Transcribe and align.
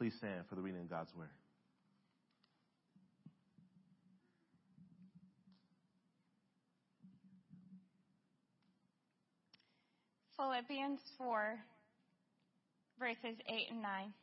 Please 0.00 0.14
stand 0.16 0.46
for 0.48 0.54
the 0.54 0.62
reading 0.62 0.80
of 0.80 0.88
God's 0.88 1.14
Word. 1.14 1.28
Philippians 10.38 11.00
4, 11.18 11.58
verses 12.98 13.36
8 13.46 13.66
and 13.72 13.82
9. 13.82 14.14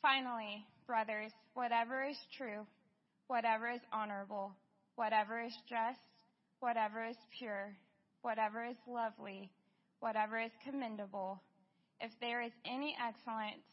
Finally, 0.00 0.64
brothers, 0.86 1.32
whatever 1.54 2.04
is 2.04 2.16
true, 2.36 2.64
whatever 3.26 3.68
is 3.72 3.80
honorable, 3.92 4.52
whatever 4.94 5.40
is 5.42 5.56
just, 5.68 5.98
whatever 6.60 7.04
is 7.04 7.16
pure, 7.36 7.74
whatever 8.22 8.64
is 8.64 8.76
lovely, 8.86 9.50
whatever 9.98 10.38
is 10.38 10.52
commendable, 10.64 11.42
if 12.00 12.12
there 12.20 12.42
is 12.42 12.52
any 12.64 12.96
excellence, 13.04 13.64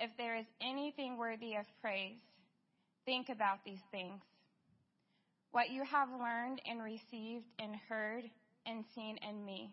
if 0.00 0.10
there 0.16 0.34
is 0.34 0.46
anything 0.62 1.18
worthy 1.18 1.54
of 1.56 1.66
praise, 1.82 2.16
think 3.04 3.28
about 3.28 3.58
these 3.64 3.82
things. 3.92 4.22
What 5.52 5.70
you 5.70 5.84
have 5.84 6.08
learned 6.08 6.62
and 6.68 6.82
received 6.82 7.44
and 7.58 7.76
heard 7.88 8.24
and 8.66 8.84
seen 8.94 9.18
in 9.28 9.44
me, 9.44 9.72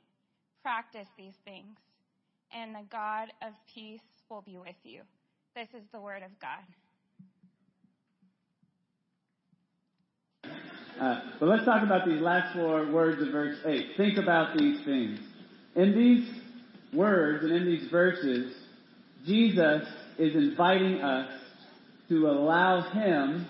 practice 0.61 1.07
these 1.17 1.35
things, 1.45 1.77
and 2.53 2.75
the 2.75 2.83
God 2.91 3.29
of 3.41 3.53
peace 3.73 4.01
will 4.29 4.41
be 4.41 4.57
with 4.57 4.75
you. 4.83 5.01
This 5.55 5.67
is 5.73 5.83
the 5.93 6.01
word 6.01 6.23
of 6.23 6.31
God. 6.41 6.59
Uh, 10.99 11.19
but 11.39 11.47
let's 11.47 11.63
talk 11.63 11.83
about 11.83 12.05
these 12.07 12.21
last 12.21 12.55
four 12.55 12.91
words 12.91 13.21
of 13.21 13.29
verse 13.29 13.57
8. 13.65 13.91
Think 13.97 14.17
about 14.17 14.57
these 14.57 14.83
things. 14.83 15.19
In 15.75 15.95
these 15.95 16.27
words 16.91 17.43
and 17.43 17.53
in 17.53 17.65
these 17.65 17.89
verses, 17.91 18.55
Jesus 19.25 19.87
is 20.17 20.35
inviting 20.35 21.01
us 21.01 21.29
to 22.09 22.27
allow 22.27 22.89
Him 22.91 23.47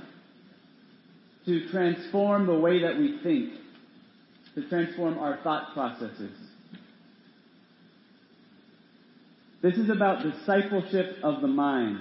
to 1.45 1.69
transform 1.69 2.45
the 2.45 2.53
way 2.53 2.81
that 2.81 2.97
we 2.97 3.19
think, 3.23 3.53
to 4.55 4.67
transform 4.67 5.17
our 5.17 5.39
thought 5.43 5.73
processes. 5.73 6.35
This 9.61 9.75
is 9.75 9.89
about 9.89 10.23
discipleship 10.23 11.17
of 11.23 11.41
the 11.41 11.47
mind. 11.47 11.99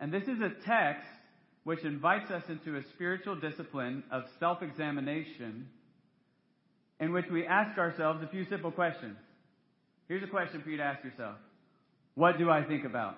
And 0.00 0.12
this 0.12 0.22
is 0.22 0.40
a 0.40 0.50
text 0.64 1.06
which 1.64 1.84
invites 1.84 2.30
us 2.30 2.44
into 2.48 2.76
a 2.76 2.82
spiritual 2.94 3.36
discipline 3.36 4.04
of 4.10 4.22
self 4.38 4.62
examination 4.62 5.66
in 7.00 7.12
which 7.12 7.26
we 7.30 7.46
ask 7.46 7.78
ourselves 7.78 8.22
a 8.22 8.28
few 8.28 8.46
simple 8.48 8.70
questions. 8.70 9.16
Here's 10.06 10.22
a 10.22 10.28
question 10.28 10.62
for 10.62 10.70
you 10.70 10.78
to 10.78 10.82
ask 10.82 11.04
yourself 11.04 11.36
What 12.18 12.36
do 12.36 12.50
I 12.50 12.64
think 12.64 12.84
about? 12.84 13.16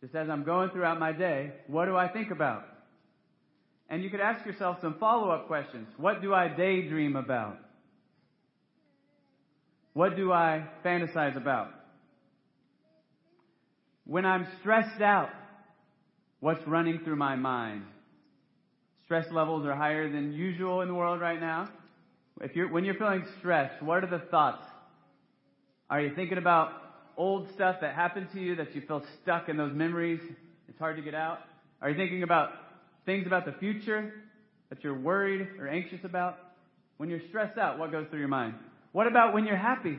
Just 0.00 0.14
as 0.14 0.30
I'm 0.30 0.42
going 0.42 0.70
throughout 0.70 0.98
my 0.98 1.12
day, 1.12 1.52
what 1.66 1.84
do 1.84 1.94
I 1.94 2.08
think 2.08 2.30
about? 2.30 2.64
And 3.90 4.02
you 4.02 4.08
could 4.08 4.20
ask 4.20 4.46
yourself 4.46 4.78
some 4.80 4.94
follow 4.98 5.28
up 5.28 5.48
questions. 5.48 5.86
What 5.98 6.22
do 6.22 6.32
I 6.32 6.48
daydream 6.48 7.14
about? 7.14 7.58
What 9.92 10.16
do 10.16 10.32
I 10.32 10.66
fantasize 10.82 11.36
about? 11.36 11.74
When 14.06 14.24
I'm 14.24 14.46
stressed 14.60 15.02
out, 15.02 15.28
what's 16.40 16.66
running 16.66 17.00
through 17.04 17.16
my 17.16 17.36
mind? 17.36 17.82
Stress 19.04 19.26
levels 19.30 19.66
are 19.66 19.74
higher 19.74 20.10
than 20.10 20.32
usual 20.32 20.80
in 20.80 20.88
the 20.88 20.94
world 20.94 21.20
right 21.20 21.38
now. 21.38 21.68
If 22.40 22.56
you're, 22.56 22.72
when 22.72 22.86
you're 22.86 22.94
feeling 22.94 23.26
stressed, 23.40 23.82
what 23.82 24.02
are 24.04 24.10
the 24.10 24.24
thoughts? 24.30 24.64
Are 25.90 26.02
you 26.02 26.14
thinking 26.14 26.36
about 26.36 26.72
old 27.16 27.48
stuff 27.54 27.76
that 27.80 27.94
happened 27.94 28.28
to 28.34 28.40
you 28.40 28.56
that 28.56 28.74
you 28.74 28.82
feel 28.86 29.02
stuck 29.22 29.48
in 29.48 29.56
those 29.56 29.72
memories? 29.74 30.20
It's 30.68 30.78
hard 30.78 30.96
to 30.96 31.02
get 31.02 31.14
out. 31.14 31.38
Are 31.80 31.88
you 31.88 31.96
thinking 31.96 32.22
about 32.22 32.50
things 33.06 33.26
about 33.26 33.46
the 33.46 33.52
future 33.52 34.12
that 34.68 34.84
you're 34.84 34.98
worried 34.98 35.48
or 35.58 35.66
anxious 35.66 36.00
about? 36.04 36.36
When 36.98 37.08
you're 37.08 37.22
stressed 37.28 37.56
out, 37.56 37.78
what 37.78 37.90
goes 37.90 38.06
through 38.10 38.18
your 38.18 38.28
mind? 38.28 38.54
What 38.92 39.06
about 39.06 39.32
when 39.32 39.46
you're 39.46 39.56
happy? 39.56 39.98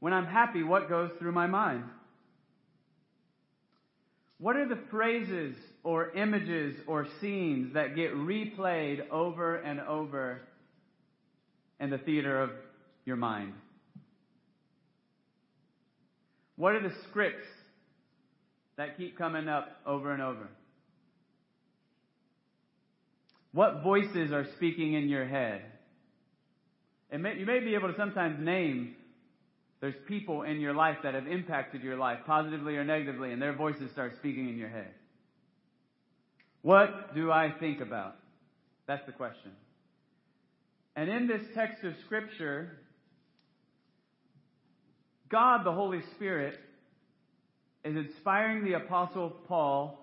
When 0.00 0.12
I'm 0.12 0.26
happy, 0.26 0.62
what 0.62 0.90
goes 0.90 1.10
through 1.18 1.32
my 1.32 1.46
mind? 1.46 1.84
What 4.38 4.56
are 4.56 4.68
the 4.68 4.78
phrases 4.90 5.54
or 5.82 6.10
images 6.10 6.76
or 6.86 7.06
scenes 7.20 7.74
that 7.74 7.96
get 7.96 8.14
replayed 8.14 9.08
over 9.10 9.56
and 9.56 9.80
over 9.80 10.42
in 11.78 11.90
the 11.90 11.98
theater 11.98 12.42
of 12.42 12.50
your 13.10 13.16
mind? 13.16 13.54
What 16.54 16.76
are 16.76 16.80
the 16.88 16.94
scripts 17.08 17.48
that 18.76 18.96
keep 18.96 19.18
coming 19.18 19.48
up 19.48 19.68
over 19.84 20.12
and 20.12 20.22
over? 20.22 20.46
What 23.50 23.82
voices 23.82 24.30
are 24.30 24.46
speaking 24.56 24.94
in 24.94 25.08
your 25.08 25.26
head? 25.26 25.62
May, 27.10 27.36
you 27.36 27.46
may 27.46 27.58
be 27.58 27.74
able 27.74 27.88
to 27.88 27.96
sometimes 27.96 28.36
name 28.38 28.94
there's 29.80 29.96
people 30.06 30.42
in 30.42 30.60
your 30.60 30.72
life 30.72 30.98
that 31.02 31.14
have 31.14 31.26
impacted 31.26 31.82
your 31.82 31.96
life 31.96 32.18
positively 32.26 32.76
or 32.76 32.84
negatively, 32.84 33.32
and 33.32 33.42
their 33.42 33.56
voices 33.56 33.90
start 33.90 34.14
speaking 34.18 34.48
in 34.48 34.56
your 34.56 34.68
head. 34.68 34.92
What 36.62 37.12
do 37.16 37.32
I 37.32 37.50
think 37.58 37.80
about? 37.80 38.14
That's 38.86 39.04
the 39.06 39.12
question. 39.12 39.50
And 40.94 41.10
in 41.10 41.26
this 41.26 41.42
text 41.54 41.82
of 41.82 41.94
Scripture, 42.04 42.79
God, 45.30 45.64
the 45.64 45.72
Holy 45.72 46.02
Spirit, 46.16 46.58
is 47.84 47.96
inspiring 47.96 48.64
the 48.64 48.74
Apostle 48.74 49.30
Paul 49.48 49.98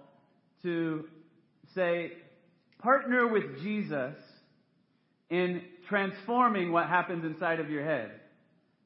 to 0.63 1.05
say, 1.75 2.13
partner 2.79 3.27
with 3.27 3.61
Jesus 3.61 4.15
in 5.29 5.61
transforming 5.87 6.71
what 6.71 6.87
happens 6.87 7.25
inside 7.25 7.59
of 7.59 7.69
your 7.69 7.83
head. 7.83 8.11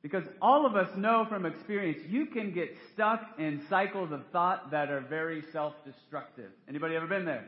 Because 0.02 0.24
all 0.42 0.66
of 0.66 0.76
us 0.76 0.90
know 0.98 1.28
from 1.30 1.46
experience, 1.46 2.00
you 2.10 2.26
can 2.26 2.54
get 2.54 2.76
stuck 2.92 3.22
in 3.38 3.62
cycles 3.70 4.12
of 4.12 4.24
thought 4.32 4.72
that 4.72 4.90
are 4.90 5.02
very 5.02 5.44
self-destructive. 5.54 6.50
Anybody 6.68 6.96
ever 6.96 7.06
been 7.06 7.26
there? 7.26 7.48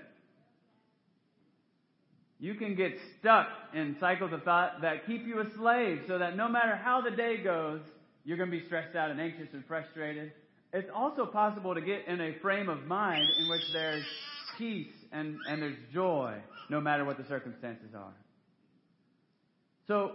You 2.39 2.53
can 2.53 2.75
get 2.75 2.93
stuck 3.19 3.47
in 3.73 3.95
cycles 3.99 4.33
of 4.33 4.43
thought 4.43 4.81
that 4.81 5.07
keep 5.07 5.25
you 5.25 5.39
a 5.39 5.49
slave 5.57 6.01
so 6.07 6.19
that 6.19 6.37
no 6.37 6.47
matter 6.47 6.75
how 6.75 7.01
the 7.01 7.09
day 7.09 7.37
goes, 7.37 7.79
you're 8.25 8.37
going 8.37 8.49
to 8.49 8.57
be 8.57 8.65
stressed 8.65 8.95
out 8.95 9.11
and 9.11 9.19
anxious 9.19 9.47
and 9.53 9.65
frustrated. 9.65 10.31
It's 10.71 10.89
also 10.93 11.25
possible 11.25 11.75
to 11.75 11.81
get 11.81 12.07
in 12.07 12.19
a 12.21 12.33
frame 12.39 12.69
of 12.69 12.85
mind 12.85 13.25
in 13.39 13.49
which 13.49 13.71
there's 13.73 14.05
peace 14.57 14.93
and, 15.11 15.37
and 15.49 15.61
there's 15.61 15.77
joy 15.93 16.35
no 16.69 16.79
matter 16.81 17.05
what 17.05 17.17
the 17.17 17.25
circumstances 17.25 17.89
are. 17.95 18.13
So, 19.87 20.13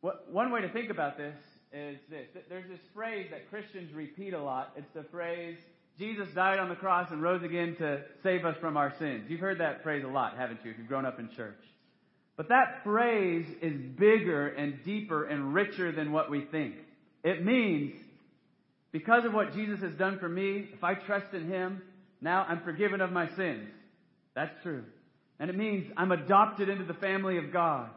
what, 0.00 0.30
one 0.30 0.52
way 0.52 0.60
to 0.60 0.68
think 0.68 0.90
about 0.90 1.16
this 1.16 1.34
is 1.72 1.98
this. 2.10 2.26
There's 2.48 2.68
this 2.68 2.80
phrase 2.94 3.28
that 3.30 3.48
Christians 3.50 3.92
repeat 3.92 4.34
a 4.34 4.42
lot. 4.42 4.72
It's 4.76 4.92
the 4.94 5.04
phrase, 5.04 5.56
Jesus 5.98 6.28
died 6.34 6.60
on 6.60 6.68
the 6.68 6.76
cross 6.76 7.10
and 7.10 7.20
rose 7.20 7.42
again 7.42 7.74
to 7.78 8.02
save 8.22 8.44
us 8.44 8.56
from 8.60 8.76
our 8.76 8.94
sins. 8.98 9.24
You've 9.28 9.40
heard 9.40 9.58
that 9.60 9.82
phrase 9.82 10.04
a 10.04 10.08
lot, 10.08 10.36
haven't 10.36 10.60
you, 10.64 10.70
if 10.70 10.78
you've 10.78 10.86
grown 10.86 11.04
up 11.04 11.18
in 11.18 11.28
church? 11.34 11.58
But 12.38 12.50
that 12.50 12.84
phrase 12.84 13.46
is 13.60 13.74
bigger 13.98 14.46
and 14.46 14.82
deeper 14.84 15.24
and 15.24 15.52
richer 15.52 15.90
than 15.90 16.12
what 16.12 16.30
we 16.30 16.42
think. 16.44 16.76
It 17.24 17.44
means, 17.44 17.94
because 18.92 19.24
of 19.24 19.34
what 19.34 19.52
Jesus 19.54 19.80
has 19.80 19.92
done 19.94 20.20
for 20.20 20.28
me, 20.28 20.68
if 20.72 20.84
I 20.84 20.94
trust 20.94 21.34
in 21.34 21.48
Him, 21.48 21.82
now 22.20 22.46
I'm 22.48 22.62
forgiven 22.62 23.00
of 23.00 23.10
my 23.10 23.28
sins. 23.34 23.68
That's 24.36 24.54
true. 24.62 24.84
And 25.40 25.50
it 25.50 25.56
means 25.56 25.90
I'm 25.96 26.12
adopted 26.12 26.68
into 26.68 26.84
the 26.84 26.94
family 26.94 27.38
of 27.38 27.52
God. 27.52 27.90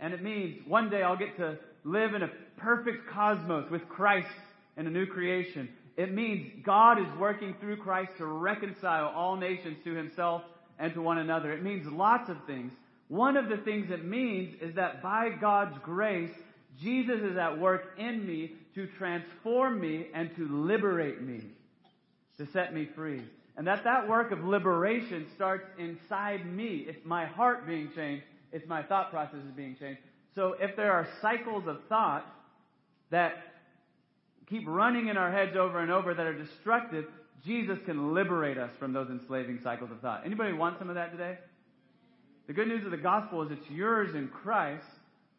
And 0.00 0.12
it 0.12 0.22
means 0.22 0.60
one 0.66 0.90
day 0.90 1.02
I'll 1.02 1.16
get 1.16 1.36
to 1.36 1.56
live 1.84 2.14
in 2.14 2.24
a 2.24 2.30
perfect 2.56 3.08
cosmos 3.08 3.70
with 3.70 3.88
Christ 3.88 4.34
in 4.76 4.88
a 4.88 4.90
new 4.90 5.06
creation. 5.06 5.68
It 5.96 6.12
means 6.12 6.50
God 6.64 6.98
is 6.98 7.06
working 7.20 7.54
through 7.60 7.76
Christ 7.76 8.12
to 8.18 8.26
reconcile 8.26 9.12
all 9.14 9.36
nations 9.36 9.76
to 9.84 9.94
himself 9.94 10.42
and 10.80 10.92
to 10.94 11.02
one 11.02 11.18
another. 11.18 11.52
It 11.52 11.62
means 11.62 11.86
lots 11.86 12.28
of 12.28 12.36
things. 12.48 12.72
One 13.10 13.36
of 13.36 13.50
the 13.50 13.58
things 13.58 13.90
it 13.90 14.06
means 14.06 14.54
is 14.62 14.74
that 14.76 15.02
by 15.02 15.28
God's 15.28 15.76
grace, 15.82 16.32
Jesus 16.80 17.20
is 17.20 17.36
at 17.36 17.58
work 17.58 17.98
in 17.98 18.26
me 18.26 18.52
to 18.74 18.86
transform 18.86 19.78
me 19.78 20.06
and 20.14 20.34
to 20.36 20.48
liberate 20.48 21.20
me, 21.20 21.42
to 22.38 22.46
set 22.46 22.72
me 22.72 22.88
free. 22.96 23.22
And 23.58 23.66
that 23.66 23.84
that 23.84 24.08
work 24.08 24.32
of 24.32 24.42
liberation 24.44 25.26
starts 25.34 25.68
inside 25.78 26.46
me. 26.46 26.86
It's 26.88 27.04
my 27.04 27.26
heart 27.26 27.66
being 27.66 27.90
changed 27.94 28.24
it's 28.52 28.66
my 28.66 28.82
thought 28.82 29.10
process 29.10 29.40
is 29.46 29.52
being 29.54 29.76
changed. 29.76 30.00
So 30.34 30.56
if 30.60 30.76
there 30.76 30.92
are 30.92 31.08
cycles 31.20 31.66
of 31.66 31.78
thought 31.88 32.26
that 33.10 33.34
keep 34.48 34.64
running 34.66 35.08
in 35.08 35.16
our 35.16 35.30
heads 35.30 35.56
over 35.56 35.80
and 35.80 35.90
over 35.90 36.14
that 36.14 36.26
are 36.26 36.36
destructive, 36.36 37.06
Jesus 37.44 37.78
can 37.84 38.14
liberate 38.14 38.58
us 38.58 38.70
from 38.78 38.92
those 38.92 39.08
enslaving 39.08 39.60
cycles 39.62 39.90
of 39.90 40.00
thought. 40.00 40.22
Anybody 40.24 40.52
want 40.52 40.78
some 40.78 40.88
of 40.88 40.94
that 40.96 41.12
today? 41.12 41.38
The 42.50 42.54
good 42.54 42.66
news 42.66 42.84
of 42.84 42.90
the 42.90 42.96
gospel 42.96 43.42
is 43.42 43.52
it's 43.52 43.70
yours 43.70 44.16
in 44.16 44.26
Christ, 44.26 44.84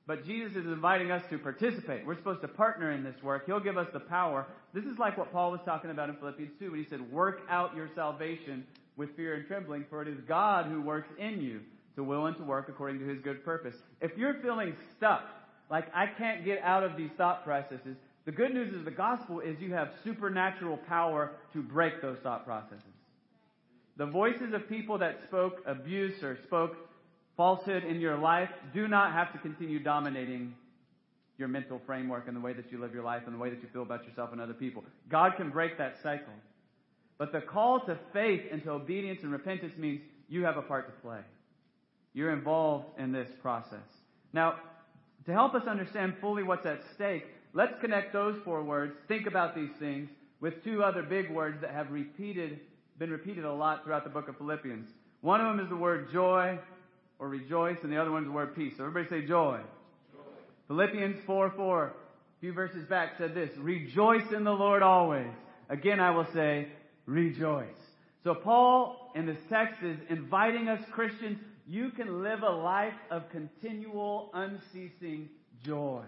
But 0.08 0.26
Jesus 0.26 0.56
is 0.56 0.66
inviting 0.66 1.12
us 1.12 1.22
to 1.30 1.38
participate. 1.38 2.06
We're 2.06 2.16
supposed 2.16 2.40
to 2.40 2.48
partner 2.48 2.94
in 2.94 3.04
this 3.04 3.22
work. 3.22 3.46
He'll 3.46 3.60
give 3.60 3.78
us 3.78 3.90
the 3.92 4.00
power. 4.00 4.48
This 4.74 4.86
is 4.86 4.98
like 4.98 5.18
what 5.18 5.30
Paul 5.30 5.52
was 5.52 5.60
talking 5.66 5.92
about 5.92 6.08
in 6.08 6.16
Philippians 6.16 6.54
2 6.58 6.72
when 6.72 6.82
he 6.82 6.90
said, 6.90 7.12
Work 7.12 7.42
out 7.50 7.76
your 7.76 7.90
salvation 7.96 8.66
with 8.96 9.14
fear 9.18 9.34
and 9.34 9.46
trembling, 9.46 9.84
for 9.90 10.02
it 10.02 10.08
is 10.08 10.22
God 10.26 10.68
who 10.68 10.82
works 10.82 11.10
in 11.20 11.42
you 11.42 11.60
to 11.98 12.04
will 12.06 12.28
and 12.28 12.38
to 12.38 12.44
work 12.44 12.70
according 12.70 13.00
to 13.00 13.06
his 13.06 13.20
good 13.20 13.44
purpose. 13.44 13.76
If 14.00 14.18
you're 14.18 14.36
feeling 14.36 14.74
stuck, 14.96 15.24
like 15.70 15.88
I 15.94 16.06
can't 16.18 16.46
get 16.46 16.62
out 16.64 16.84
of 16.84 16.96
these 16.96 17.12
thought 17.18 17.44
processes, 17.44 17.98
the 18.24 18.32
good 18.32 18.54
news 18.54 18.74
is 18.74 18.86
the 18.86 18.90
gospel 18.90 19.42
is 19.42 19.60
you 19.60 19.74
have 19.74 19.90
supernatural 20.06 20.78
power 20.88 21.32
to 21.52 21.62
break 21.62 22.02
those 22.02 22.20
thought 22.24 22.46
processes. 22.46 22.86
The 23.98 24.06
voices 24.06 24.54
of 24.54 24.70
people 24.70 24.98
that 25.00 25.20
spoke 25.28 25.62
abuse 25.66 26.24
or 26.24 26.38
spoke 26.46 26.78
falsehood 27.38 27.84
in 27.84 28.00
your 28.00 28.18
life 28.18 28.50
do 28.74 28.88
not 28.88 29.14
have 29.14 29.32
to 29.34 29.40
continue 29.40 29.80
dominating 29.80 30.54
your 31.38 31.48
mental 31.48 31.82
framework 31.86 32.28
and 32.28 32.36
the 32.36 32.42
way 32.42 32.54
that 32.54 32.72
you 32.72 32.80
live 32.80 32.94
your 32.94 33.04
life 33.04 33.24
and 33.26 33.34
the 33.34 33.40
way 33.40 33.50
that 33.50 33.62
you 33.62 33.68
feel 33.74 33.82
about 33.82 34.06
yourself 34.06 34.30
and 34.32 34.40
other 34.40 34.54
people. 34.54 34.84
God 35.10 35.34
can 35.38 35.50
break 35.50 35.78
that 35.78 35.96
cycle. 36.04 36.34
But 37.18 37.32
the 37.32 37.42
call 37.42 37.80
to 37.82 37.98
faith 38.14 38.42
and 38.52 38.64
to 38.64 38.72
obedience 38.72 39.20
and 39.24 39.32
repentance 39.32 39.74
means 39.78 40.02
you 40.30 40.44
have 40.44 40.58
a 40.58 40.62
part 40.62 40.88
to 40.88 41.02
play. 41.02 41.20
You're 42.14 42.32
involved 42.32 43.00
in 43.00 43.12
this 43.12 43.28
process. 43.42 43.80
Now, 44.34 44.56
to 45.26 45.32
help 45.32 45.54
us 45.54 45.64
understand 45.68 46.16
fully 46.20 46.44
what's 46.44 46.66
at 46.66 46.82
stake, 46.96 47.26
let's 47.54 47.74
connect 47.82 48.14
those 48.14 48.38
four 48.44 48.64
words, 48.64 48.94
think 49.08 49.28
about 49.28 49.56
these 49.56 49.70
things, 49.80 50.10
with 50.40 50.64
two 50.64 50.84
other 50.84 51.04
big 51.04 51.30
words 51.30 51.62
that 51.62 51.72
have 51.72 51.92
repeated, 51.92 52.60
been 52.98 53.12
repeated 53.12 53.46
a 53.46 53.54
lot 53.54 53.84
throughout 53.84 54.04
the 54.04 54.10
book 54.10 54.28
of 54.28 54.38
Philippians. 54.38 54.90
One 55.22 55.40
of 55.40 55.48
them 55.56 55.64
is 55.64 55.70
the 55.70 55.76
word 55.76 56.12
joy 56.12 56.58
or 57.22 57.30
rejoice, 57.30 57.78
and 57.84 57.94
the 57.94 58.02
other 58.02 58.12
one's 58.12 58.26
the 58.26 58.32
word 58.32 58.56
peace. 58.56 58.74
So 58.76 58.84
everybody 58.84 59.08
say 59.22 59.28
joy. 59.28 59.60
joy. 60.12 60.20
Philippians 60.68 61.24
4 61.26 61.54
4, 61.56 61.86
a 61.86 61.92
few 62.42 62.52
verses 62.52 62.84
back, 62.90 63.14
said 63.18 63.36
this 63.36 63.52
Rejoice 63.58 64.34
in 64.36 64.44
the 64.44 64.52
Lord 64.52 64.82
always. 64.82 65.32
Again, 65.70 66.00
I 66.00 66.10
will 66.10 66.28
say, 66.34 66.68
rejoice. 67.06 67.68
So 68.24 68.34
Paul 68.34 69.12
in 69.16 69.28
this 69.28 69.38
text 69.50 69.84
is 69.84 69.98
inviting 70.10 70.68
us 70.68 70.82
Christians 70.92 71.38
you 71.68 71.92
can 71.92 72.24
live 72.24 72.42
a 72.42 72.50
life 72.50 72.94
of 73.12 73.30
continual, 73.30 74.32
unceasing 74.34 75.30
joy. 75.64 76.04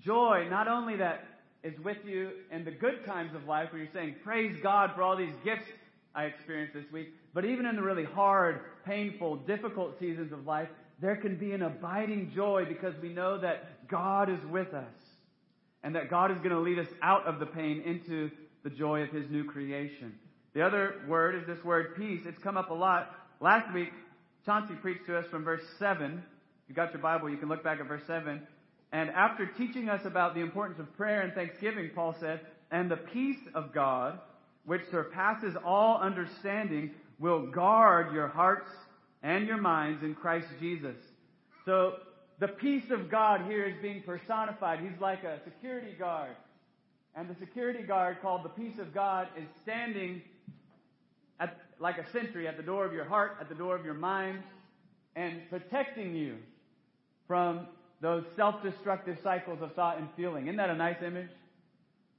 Joy, 0.00 0.46
not 0.48 0.68
only 0.68 0.96
that 0.96 1.24
is 1.64 1.78
with 1.80 1.98
you 2.04 2.30
in 2.52 2.64
the 2.64 2.70
good 2.70 3.04
times 3.04 3.34
of 3.34 3.44
life 3.46 3.72
where 3.72 3.82
you're 3.82 3.92
saying, 3.92 4.16
praise 4.24 4.56
God 4.62 4.92
for 4.94 5.02
all 5.02 5.16
these 5.16 5.34
gifts 5.44 5.66
I 6.14 6.24
experienced 6.24 6.72
this 6.72 6.90
week, 6.92 7.08
but 7.34 7.44
even 7.44 7.66
in 7.66 7.76
the 7.76 7.82
really 7.82 8.04
hard, 8.04 8.60
painful, 8.88 9.36
difficult 9.36 9.98
seasons 10.00 10.32
of 10.32 10.46
life, 10.46 10.68
there 11.00 11.16
can 11.16 11.36
be 11.36 11.52
an 11.52 11.62
abiding 11.62 12.32
joy 12.34 12.64
because 12.68 12.94
we 13.00 13.10
know 13.10 13.38
that 13.38 13.88
God 13.88 14.28
is 14.28 14.44
with 14.50 14.74
us 14.74 14.94
and 15.84 15.94
that 15.94 16.10
God 16.10 16.32
is 16.32 16.38
going 16.38 16.50
to 16.50 16.58
lead 16.58 16.78
us 16.78 16.88
out 17.02 17.24
of 17.26 17.38
the 17.38 17.46
pain 17.46 17.82
into 17.82 18.30
the 18.64 18.70
joy 18.70 19.02
of 19.02 19.10
His 19.10 19.30
new 19.30 19.44
creation. 19.44 20.14
The 20.54 20.62
other 20.62 20.96
word 21.06 21.36
is 21.36 21.46
this 21.46 21.62
word 21.64 21.94
peace. 21.96 22.22
It's 22.26 22.42
come 22.42 22.56
up 22.56 22.70
a 22.70 22.74
lot. 22.74 23.14
Last 23.40 23.72
week, 23.72 23.90
Chauncey 24.44 24.74
preached 24.74 25.06
to 25.06 25.16
us 25.16 25.26
from 25.30 25.44
verse 25.44 25.62
7. 25.78 26.14
If 26.14 26.68
you 26.68 26.74
got 26.74 26.92
your 26.92 27.02
Bible, 27.02 27.30
you 27.30 27.36
can 27.36 27.48
look 27.48 27.62
back 27.62 27.78
at 27.80 27.86
verse 27.86 28.02
7. 28.06 28.42
And 28.90 29.10
after 29.10 29.46
teaching 29.46 29.88
us 29.88 30.04
about 30.04 30.34
the 30.34 30.40
importance 30.40 30.80
of 30.80 30.92
prayer 30.96 31.20
and 31.20 31.32
thanksgiving, 31.32 31.90
Paul 31.94 32.16
said, 32.18 32.40
And 32.70 32.90
the 32.90 32.96
peace 32.96 33.38
of 33.54 33.72
God, 33.72 34.18
which 34.64 34.82
surpasses 34.90 35.54
all 35.64 36.00
understanding, 36.00 36.90
will 37.18 37.46
guard 37.46 38.12
your 38.12 38.28
hearts 38.28 38.70
and 39.22 39.46
your 39.46 39.56
minds 39.56 40.02
in 40.02 40.14
Christ 40.14 40.48
Jesus. 40.60 40.96
So, 41.64 41.94
the 42.40 42.48
peace 42.48 42.90
of 42.90 43.10
God 43.10 43.42
here 43.48 43.64
is 43.64 43.74
being 43.82 44.02
personified. 44.02 44.78
He's 44.78 45.00
like 45.00 45.24
a 45.24 45.40
security 45.42 45.92
guard. 45.98 46.36
And 47.16 47.28
the 47.28 47.34
security 47.34 47.82
guard, 47.82 48.18
called 48.22 48.44
the 48.44 48.48
peace 48.50 48.78
of 48.78 48.94
God, 48.94 49.26
is 49.36 49.48
standing 49.62 50.22
at, 51.40 51.56
like 51.80 51.98
a 51.98 52.08
sentry 52.12 52.46
at 52.46 52.56
the 52.56 52.62
door 52.62 52.86
of 52.86 52.92
your 52.92 53.04
heart, 53.04 53.38
at 53.40 53.48
the 53.48 53.56
door 53.56 53.74
of 53.74 53.84
your 53.84 53.94
mind, 53.94 54.44
and 55.16 55.40
protecting 55.50 56.14
you 56.14 56.36
from 57.26 57.66
those 58.00 58.24
self-destructive 58.36 59.18
cycles 59.24 59.60
of 59.60 59.74
thought 59.74 59.98
and 59.98 60.06
feeling. 60.16 60.46
Isn't 60.46 60.58
that 60.58 60.70
a 60.70 60.76
nice 60.76 61.02
image? 61.04 61.30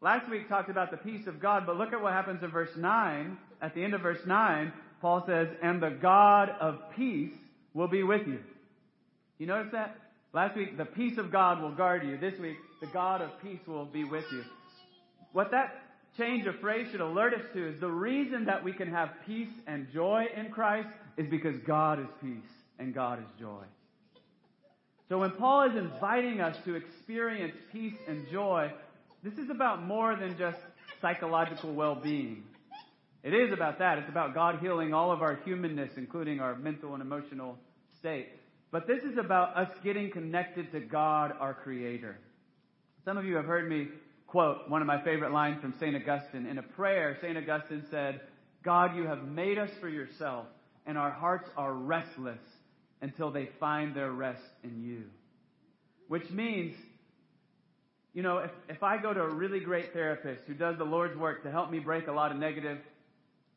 Last 0.02 0.30
week 0.30 0.50
talked 0.50 0.70
about 0.70 0.92
the 0.92 0.98
peace 0.98 1.28
of 1.28 1.40
God, 1.40 1.66
but 1.66 1.78
look 1.78 1.94
at 1.94 2.02
what 2.02 2.12
happens 2.12 2.44
in 2.44 2.52
verse 2.52 2.76
9. 2.76 3.38
At 3.62 3.76
the 3.76 3.84
end 3.84 3.94
of 3.94 4.02
verse 4.02 4.26
9, 4.26 4.74
Paul 5.02 5.24
says, 5.26 5.48
and 5.62 5.82
the 5.82 5.90
God 5.90 6.50
of 6.60 6.80
peace 6.96 7.34
will 7.74 7.88
be 7.88 8.04
with 8.04 8.28
you. 8.28 8.40
You 9.38 9.48
notice 9.48 9.72
that? 9.72 9.96
Last 10.34 10.56
week, 10.56 10.78
the 10.78 10.86
peace 10.86 11.18
of 11.18 11.32
God 11.32 11.62
will 11.62 11.72
guard 11.72 12.04
you. 12.04 12.18
This 12.18 12.40
week, 12.40 12.58
the 12.82 12.88
God 12.88 13.22
of 13.22 13.30
peace 13.42 13.60
will 13.66 13.86
be 13.86 14.04
with 14.04 14.26
you. 14.32 14.44
What 15.32 15.52
that 15.52 15.74
change 16.18 16.46
of 16.46 16.60
phrase 16.60 16.88
should 16.92 17.02
alert 17.02 17.34
us 17.34 17.46
to 17.54 17.70
is 17.70 17.80
the 17.80 17.90
reason 17.90 18.46
that 18.46 18.64
we 18.64 18.74
can 18.74 18.92
have 18.92 19.10
peace 19.26 19.50
and 19.68 19.88
joy 19.92 20.26
in 20.36 20.50
Christ 20.50 20.90
is 21.18 21.28
because 21.30 21.56
God 21.66 22.00
is 22.00 22.08
peace 22.22 22.50
and 22.78 22.94
God 22.94 23.20
is 23.20 23.26
joy. 23.40 23.64
So 25.08 25.18
when 25.18 25.32
Paul 25.32 25.70
is 25.70 25.76
inviting 25.76 26.42
us 26.42 26.56
to 26.66 26.76
experience 26.76 27.54
peace 27.72 27.98
and 28.08 28.28
joy, 28.32 28.72
this 29.24 29.34
is 29.34 29.50
about 29.50 29.84
more 29.84 30.16
than 30.16 30.38
just 30.38 30.60
psychological 31.02 31.74
well-being. 31.74 32.44
It 33.24 33.34
is 33.34 33.52
about 33.52 33.80
that. 33.80 33.98
It's 33.98 34.10
about 34.10 34.34
God 34.34 34.60
healing 34.62 34.94
all 34.94 35.12
of 35.12 35.22
our 35.22 35.36
humanness, 35.44 35.92
including 35.98 36.40
our 36.40 36.56
mental 36.56 36.94
and 36.94 37.02
emotional 37.02 37.58
state. 37.98 38.30
But 38.72 38.88
this 38.88 39.04
is 39.04 39.18
about 39.18 39.58
us 39.58 39.70
getting 39.84 40.12
connected 40.12 40.72
to 40.72 40.80
God, 40.80 41.34
our 41.40 41.54
Creator. 41.54 42.18
Some 43.04 43.18
of 43.18 43.26
you 43.26 43.36
have 43.36 43.46
heard 43.46 43.70
me 43.70 43.88
quote 44.28 44.70
one 44.70 44.82
of 44.82 44.88
my 44.88 45.04
favorite 45.04 45.32
lines 45.32 45.60
from 45.60 45.74
St. 45.80 45.96
Augustine. 45.96 46.46
In 46.46 46.60
a 46.60 46.64
prayer, 46.64 47.18
St. 47.22 47.38
Augustine 47.38 47.84
said, 47.90 48.22
God, 48.64 48.96
you 48.96 49.06
have 49.08 49.24
made 49.24 49.58
us 49.58 49.72
for 49.82 49.90
yourself, 49.90 50.46
and 50.86 50.98
our 50.98 51.12
hearts 51.12 51.50
are 51.58 51.74
restless 51.74 52.40
until 53.02 53.32
they 53.32 53.50
find 53.60 53.96
their 53.96 54.12
rest 54.12 54.44
in 54.64 54.82
you. 54.84 55.06
Which 56.08 56.30
means, 56.30 56.76
you 58.14 58.22
know, 58.22 58.40
if, 58.40 58.52
if 58.68 58.84
I 58.84 59.02
go 59.02 59.14
to 59.14 59.22
a 59.22 59.30
really 59.30 59.60
great 59.60 59.94
therapist 59.94 60.44
who 60.46 60.54
does 60.54 60.78
the 60.78 60.84
Lord's 60.84 61.18
work 61.18 61.44
to 61.44 61.52
help 61.52 61.72
me 61.72 61.80
break 61.80 62.08
a 62.08 62.12
lot 62.12 62.32
of 62.32 62.38
negative 62.38 62.78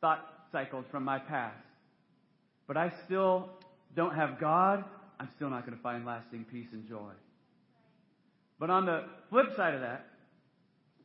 thought 0.03 0.19
cycles 0.51 0.83
from 0.91 1.05
my 1.05 1.17
past, 1.17 1.63
but 2.67 2.75
I 2.75 2.91
still 3.05 3.47
don't 3.95 4.13
have 4.13 4.37
God, 4.37 4.83
I'm 5.17 5.29
still 5.37 5.49
not 5.49 5.65
going 5.65 5.77
to 5.77 5.81
find 5.81 6.05
lasting 6.05 6.45
peace 6.51 6.67
and 6.73 6.85
joy. 6.85 7.11
But 8.59 8.69
on 8.69 8.85
the 8.85 9.05
flip 9.29 9.55
side 9.55 9.73
of 9.73 9.79
that, 9.79 10.05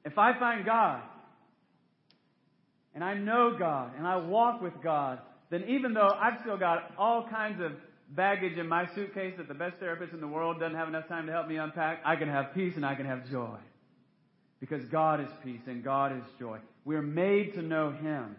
if 0.04 0.18
I 0.18 0.36
find 0.36 0.66
God, 0.66 1.00
and 2.92 3.04
I 3.04 3.14
know 3.14 3.54
God, 3.56 3.92
and 3.96 4.04
I 4.04 4.16
walk 4.16 4.60
with 4.60 4.74
God, 4.82 5.20
then 5.50 5.62
even 5.68 5.94
though 5.94 6.10
I've 6.20 6.40
still 6.40 6.58
got 6.58 6.92
all 6.98 7.24
kinds 7.28 7.62
of 7.62 7.70
baggage 8.16 8.58
in 8.58 8.66
my 8.66 8.92
suitcase 8.96 9.34
that 9.36 9.46
the 9.46 9.54
best 9.54 9.76
therapist 9.78 10.12
in 10.12 10.20
the 10.20 10.26
world 10.26 10.58
doesn't 10.58 10.76
have 10.76 10.88
enough 10.88 11.06
time 11.06 11.26
to 11.26 11.32
help 11.32 11.46
me 11.46 11.56
unpack, 11.56 12.00
I 12.04 12.16
can 12.16 12.28
have 12.28 12.52
peace 12.52 12.74
and 12.74 12.84
I 12.84 12.96
can 12.96 13.06
have 13.06 13.30
joy. 13.30 13.58
Because 14.58 14.84
God 14.86 15.20
is 15.20 15.28
peace 15.44 15.60
and 15.68 15.84
God 15.84 16.16
is 16.16 16.24
joy. 16.40 16.58
We're 16.84 17.00
made 17.00 17.54
to 17.54 17.62
know 17.62 17.92
Him. 17.92 18.34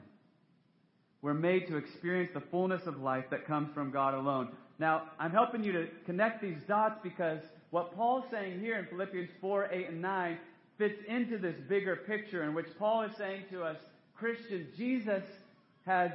We're 1.21 1.33
made 1.33 1.67
to 1.67 1.77
experience 1.77 2.31
the 2.33 2.43
fullness 2.51 2.85
of 2.85 3.01
life 3.01 3.25
that 3.31 3.45
comes 3.45 3.73
from 3.73 3.91
God 3.91 4.13
alone. 4.13 4.49
Now, 4.79 5.03
I'm 5.19 5.31
helping 5.31 5.63
you 5.63 5.73
to 5.73 5.87
connect 6.05 6.41
these 6.41 6.57
dots 6.67 6.99
because 7.03 7.41
what 7.71 7.93
Paul's 7.95 8.23
saying 8.31 8.61
here 8.61 8.79
in 8.79 8.85
Philippians 8.85 9.29
4, 9.41 9.69
8, 9.71 9.89
and 9.89 10.01
9 10.01 10.37
fits 10.77 10.99
into 11.07 11.37
this 11.37 11.55
bigger 11.67 11.97
picture 11.97 12.43
in 12.43 12.53
which 12.53 12.67
Paul 12.79 13.03
is 13.03 13.11
saying 13.17 13.43
to 13.51 13.63
us, 13.63 13.77
Christians, 14.15 14.67
Jesus 14.77 15.23
has 15.85 16.11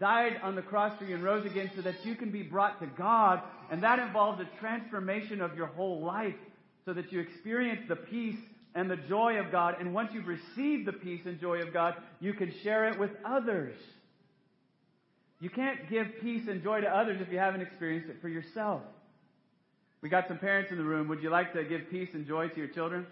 died 0.00 0.40
on 0.42 0.54
the 0.56 0.62
cross 0.62 0.98
for 0.98 1.04
you 1.04 1.14
and 1.14 1.24
rose 1.24 1.44
again 1.44 1.70
so 1.76 1.82
that 1.82 2.04
you 2.04 2.14
can 2.14 2.30
be 2.30 2.42
brought 2.42 2.80
to 2.80 2.86
God. 2.86 3.42
And 3.70 3.82
that 3.82 3.98
involves 3.98 4.40
a 4.40 4.48
transformation 4.58 5.42
of 5.42 5.54
your 5.54 5.66
whole 5.66 6.02
life 6.02 6.34
so 6.84 6.94
that 6.94 7.12
you 7.12 7.20
experience 7.20 7.82
the 7.88 7.96
peace 7.96 8.38
and 8.74 8.90
the 8.90 8.96
joy 8.96 9.38
of 9.38 9.50
God. 9.50 9.76
And 9.80 9.92
once 9.92 10.10
you've 10.12 10.26
received 10.26 10.86
the 10.86 10.92
peace 10.92 11.22
and 11.26 11.40
joy 11.40 11.60
of 11.62 11.72
God, 11.72 11.94
you 12.20 12.32
can 12.32 12.52
share 12.62 12.88
it 12.88 12.98
with 12.98 13.10
others. 13.24 13.76
You 15.40 15.50
can't 15.50 15.88
give 15.90 16.06
peace 16.22 16.48
and 16.48 16.62
joy 16.62 16.80
to 16.80 16.88
others 16.88 17.20
if 17.20 17.30
you 17.30 17.38
haven't 17.38 17.60
experienced 17.60 18.08
it 18.08 18.16
for 18.20 18.28
yourself. 18.28 18.82
We 20.00 20.08
got 20.08 20.28
some 20.28 20.38
parents 20.38 20.70
in 20.70 20.78
the 20.78 20.84
room. 20.84 21.08
Would 21.08 21.22
you 21.22 21.30
like 21.30 21.52
to 21.52 21.64
give 21.64 21.90
peace 21.90 22.10
and 22.14 22.26
joy 22.26 22.48
to 22.48 22.56
your 22.56 22.68
children? 22.68 23.06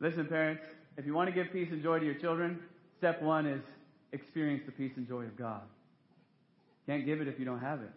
Listen, 0.00 0.26
parents, 0.26 0.62
if 0.96 1.06
you 1.06 1.14
want 1.14 1.28
to 1.28 1.34
give 1.34 1.52
peace 1.52 1.68
and 1.70 1.82
joy 1.82 1.98
to 1.98 2.04
your 2.04 2.14
children, 2.14 2.60
step 2.98 3.22
one 3.22 3.46
is 3.46 3.62
experience 4.12 4.62
the 4.66 4.72
peace 4.72 4.92
and 4.96 5.08
joy 5.08 5.24
of 5.24 5.36
God. 5.36 5.62
Can't 6.86 7.04
give 7.04 7.20
it 7.20 7.28
if 7.28 7.38
you 7.38 7.44
don't 7.44 7.60
have 7.60 7.80
it. 7.80 7.90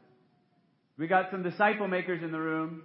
We 0.98 1.08
got 1.08 1.31
some 1.31 1.43
disciple 1.43 1.88
makers 1.88 2.24
in 2.24 2.31
the 2.31 2.39
room, 2.39 2.81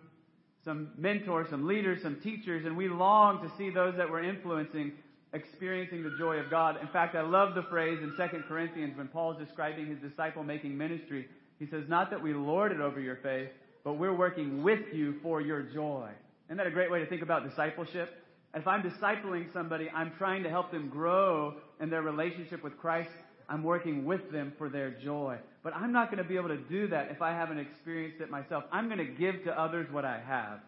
some 0.64 0.90
mentors, 0.96 1.48
some 1.50 1.66
leaders, 1.66 2.02
some 2.02 2.20
teachers, 2.20 2.64
and 2.64 2.76
we 2.76 2.88
long 2.88 3.42
to 3.42 3.56
see 3.56 3.70
those 3.70 3.96
that 3.96 4.10
we're 4.10 4.22
influencing 4.22 4.92
experiencing 5.34 6.02
the 6.02 6.16
joy 6.18 6.36
of 6.36 6.48
God. 6.48 6.80
In 6.80 6.88
fact, 6.88 7.14
I 7.14 7.22
love 7.22 7.54
the 7.54 7.64
phrase 7.64 7.98
in 8.02 8.14
2 8.16 8.42
Corinthians 8.48 8.96
when 8.96 9.08
Paul 9.08 9.32
is 9.32 9.46
describing 9.46 9.86
his 9.86 9.98
disciple 9.98 10.42
making 10.42 10.76
ministry. 10.78 11.26
He 11.58 11.66
says, 11.66 11.84
Not 11.88 12.10
that 12.10 12.22
we 12.22 12.32
lord 12.32 12.72
it 12.72 12.80
over 12.80 13.00
your 13.00 13.16
faith, 13.16 13.48
but 13.82 13.94
we're 13.94 14.16
working 14.16 14.62
with 14.62 14.80
you 14.92 15.16
for 15.22 15.40
your 15.40 15.62
joy. 15.62 16.10
Isn't 16.46 16.56
that 16.56 16.66
a 16.66 16.70
great 16.70 16.90
way 16.90 17.00
to 17.00 17.06
think 17.06 17.22
about 17.22 17.48
discipleship? 17.48 18.22
If 18.54 18.68
I'm 18.68 18.82
discipling 18.82 19.52
somebody, 19.52 19.90
I'm 19.90 20.12
trying 20.16 20.44
to 20.44 20.50
help 20.50 20.70
them 20.70 20.88
grow 20.88 21.54
in 21.80 21.90
their 21.90 22.02
relationship 22.02 22.62
with 22.62 22.78
Christ. 22.78 23.10
I'm 23.48 23.64
working 23.64 24.04
with 24.04 24.30
them 24.30 24.52
for 24.56 24.68
their 24.68 24.90
joy. 24.90 25.38
But 25.62 25.74
I'm 25.74 25.92
not 25.92 26.10
going 26.10 26.22
to 26.22 26.28
be 26.28 26.36
able 26.36 26.48
to 26.48 26.56
do 26.56 26.86
that 26.88 27.10
if 27.10 27.20
I 27.20 27.32
haven't 27.32 27.58
experienced 27.58 28.20
it 28.20 28.30
myself. 28.30 28.64
I'm 28.70 28.86
going 28.86 28.98
to 28.98 29.04
give 29.04 29.42
to 29.44 29.60
others 29.60 29.88
what 29.90 30.04
I 30.04 30.20
have. 30.26 30.60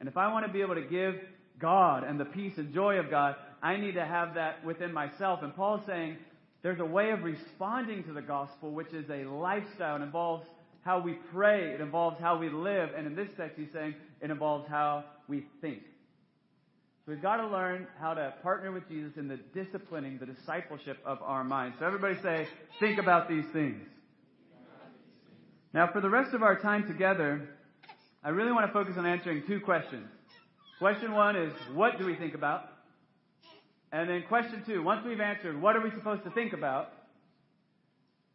And 0.00 0.08
if 0.08 0.16
I 0.16 0.30
want 0.32 0.46
to 0.46 0.52
be 0.52 0.60
able 0.60 0.74
to 0.74 0.82
give 0.82 1.14
God 1.58 2.04
and 2.04 2.18
the 2.18 2.24
peace 2.24 2.54
and 2.58 2.72
joy 2.72 2.98
of 2.98 3.10
God, 3.10 3.36
I 3.62 3.76
need 3.76 3.94
to 3.94 4.04
have 4.04 4.34
that 4.34 4.64
within 4.64 4.92
myself. 4.92 5.40
And 5.42 5.54
Paul's 5.54 5.84
saying 5.86 6.16
there's 6.62 6.80
a 6.80 6.84
way 6.84 7.10
of 7.10 7.22
responding 7.22 8.04
to 8.04 8.12
the 8.12 8.22
gospel, 8.22 8.70
which 8.70 8.92
is 8.92 9.08
a 9.10 9.24
lifestyle. 9.24 9.96
It 9.96 10.02
involves 10.02 10.46
how 10.82 11.00
we 11.00 11.14
pray. 11.32 11.72
It 11.72 11.80
involves 11.80 12.20
how 12.20 12.38
we 12.38 12.48
live. 12.48 12.90
And 12.96 13.06
in 13.06 13.14
this 13.14 13.28
text, 13.36 13.58
he's 13.58 13.72
saying 13.72 13.94
it 14.20 14.30
involves 14.30 14.68
how 14.68 15.04
we 15.28 15.44
think. 15.60 15.82
So 17.04 17.12
we've 17.12 17.22
got 17.22 17.36
to 17.36 17.46
learn 17.46 17.86
how 18.00 18.14
to 18.14 18.34
partner 18.42 18.72
with 18.72 18.88
Jesus 18.88 19.12
in 19.16 19.28
the 19.28 19.38
disciplining, 19.54 20.18
the 20.18 20.26
discipleship 20.26 20.98
of 21.04 21.22
our 21.22 21.44
minds. 21.44 21.76
So 21.78 21.86
everybody 21.86 22.20
say, 22.20 22.48
think 22.80 22.98
about 22.98 23.28
these 23.28 23.44
things. 23.52 23.86
Now, 25.72 25.88
for 25.92 26.00
the 26.00 26.10
rest 26.10 26.34
of 26.34 26.42
our 26.42 26.58
time 26.58 26.86
together, 26.86 27.48
I 28.24 28.30
really 28.30 28.50
want 28.50 28.66
to 28.66 28.72
focus 28.72 28.94
on 28.96 29.06
answering 29.06 29.44
two 29.46 29.60
questions. 29.60 30.08
Question 30.78 31.12
one 31.12 31.36
is, 31.36 31.52
what 31.74 31.98
do 31.98 32.04
we 32.04 32.14
think 32.14 32.34
about? 32.34 32.68
And 33.92 34.10
then 34.10 34.24
question 34.28 34.62
two, 34.66 34.82
once 34.82 35.06
we've 35.06 35.20
answered, 35.20 35.60
what 35.60 35.74
are 35.74 35.80
we 35.80 35.90
supposed 35.90 36.22
to 36.24 36.30
think 36.30 36.52
about? 36.52 36.92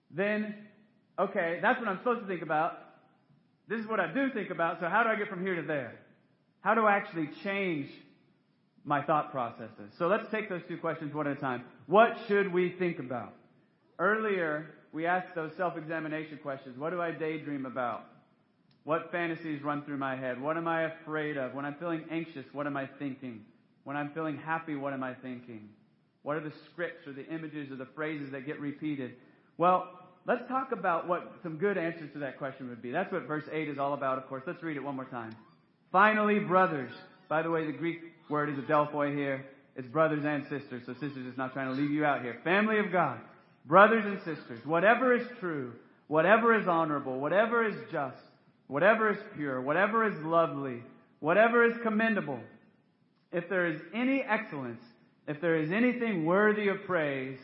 Then, 0.10 0.56
okay, 1.20 1.60
that's 1.62 1.80
what 1.80 1.88
I'm 1.88 1.98
supposed 2.00 2.22
to 2.22 2.28
think 2.28 2.42
about. 2.42 2.80
This 3.68 3.80
is 3.80 3.88
what 3.88 4.00
I 4.00 4.12
do 4.12 4.32
think 4.32 4.50
about, 4.50 4.80
so 4.80 4.88
how 4.88 5.04
do 5.04 5.10
I 5.10 5.16
get 5.16 5.30
from 5.30 5.42
here 5.46 5.56
to 5.56 5.62
there? 5.62 5.94
How 6.62 6.74
do 6.74 6.86
I 6.86 6.96
actually 6.96 7.30
change 7.44 7.90
my 8.84 9.04
thought 9.04 9.32
processes? 9.32 9.94
So 10.00 10.08
let's 10.08 10.30
take 10.32 10.50
those 10.50 10.62
two 10.68 10.78
questions 10.78 11.14
one 11.14 11.28
at 11.28 11.38
a 11.38 11.40
time. 11.40 11.64
What 11.86 12.18
should 12.28 12.52
we 12.52 12.72
think 12.72 12.98
about? 13.00 13.34
Earlier, 14.00 14.66
we 14.92 15.06
asked 15.06 15.36
those 15.36 15.52
self-examination 15.58 16.40
questions. 16.42 16.78
What 16.78 16.90
do 16.90 17.02
I 17.02 17.12
daydream 17.12 17.68
about? 17.68 18.06
What 18.84 19.12
fantasies 19.12 19.62
run 19.62 19.84
through 19.84 19.98
my 19.98 20.16
head? 20.16 20.42
What 20.42 20.58
am 20.58 20.68
I 20.68 20.84
afraid 20.84 21.38
of? 21.38 21.54
When 21.54 21.66
I'm 21.66 21.76
feeling 21.76 22.04
anxious, 22.10 22.46
what 22.52 22.66
am 22.66 22.76
I 22.76 22.88
thinking? 23.00 23.46
When 23.84 23.96
I'm 23.96 24.12
feeling 24.14 24.38
happy, 24.38 24.76
what 24.76 24.94
am 24.94 25.04
I 25.04 25.14
thinking? 25.14 25.70
What 26.24 26.36
are 26.36 26.42
the 26.42 26.54
scripts 26.72 27.08
or 27.08 27.14
the 27.14 27.28
images 27.28 27.72
or 27.72 27.76
the 27.76 27.88
phrases 27.96 28.32
that 28.32 28.46
get 28.46 28.60
repeated? 28.60 29.14
Well, 29.58 29.88
let's 30.26 30.48
talk 30.48 30.72
about 30.72 31.08
what 31.08 31.32
some 31.44 31.58
good 31.58 31.78
answers 31.78 32.12
to 32.14 32.20
that 32.20 32.38
question 32.38 32.70
would 32.70 32.82
be. 32.82 32.92
That's 32.92 33.12
what 33.12 33.24
verse 33.24 33.46
8 33.52 33.70
is 33.70 33.78
all 33.78 33.94
about, 33.94 34.18
of 34.18 34.28
course. 34.28 34.44
Let's 34.46 34.62
read 34.64 34.78
it 34.78 34.84
one 34.84 34.96
more 34.96 35.06
time. 35.06 35.36
Finally, 35.92 36.40
brothers. 36.40 36.92
By 37.28 37.42
the 37.42 37.50
way, 37.50 37.66
the 37.66 37.72
Greek 37.72 38.00
word 38.30 38.50
is 38.50 38.58
adelphoi 38.58 39.16
here. 39.16 39.46
It's 39.76 39.88
brothers 39.88 40.26
and 40.26 40.44
sisters, 40.44 40.84
so 40.86 40.94
sisters 40.94 41.26
is 41.26 41.38
not 41.38 41.54
trying 41.54 41.74
to 41.74 41.82
leave 41.82 41.92
you 41.92 42.04
out 42.04 42.22
here. 42.22 42.40
Family 42.44 42.80
of 42.80 42.92
God. 42.92 43.20
Brothers 43.66 44.06
and 44.06 44.20
sisters. 44.20 44.66
Whatever 44.66 45.16
is 45.16 45.26
true, 45.40 45.74
whatever 46.08 46.54
is 46.60 46.68
honorable, 46.68 47.20
whatever 47.20 47.66
is 47.66 47.76
just, 47.92 48.18
whatever 48.72 49.12
is 49.12 49.18
pure, 49.36 49.60
whatever 49.60 50.08
is 50.08 50.18
lovely, 50.24 50.82
whatever 51.20 51.66
is 51.66 51.78
commendable, 51.84 52.40
if 53.34 53.50
there 53.50 53.68
is 53.68 53.82
any 53.94 54.22
excellence, 54.22 54.82
if 55.28 55.42
there 55.42 55.58
is 55.58 55.74
anything 55.74 56.26
worthy 56.26 56.70
of 56.70 56.82
praise, 56.86 57.38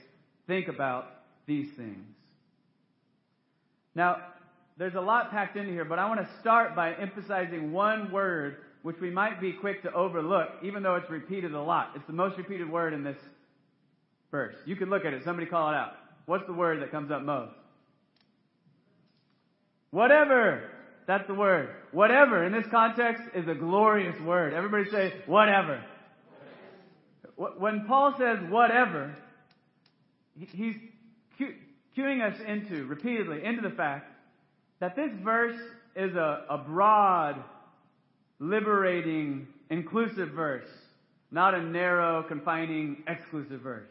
think 0.47 0.69
about 0.69 1.15
these 1.45 1.69
things. 1.73 2.07
Now, 3.93 4.21
there's 4.77 4.95
a 4.95 5.01
lot 5.01 5.29
packed 5.29 5.57
into 5.57 5.73
here, 5.73 5.83
but 5.83 5.99
I 5.99 6.07
want 6.07 6.25
to 6.25 6.39
start 6.39 6.77
by 6.77 6.93
emphasizing 6.93 7.73
one 7.73 8.09
word 8.09 8.59
which 8.83 9.01
we 9.01 9.09
might 9.09 9.41
be 9.41 9.51
quick 9.51 9.81
to 9.83 9.91
overlook, 9.91 10.47
even 10.63 10.81
though 10.81 10.95
it's 10.95 11.09
repeated 11.09 11.53
a 11.53 11.61
lot. 11.61 11.91
It's 11.93 12.07
the 12.07 12.13
most 12.13 12.37
repeated 12.37 12.69
word 12.69 12.93
in 12.93 13.03
this 13.03 13.17
verse. 14.31 14.55
You 14.65 14.77
can 14.77 14.89
look 14.89 15.03
at 15.03 15.13
it. 15.13 15.25
Somebody 15.25 15.47
call 15.47 15.71
it 15.71 15.75
out. 15.75 15.91
What's 16.25 16.47
the 16.47 16.53
word 16.53 16.81
that 16.81 16.89
comes 16.89 17.11
up 17.11 17.21
most? 17.21 17.51
Whatever. 19.91 20.71
That's 21.07 21.25
the 21.25 21.33
word. 21.33 21.69
Whatever 21.93 22.43
in 22.43 22.51
this 22.51 22.65
context 22.69 23.23
is 23.33 23.47
a 23.47 23.55
glorious 23.55 24.19
word. 24.21 24.53
Everybody 24.53 24.89
say 24.91 25.13
whatever. 25.25 25.81
When 27.35 27.85
Paul 27.87 28.13
says 28.17 28.39
whatever, 28.49 29.15
he's 30.37 30.75
cueing 31.97 32.21
us 32.21 32.37
into, 32.45 32.85
repeatedly, 32.85 33.43
into 33.43 33.61
the 33.61 33.75
fact 33.75 34.11
that 34.79 34.95
this 34.95 35.11
verse 35.23 35.57
is 35.95 36.13
a, 36.15 36.45
a 36.49 36.57
broad, 36.57 37.41
liberating, 38.39 39.47
inclusive 39.69 40.29
verse, 40.29 40.67
not 41.31 41.55
a 41.55 41.61
narrow, 41.61 42.23
confining, 42.23 43.03
exclusive 43.07 43.61
verse. 43.61 43.89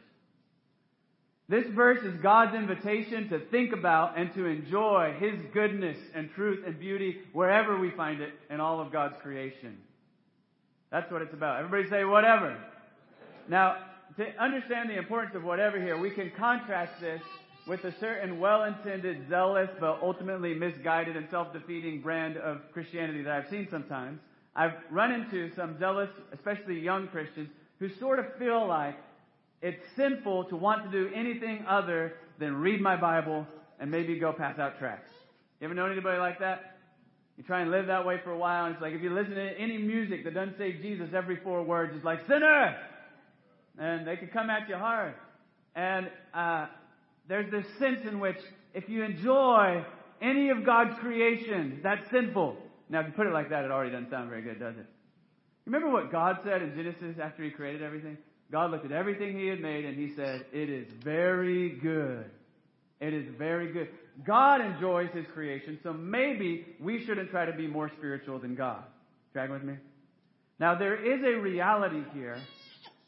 This 1.48 1.66
verse 1.68 2.02
is 2.02 2.16
God's 2.20 2.56
invitation 2.56 3.28
to 3.28 3.38
think 3.38 3.72
about 3.72 4.18
and 4.18 4.34
to 4.34 4.46
enjoy 4.46 5.14
His 5.20 5.34
goodness 5.54 5.96
and 6.12 6.28
truth 6.34 6.64
and 6.66 6.78
beauty 6.78 7.18
wherever 7.32 7.78
we 7.78 7.90
find 7.90 8.20
it 8.20 8.32
in 8.50 8.60
all 8.60 8.80
of 8.80 8.90
God's 8.90 9.14
creation. 9.22 9.78
That's 10.90 11.10
what 11.10 11.22
it's 11.22 11.34
about. 11.34 11.62
Everybody 11.62 11.88
say 11.88 12.04
whatever. 12.04 12.56
Now, 13.48 13.76
to 14.16 14.42
understand 14.42 14.90
the 14.90 14.98
importance 14.98 15.36
of 15.36 15.44
whatever 15.44 15.80
here, 15.80 15.96
we 15.96 16.10
can 16.10 16.32
contrast 16.36 17.00
this 17.00 17.22
with 17.68 17.84
a 17.84 17.94
certain 18.00 18.40
well-intended, 18.40 19.28
zealous, 19.28 19.70
but 19.78 20.00
ultimately 20.02 20.54
misguided 20.54 21.16
and 21.16 21.28
self-defeating 21.30 22.00
brand 22.00 22.36
of 22.38 22.60
Christianity 22.72 23.22
that 23.22 23.32
I've 23.32 23.50
seen 23.50 23.68
sometimes. 23.70 24.18
I've 24.56 24.74
run 24.90 25.12
into 25.12 25.54
some 25.54 25.78
zealous, 25.78 26.10
especially 26.32 26.80
young 26.80 27.06
Christians, 27.08 27.50
who 27.78 27.88
sort 28.00 28.18
of 28.18 28.26
feel 28.38 28.66
like 28.66 28.96
it's 29.66 29.84
sinful 29.96 30.44
to 30.44 30.56
want 30.56 30.84
to 30.84 30.90
do 30.92 31.12
anything 31.12 31.64
other 31.68 32.14
than 32.38 32.54
read 32.54 32.80
my 32.80 32.96
Bible 32.96 33.44
and 33.80 33.90
maybe 33.90 34.16
go 34.16 34.32
pass 34.32 34.60
out 34.60 34.78
tracts. 34.78 35.10
You 35.60 35.64
ever 35.64 35.74
know 35.74 35.86
anybody 35.86 36.18
like 36.18 36.38
that? 36.38 36.78
You 37.36 37.42
try 37.42 37.62
and 37.62 37.72
live 37.72 37.88
that 37.88 38.06
way 38.06 38.20
for 38.22 38.30
a 38.30 38.38
while, 38.38 38.66
and 38.66 38.74
it's 38.74 38.80
like 38.82 38.92
if 38.92 39.02
you 39.02 39.12
listen 39.12 39.34
to 39.34 39.58
any 39.58 39.76
music 39.76 40.22
that 40.22 40.34
doesn't 40.34 40.56
say 40.56 40.74
Jesus 40.74 41.08
every 41.12 41.36
four 41.42 41.64
words, 41.64 41.94
it's 41.96 42.04
like 42.04 42.20
sinner, 42.28 42.76
and 43.76 44.06
they 44.06 44.16
can 44.16 44.28
come 44.28 44.50
at 44.50 44.68
you 44.68 44.76
hard. 44.76 45.14
And 45.74 46.10
uh, 46.32 46.66
there's 47.28 47.50
this 47.50 47.66
sense 47.80 48.06
in 48.06 48.20
which 48.20 48.38
if 48.72 48.88
you 48.88 49.02
enjoy 49.02 49.84
any 50.22 50.50
of 50.50 50.64
God's 50.64 50.96
creation, 51.00 51.80
that's 51.82 52.08
sinful. 52.12 52.56
Now, 52.88 53.00
if 53.00 53.08
you 53.08 53.12
put 53.14 53.26
it 53.26 53.32
like 53.32 53.50
that, 53.50 53.64
it 53.64 53.72
already 53.72 53.90
doesn't 53.90 54.10
sound 54.10 54.30
very 54.30 54.42
good, 54.42 54.60
does 54.60 54.76
it? 54.76 54.86
Remember 55.64 55.90
what 55.90 56.12
God 56.12 56.38
said 56.44 56.62
in 56.62 56.72
Genesis 56.76 57.18
after 57.20 57.42
He 57.42 57.50
created 57.50 57.82
everything? 57.82 58.16
God 58.50 58.70
looked 58.70 58.84
at 58.84 58.92
everything 58.92 59.38
He 59.38 59.46
had 59.48 59.60
made 59.60 59.84
and 59.84 59.96
He 59.96 60.14
said, 60.14 60.46
It 60.52 60.70
is 60.70 60.86
very 61.02 61.70
good. 61.70 62.26
It 63.00 63.12
is 63.12 63.26
very 63.36 63.72
good. 63.72 63.88
God 64.26 64.60
enjoys 64.60 65.10
His 65.12 65.26
creation, 65.34 65.78
so 65.82 65.92
maybe 65.92 66.76
we 66.80 67.04
shouldn't 67.04 67.30
try 67.30 67.44
to 67.44 67.52
be 67.52 67.66
more 67.66 67.90
spiritual 67.98 68.38
than 68.38 68.54
God. 68.54 68.82
Drag 69.32 69.50
with 69.50 69.62
me? 69.62 69.74
Now, 70.58 70.74
there 70.78 70.94
is 70.94 71.22
a 71.22 71.38
reality 71.38 72.02
here 72.14 72.38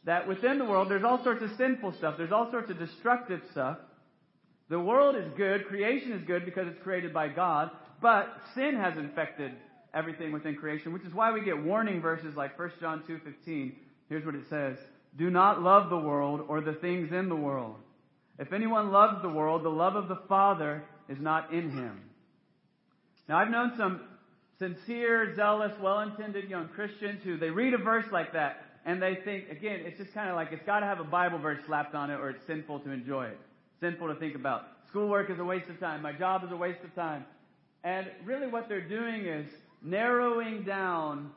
that 0.05 0.29
within 0.29 0.59
the 0.59 0.65
world, 0.65 0.91
there's 0.91 1.05
all 1.05 1.23
sorts 1.25 1.43
of 1.43 1.51
sinful 1.57 1.93
stuff. 1.93 2.17
There's 2.19 2.33
all 2.33 2.51
sorts 2.51 2.71
of 2.71 2.79
destructive 2.79 3.41
stuff. 3.53 3.79
The 4.69 4.79
world 4.79 5.17
is 5.17 5.25
good. 5.37 5.67
Creation 5.67 6.13
is 6.13 6.23
good 6.27 6.45
because 6.45 6.67
it's 6.69 6.83
created 6.83 7.15
by 7.15 7.29
God. 7.29 7.71
But 8.03 8.29
sin 8.55 8.77
has 8.77 8.97
infected 8.99 9.53
everything 9.95 10.33
within 10.33 10.57
creation, 10.57 10.93
which 10.93 11.05
is 11.05 11.15
why 11.15 11.33
we 11.33 11.43
get 11.43 11.63
warning 11.63 12.03
verses 12.03 12.37
like 12.37 12.59
1 12.59 12.73
John 12.81 13.03
2.15. 13.09 13.73
Here's 14.09 14.25
what 14.25 14.35
it 14.35 14.45
says. 14.51 14.77
Do 15.17 15.31
not 15.31 15.63
love 15.63 15.91
the 15.91 15.99
world 15.99 16.43
or 16.49 16.61
the 16.61 16.75
things 16.75 17.13
in 17.13 17.29
the 17.29 17.37
world. 17.37 17.77
If 18.39 18.53
anyone 18.53 18.93
loves 18.93 19.21
the 19.23 19.29
world, 19.29 19.65
the 19.65 19.71
love 19.71 19.97
of 19.97 20.09
the 20.09 20.21
Father 20.29 20.85
is 21.09 21.19
not 21.19 21.53
in 21.53 21.71
him. 21.71 22.01
Now, 23.29 23.39
I've 23.39 23.51
known 23.51 23.73
some 23.77 24.01
sincere, 24.59 25.35
zealous, 25.35 25.73
well-intended 25.81 26.49
young 26.49 26.69
Christians 26.69 27.23
who 27.25 27.37
they 27.37 27.51
read 27.51 27.75
a 27.75 27.79
verse 27.79 28.07
like 28.13 28.33
that 28.33 28.65
and 28.85 29.03
they 29.03 29.17
think, 29.25 29.51
again, 29.51 29.81
it's 29.85 29.99
just 29.99 30.15
kind 30.15 30.31
of 30.31 30.37
like 30.37 30.49
it's 30.53 30.65
got 30.65 30.81
to 30.81 30.87
have 30.87 31.01
a 31.01 31.05
Bible 31.05 31.39
verse 31.39 31.59
slapped 31.67 31.95
on 31.95 32.11
it 32.11 32.15
or 32.15 32.31
it's 32.31 32.47
sinful 32.47 32.81
to 32.81 32.91
enjoy 32.91 33.27
it. 33.27 33.39
Sinful 33.81 34.09
to 34.09 34.15
think 34.15 34.35
about. 34.35 34.63
Schoolwork 34.89 35.31
is 35.31 35.39
a 35.39 35.45
waste 35.45 35.69
of 35.69 35.79
time. 35.79 36.01
My 36.01 36.13
job 36.13 36.43
is 36.45 36.51
a 36.53 36.57
waste 36.57 36.83
of 36.83 36.95
time. 36.95 37.25
And 37.85 38.07
really 38.25 38.47
what 38.47 38.69
they're 38.69 38.89
doing 38.89 39.27
is 39.27 39.47
narrowing 39.83 40.63
down 40.63 41.31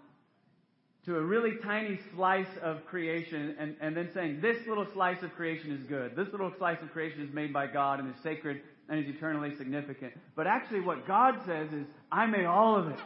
to 1.06 1.18
a 1.18 1.22
really 1.22 1.54
tiny 1.64 2.00
slice 2.14 2.48
of 2.62 2.86
creation 2.86 3.56
and, 3.58 3.76
and 3.82 3.98
then 3.98 4.10
saying, 4.14 4.40
this 4.40 4.58
little 4.68 4.86
slice 4.94 5.22
of 5.24 5.34
creation 5.34 5.72
is 5.72 5.84
good. 5.84 6.16
This 6.16 6.28
little 6.32 6.54
slice 6.58 6.78
of 6.84 6.92
creation 6.92 7.22
is 7.22 7.34
made 7.34 7.52
by 7.52 7.66
God 7.68 8.00
and 8.00 8.14
is 8.14 8.22
sacred 8.22 8.62
and 8.88 9.04
is 9.04 9.16
eternally 9.16 9.56
significant. 9.58 10.14
But 10.36 10.46
actually 10.46 10.82
what 10.82 11.08
God 11.08 11.40
says 11.46 11.72
is, 11.72 11.86
I 12.12 12.28
made 12.28 12.46
all 12.46 12.76
of 12.76 12.90
it. 12.90 13.00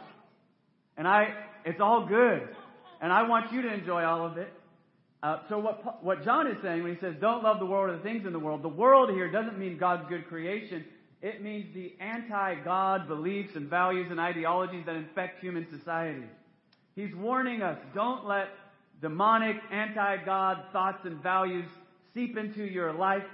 And 0.98 1.08
I, 1.08 1.32
it's 1.64 1.80
all 1.80 2.06
good. 2.06 2.48
And 3.00 3.12
I 3.12 3.28
want 3.28 3.52
you 3.52 3.62
to 3.62 3.72
enjoy 3.72 4.04
all 4.04 4.26
of 4.26 4.36
it. 4.36 4.52
Uh, 5.22 5.38
so 5.48 5.58
what, 5.58 6.04
what 6.04 6.22
John 6.22 6.46
is 6.46 6.58
saying 6.62 6.82
when 6.82 6.94
he 6.94 7.00
says, 7.00 7.14
don't 7.20 7.42
love 7.42 7.58
the 7.58 7.66
world 7.66 7.90
or 7.90 7.96
the 7.96 8.02
things 8.02 8.26
in 8.26 8.32
the 8.32 8.38
world, 8.38 8.62
the 8.62 8.68
world 8.68 9.10
here 9.10 9.30
doesn't 9.30 9.58
mean 9.58 9.78
God's 9.78 10.06
good 10.08 10.28
creation. 10.28 10.84
It 11.22 11.42
means 11.42 11.72
the 11.74 11.94
anti-God 11.98 13.08
beliefs 13.08 13.56
and 13.56 13.70
values 13.70 14.08
and 14.10 14.20
ideologies 14.20 14.84
that 14.84 14.96
infect 14.96 15.40
human 15.40 15.66
society. 15.70 16.24
He's 16.96 17.14
warning 17.14 17.62
us, 17.62 17.78
don't 17.94 18.26
let 18.26 18.48
demonic, 19.02 19.56
anti-God 19.70 20.64
thoughts 20.72 21.04
and 21.04 21.22
values 21.22 21.66
seep 22.14 22.38
into 22.38 22.64
your 22.64 22.94
life 22.94 23.26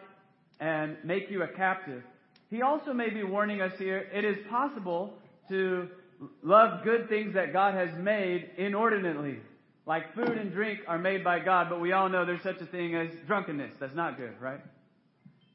and 0.58 0.96
make 1.04 1.30
you 1.30 1.42
a 1.42 1.48
captive. 1.48 2.02
He 2.50 2.60
also 2.60 2.92
may 2.92 3.08
be 3.08 3.22
warning 3.22 3.60
us 3.60 3.72
here, 3.78 4.08
it 4.12 4.24
is 4.24 4.36
possible 4.50 5.14
to 5.48 5.88
love 6.42 6.82
good 6.82 7.08
things 7.08 7.34
that 7.34 7.52
God 7.52 7.74
has 7.74 7.96
made 7.96 8.50
inordinately. 8.58 9.38
Like 9.86 10.14
food 10.14 10.36
and 10.36 10.52
drink 10.52 10.80
are 10.88 10.98
made 10.98 11.22
by 11.22 11.38
God, 11.38 11.68
but 11.70 11.80
we 11.80 11.92
all 11.92 12.08
know 12.08 12.24
there's 12.24 12.42
such 12.42 12.60
a 12.60 12.66
thing 12.66 12.94
as 12.96 13.10
drunkenness. 13.26 13.74
That's 13.78 13.94
not 13.94 14.16
good, 14.16 14.34
right? 14.40 14.60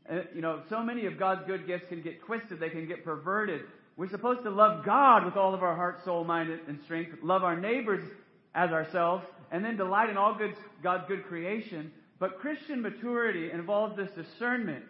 Uh, 0.09 0.21
you 0.33 0.41
know, 0.41 0.61
so 0.69 0.81
many 0.81 1.05
of 1.05 1.19
God's 1.19 1.45
good 1.45 1.67
gifts 1.67 1.89
can 1.89 2.01
get 2.01 2.21
twisted, 2.21 2.59
they 2.59 2.69
can 2.69 2.87
get 2.87 3.03
perverted. 3.03 3.61
We're 3.97 4.09
supposed 4.09 4.43
to 4.43 4.51
love 4.51 4.85
God 4.85 5.25
with 5.25 5.35
all 5.35 5.55
of 5.55 5.63
our 5.63 5.75
heart, 5.75 6.05
soul, 6.05 6.23
mind, 6.23 6.51
and 6.67 6.79
strength, 6.83 7.17
love 7.23 7.43
our 7.43 7.59
neighbors 7.59 8.07
as 8.53 8.69
ourselves, 8.69 9.25
and 9.51 9.65
then 9.65 9.75
delight 9.75 10.11
in 10.11 10.17
all 10.17 10.35
good, 10.35 10.53
God's 10.83 11.05
good 11.07 11.25
creation. 11.25 11.91
But 12.19 12.37
Christian 12.37 12.83
maturity 12.83 13.49
involves 13.49 13.97
this 13.97 14.11
discernment 14.11 14.83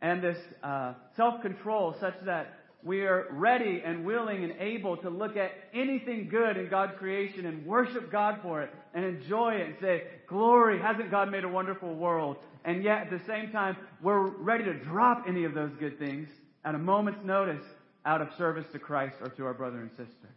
and 0.00 0.22
this 0.22 0.38
uh, 0.62 0.94
self-control 1.16 1.96
such 1.98 2.14
that 2.26 2.60
we 2.84 3.00
are 3.00 3.26
ready 3.32 3.82
and 3.84 4.04
willing 4.04 4.44
and 4.44 4.52
able 4.60 4.98
to 4.98 5.10
look 5.10 5.36
at 5.36 5.50
anything 5.72 6.28
good 6.28 6.56
in 6.56 6.68
God's 6.68 6.92
creation 6.96 7.46
and 7.46 7.66
worship 7.66 8.12
God 8.12 8.38
for 8.40 8.62
it 8.62 8.70
and 8.92 9.04
enjoy 9.04 9.54
it 9.54 9.66
and 9.66 9.74
say, 9.80 10.04
glory, 10.28 10.78
hasn't 10.78 11.10
God 11.10 11.28
made 11.28 11.42
a 11.42 11.48
wonderful 11.48 11.92
world? 11.92 12.36
And 12.64 12.84
yet 12.84 13.06
at 13.06 13.10
the 13.10 13.24
same 13.26 13.50
time, 13.50 13.76
we're 14.00 14.28
ready 14.28 14.62
to 14.64 14.74
drop 14.74 15.24
any 15.26 15.42
of 15.42 15.54
those 15.54 15.72
good 15.80 15.98
things 15.98 16.28
at 16.64 16.76
a 16.76 16.78
moment's 16.78 17.24
notice 17.24 17.64
out 18.04 18.20
of 18.20 18.28
service 18.36 18.66
to 18.72 18.78
Christ 18.78 19.16
or 19.20 19.28
to 19.28 19.46
our 19.46 19.54
brother 19.54 19.80
and 19.80 19.90
sister. 19.90 20.28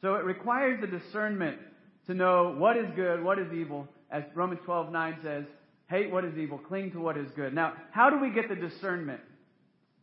So 0.00 0.14
it 0.14 0.24
requires 0.24 0.80
the 0.80 0.86
discernment 0.86 1.58
to 2.06 2.14
know 2.14 2.54
what 2.56 2.76
is 2.76 2.86
good, 2.94 3.22
what 3.22 3.38
is 3.38 3.52
evil. 3.52 3.88
As 4.10 4.24
Romans 4.34 4.60
12:9 4.66 5.22
says, 5.22 5.44
hate 5.88 6.10
what 6.10 6.24
is 6.24 6.36
evil, 6.36 6.58
cling 6.58 6.90
to 6.92 7.00
what 7.00 7.16
is 7.16 7.30
good. 7.32 7.54
Now, 7.54 7.74
how 7.90 8.10
do 8.10 8.18
we 8.18 8.30
get 8.30 8.48
the 8.48 8.54
discernment? 8.54 9.20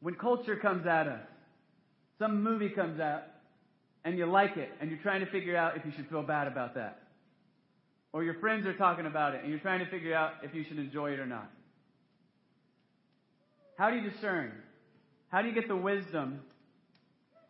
When 0.02 0.16
culture 0.16 0.56
comes 0.56 0.86
at 0.86 1.08
us, 1.08 1.28
some 2.20 2.44
movie 2.44 2.70
comes 2.70 3.00
out 3.00 3.24
and 4.04 4.18
you 4.18 4.26
like 4.26 4.58
it 4.58 4.70
and 4.80 4.90
you're 4.90 5.00
trying 5.00 5.22
to 5.22 5.32
figure 5.32 5.56
out 5.56 5.78
if 5.78 5.86
you 5.86 5.92
should 5.96 6.08
feel 6.10 6.24
bad 6.24 6.48
about 6.48 6.76
that. 6.76 7.02
Or 8.14 8.24
your 8.24 8.36
friends 8.36 8.66
are 8.66 8.74
talking 8.74 9.06
about 9.06 9.36
it 9.36 9.42
and 9.42 9.50
you're 9.50 9.60
trying 9.60 9.80
to 9.80 9.90
figure 9.90 10.16
out 10.16 10.34
if 10.44 10.54
you 10.54 10.64
should 10.64 10.80
enjoy 10.80 11.12
it 11.12 11.20
or 11.20 11.26
not. 11.26 11.52
How 13.78 13.90
do 13.90 13.98
you 13.98 14.10
discern? 14.10 14.54
How 15.30 15.42
do 15.42 15.50
you 15.50 15.54
get 15.54 15.68
the 15.68 15.76
wisdom 15.76 16.40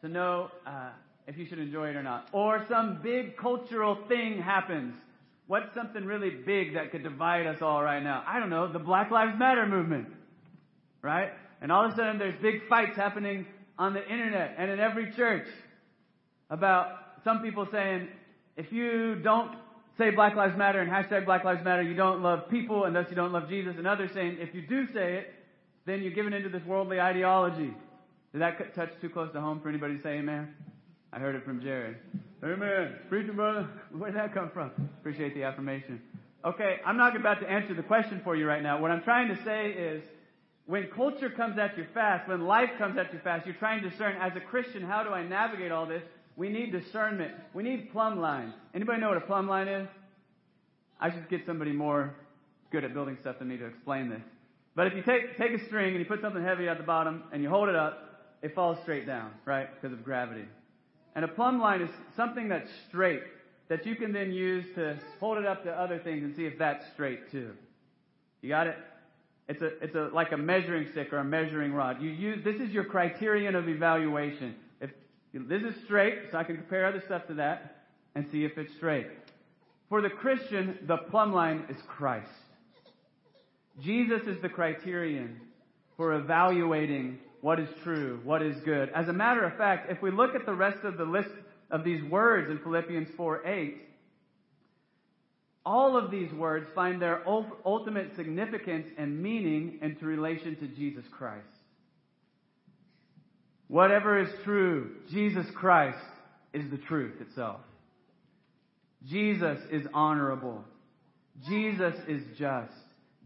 to 0.06 0.12
know 0.12 0.52
uh, 0.68 0.90
if 1.28 1.38
you 1.38 1.46
should 1.48 1.60
enjoy 1.60 1.90
it 1.90 1.96
or 1.96 2.04
not? 2.04 2.30
Or 2.32 2.64
some 2.70 3.00
big 3.02 3.38
cultural 3.38 3.98
thing 4.08 4.40
happens. 4.40 4.94
What's 5.48 5.74
something 5.74 6.06
really 6.06 6.30
big 6.30 6.76
that 6.76 6.92
could 6.92 7.04
divide 7.04 7.48
us 7.48 7.62
all 7.62 7.82
right 7.82 8.02
now? 8.02 8.24
I 8.28 8.40
don't 8.40 8.50
know, 8.50 8.72
the 8.72 8.80
Black 8.80 9.10
Lives 9.12 9.38
Matter 9.38 9.66
movement. 9.66 10.08
Right? 11.02 11.30
And 11.62 11.72
all 11.72 11.86
of 11.86 11.94
a 11.94 11.96
sudden 11.96 12.20
there's 12.20 12.40
big 12.42 12.68
fights 12.68 12.96
happening 12.96 13.46
on 13.78 13.94
the 13.94 14.04
internet 14.04 14.56
and 14.58 14.72
in 14.72 14.80
every 14.80 15.12
church 15.14 15.48
about 16.50 16.88
some 17.24 17.42
people 17.42 17.68
saying, 17.72 18.08
if 18.58 18.72
you 18.72 19.16
don't 19.16 19.56
say 19.98 20.12
Black 20.12 20.36
Lives 20.36 20.56
Matter 20.58 20.82
and 20.82 20.92
hashtag 20.92 21.26
Black 21.26 21.44
Lives 21.44 21.64
Matter, 21.64 21.82
you 21.82 21.96
don't 21.96 22.22
love 22.22 22.50
people 22.50 22.86
and 22.86 22.96
thus 22.96 23.08
you 23.10 23.16
don't 23.16 23.32
love 23.32 23.50
Jesus. 23.50 23.76
And 23.78 23.88
others 23.88 24.12
saying, 24.14 24.38
if 24.40 24.54
you 24.54 24.62
do 24.62 24.86
say 24.94 25.16
it, 25.16 25.34
then 25.86 26.02
you're 26.02 26.14
giving 26.14 26.34
into 26.34 26.50
this 26.50 26.64
worldly 26.66 27.00
ideology. 27.00 27.74
Did 28.36 28.42
that 28.42 28.76
touch 28.76 28.90
too 29.00 29.08
close 29.08 29.32
to 29.32 29.40
home 29.40 29.62
for 29.62 29.70
anybody 29.70 29.96
to 29.96 30.04
say 30.04 30.16
amen? 30.16 30.54
I 31.14 31.20
heard 31.20 31.36
it 31.36 31.46
from 31.46 31.62
Jared. 31.62 31.96
Amen. 32.44 32.96
Preaching 33.08 33.34
brother. 33.34 33.66
Where 33.98 34.12
did 34.12 34.20
that 34.20 34.34
come 34.34 34.52
from? 34.54 34.72
Appreciate 35.00 35.34
the 35.36 35.44
affirmation. 35.44 36.02
Okay, 36.44 36.82
I'm 36.86 36.98
not 36.98 37.16
about 37.16 37.40
to 37.40 37.50
answer 37.50 37.74
the 37.74 37.82
question 37.82 38.20
for 38.26 38.36
you 38.36 38.46
right 38.46 38.62
now. 38.62 38.82
What 38.82 38.92
I'm 38.92 39.04
trying 39.04 39.30
to 39.30 39.42
say 39.46 39.70
is, 39.70 40.04
when 40.66 40.90
culture 40.94 41.30
comes 41.30 41.58
at 41.58 41.78
you 41.78 41.86
fast, 41.94 42.28
when 42.28 42.42
life 42.42 42.72
comes 42.78 42.98
at 42.98 43.14
you 43.14 43.20
fast, 43.24 43.46
you're 43.46 43.56
trying 43.56 43.82
to 43.84 43.90
discern, 43.90 44.18
as 44.18 44.36
a 44.36 44.42
Christian, 44.42 44.84
how 44.84 45.02
do 45.02 45.12
I 45.12 45.24
navigate 45.26 45.72
all 45.72 45.86
this? 45.86 46.04
We 46.36 46.50
need 46.50 46.74
discernment. 46.74 47.32
We 47.54 47.64
need 47.64 47.90
plumb 47.94 48.20
lines. 48.20 48.54
Anybody 48.74 49.00
know 49.00 49.08
what 49.08 49.18
a 49.18 49.22
plumb 49.22 49.48
line 49.48 49.70
is? 49.70 49.88
I 51.00 51.10
should 51.10 51.30
get 51.30 51.46
somebody 51.46 51.72
more 51.72 52.14
good 52.70 52.84
at 52.84 52.94
building 52.94 53.18
stuff 53.22 53.40
than 53.40 53.48
me 53.48 53.56
to 53.56 53.66
explain 53.66 54.10
this. 54.10 54.24
But 54.76 54.88
if 54.88 54.94
you 54.94 55.04
take, 55.04 55.38
take 55.38 55.54
a 55.54 55.66
string 55.68 55.92
and 55.92 56.00
you 56.00 56.06
put 56.06 56.20
something 56.20 56.44
heavy 56.44 56.68
at 56.68 56.78
the 56.78 56.84
bottom 56.84 57.24
and 57.32 57.42
you 57.42 57.48
hold 57.50 57.70
it 57.70 57.76
up, 57.78 58.12
it 58.46 58.54
falls 58.54 58.78
straight 58.84 59.08
down, 59.08 59.32
right? 59.44 59.68
Because 59.74 59.92
of 59.92 60.06
gravity. 60.06 60.46
And 61.16 61.26
a 61.26 61.28
plumb 61.28 61.60
line 61.60 61.82
is 61.82 61.90
something 62.16 62.48
that's 62.48 62.70
straight 62.88 63.24
that 63.70 63.88
you 63.88 63.96
can 63.96 64.14
then 64.14 64.32
use 64.32 64.66
to 64.76 65.00
hold 65.20 65.40
it 65.40 65.48
up 65.48 65.64
to 65.64 65.72
other 65.72 65.98
things 65.98 66.24
and 66.24 66.36
see 66.36 66.46
if 66.46 66.56
that's 66.60 66.86
straight 66.94 67.32
too. 67.32 67.54
You 68.44 68.50
got 68.50 68.68
it? 68.68 68.78
It's 69.48 69.64
a, 69.64 69.84
it's 69.84 69.96
a, 69.96 70.12
like 70.14 70.32
a 70.32 70.38
measuring 70.38 70.88
stick 70.92 71.12
or 71.12 71.18
a 71.18 71.24
measuring 71.24 71.74
rod. 71.74 72.00
You 72.00 72.12
use, 72.12 72.44
this 72.44 72.58
is 72.58 72.70
your 72.70 72.84
criterion 72.84 73.56
of 73.56 73.68
evaluation. 73.68 74.54
If 74.80 74.92
this 75.34 75.64
is 75.64 75.74
straight, 75.84 76.20
so 76.32 76.38
I 76.38 76.44
can 76.44 76.56
compare 76.56 76.86
other 76.86 77.02
stuff 77.04 77.26
to 77.28 77.34
that 77.36 77.88
and 78.14 78.28
see 78.32 78.46
if 78.46 78.60
it's 78.60 78.76
straight. 78.76 79.08
For 79.90 80.04
the 80.04 80.10
Christian, 80.10 80.78
the 80.86 80.98
plumb 80.98 81.34
line 81.34 81.66
is 81.68 81.78
Christ. 81.88 82.30
Jesus 83.82 84.22
is 84.28 84.40
the 84.44 84.50
criterion 84.50 85.42
for 85.98 86.14
evaluating 86.14 87.18
what 87.42 87.60
is 87.60 87.70
true, 87.84 88.20
what 88.24 88.42
is 88.42 88.56
good. 88.62 88.90
As 88.96 89.08
a 89.08 89.14
matter 89.14 89.44
of 89.44 89.58
fact, 89.58 89.92
if 89.92 90.02
we 90.02 90.12
look 90.12 90.36
at 90.36 90.46
the 90.46 90.54
rest 90.54 90.84
of 90.84 90.98
the 90.98 91.04
list 91.04 91.30
of 91.72 91.84
these 91.84 92.04
words 92.04 92.50
in 92.50 92.60
Philippians 92.60 93.10
4 93.18 93.46
8, 93.46 93.78
all 95.66 95.98
of 95.98 96.12
these 96.12 96.32
words 96.32 96.68
find 96.76 97.02
their 97.02 97.24
ultimate 97.28 98.16
significance 98.16 98.88
and 98.98 99.22
meaning 99.22 99.80
into 99.82 100.06
relation 100.06 100.56
to 100.58 100.68
Jesus 100.68 101.04
Christ. 101.12 101.48
Whatever 103.68 104.20
is 104.20 104.30
true, 104.44 104.92
Jesus 105.10 105.48
Christ 105.56 105.98
is 106.54 106.70
the 106.70 106.78
truth 106.78 107.20
itself. 107.20 107.62
Jesus 109.08 109.60
is 109.72 109.88
honorable. 109.94 110.64
Jesus 111.48 111.96
is 112.08 112.22
just. 112.38 112.74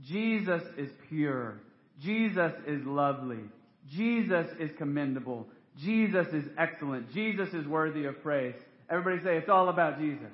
Jesus 0.01 0.63
is 0.77 0.89
pure. 1.09 1.59
Jesus 2.01 2.53
is 2.65 2.85
lovely. 2.85 3.43
Jesus 3.89 4.47
is 4.59 4.71
commendable. 4.77 5.47
Jesus 5.77 6.27
is 6.27 6.45
excellent. 6.57 7.11
Jesus 7.13 7.53
is 7.53 7.65
worthy 7.65 8.05
of 8.05 8.21
praise. 8.21 8.55
Everybody 8.89 9.23
say 9.23 9.37
it's 9.37 9.49
all 9.49 9.69
about 9.69 9.99
Jesus. 9.99 10.31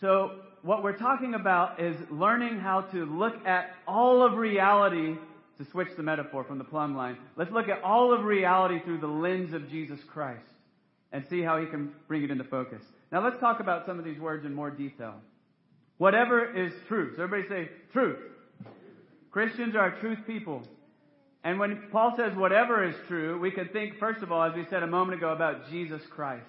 So 0.00 0.40
what 0.62 0.82
we're 0.82 0.96
talking 0.96 1.34
about 1.34 1.80
is 1.80 1.96
learning 2.10 2.58
how 2.58 2.82
to 2.82 3.04
look 3.06 3.46
at 3.46 3.70
all 3.86 4.24
of 4.24 4.34
reality 4.34 5.16
to 5.58 5.64
switch 5.70 5.88
the 5.96 6.02
metaphor 6.02 6.44
from 6.44 6.58
the 6.58 6.64
plumb 6.64 6.96
line. 6.96 7.16
Let's 7.36 7.52
look 7.52 7.68
at 7.68 7.82
all 7.82 8.12
of 8.12 8.24
reality 8.24 8.80
through 8.84 8.98
the 8.98 9.06
lens 9.06 9.54
of 9.54 9.68
Jesus 9.70 10.00
Christ 10.12 10.44
and 11.12 11.24
see 11.30 11.42
how 11.42 11.60
he 11.60 11.66
can 11.66 11.92
bring 12.08 12.24
it 12.24 12.30
into 12.30 12.44
focus. 12.44 12.82
Now 13.12 13.22
let's 13.22 13.38
talk 13.38 13.60
about 13.60 13.86
some 13.86 13.98
of 13.98 14.04
these 14.04 14.18
words 14.18 14.44
in 14.44 14.52
more 14.52 14.70
detail. 14.70 15.14
Whatever 15.98 16.44
is 16.44 16.72
truth. 16.88 17.14
So 17.16 17.22
everybody 17.22 17.48
say 17.48 17.70
truth. 17.92 18.18
Christians 19.30 19.76
are 19.76 19.92
truth 20.00 20.18
people. 20.26 20.62
And 21.44 21.58
when 21.58 21.88
Paul 21.92 22.14
says 22.16 22.34
whatever 22.34 22.88
is 22.88 22.94
true, 23.06 23.38
we 23.38 23.50
can 23.50 23.68
think, 23.68 23.98
first 24.00 24.22
of 24.22 24.32
all, 24.32 24.42
as 24.42 24.54
we 24.56 24.64
said 24.70 24.82
a 24.82 24.86
moment 24.86 25.18
ago, 25.18 25.30
about 25.30 25.68
Jesus 25.70 26.00
Christ. 26.10 26.46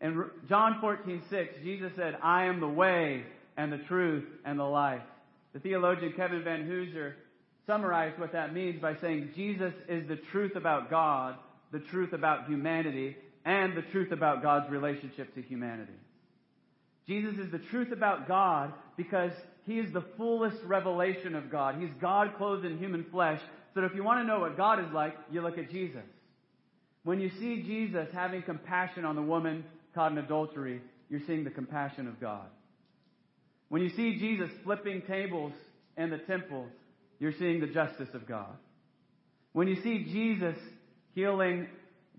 In 0.00 0.24
John 0.48 0.78
14, 0.80 1.22
6, 1.28 1.54
Jesus 1.62 1.92
said, 1.94 2.16
I 2.22 2.46
am 2.46 2.60
the 2.60 2.68
way 2.68 3.24
and 3.58 3.70
the 3.70 3.78
truth 3.88 4.24
and 4.46 4.58
the 4.58 4.64
life. 4.64 5.02
The 5.52 5.60
theologian 5.60 6.14
Kevin 6.16 6.42
Vanhoozer 6.42 7.12
summarized 7.66 8.18
what 8.18 8.32
that 8.32 8.54
means 8.54 8.80
by 8.80 8.96
saying 8.96 9.32
Jesus 9.36 9.74
is 9.86 10.08
the 10.08 10.18
truth 10.32 10.56
about 10.56 10.88
God, 10.88 11.36
the 11.70 11.80
truth 11.80 12.14
about 12.14 12.48
humanity, 12.48 13.16
and 13.44 13.76
the 13.76 13.82
truth 13.92 14.12
about 14.12 14.42
God's 14.42 14.70
relationship 14.70 15.34
to 15.34 15.42
humanity. 15.42 15.92
Jesus 17.06 17.34
is 17.38 17.50
the 17.52 17.58
truth 17.70 17.92
about 17.92 18.26
God 18.26 18.72
because 18.96 19.32
he 19.70 19.78
is 19.78 19.92
the 19.92 20.04
fullest 20.16 20.62
revelation 20.64 21.34
of 21.34 21.50
God. 21.50 21.76
He's 21.78 21.90
God 22.00 22.36
clothed 22.36 22.64
in 22.64 22.78
human 22.78 23.04
flesh. 23.10 23.40
So 23.74 23.84
if 23.84 23.94
you 23.94 24.02
want 24.02 24.20
to 24.20 24.24
know 24.24 24.40
what 24.40 24.56
God 24.56 24.80
is 24.80 24.92
like, 24.92 25.14
you 25.30 25.42
look 25.42 25.58
at 25.58 25.70
Jesus. 25.70 26.04
When 27.04 27.20
you 27.20 27.30
see 27.38 27.62
Jesus 27.62 28.08
having 28.12 28.42
compassion 28.42 29.04
on 29.04 29.16
the 29.16 29.22
woman 29.22 29.64
caught 29.94 30.12
in 30.12 30.18
adultery, 30.18 30.80
you're 31.08 31.20
seeing 31.26 31.44
the 31.44 31.50
compassion 31.50 32.08
of 32.08 32.20
God. 32.20 32.46
When 33.68 33.82
you 33.82 33.90
see 33.90 34.18
Jesus 34.18 34.50
flipping 34.64 35.02
tables 35.02 35.52
in 35.96 36.10
the 36.10 36.18
temple, 36.18 36.66
you're 37.18 37.34
seeing 37.38 37.60
the 37.60 37.66
justice 37.66 38.08
of 38.14 38.26
God. 38.26 38.56
When 39.52 39.68
you 39.68 39.80
see 39.82 40.04
Jesus 40.04 40.56
healing 41.14 41.68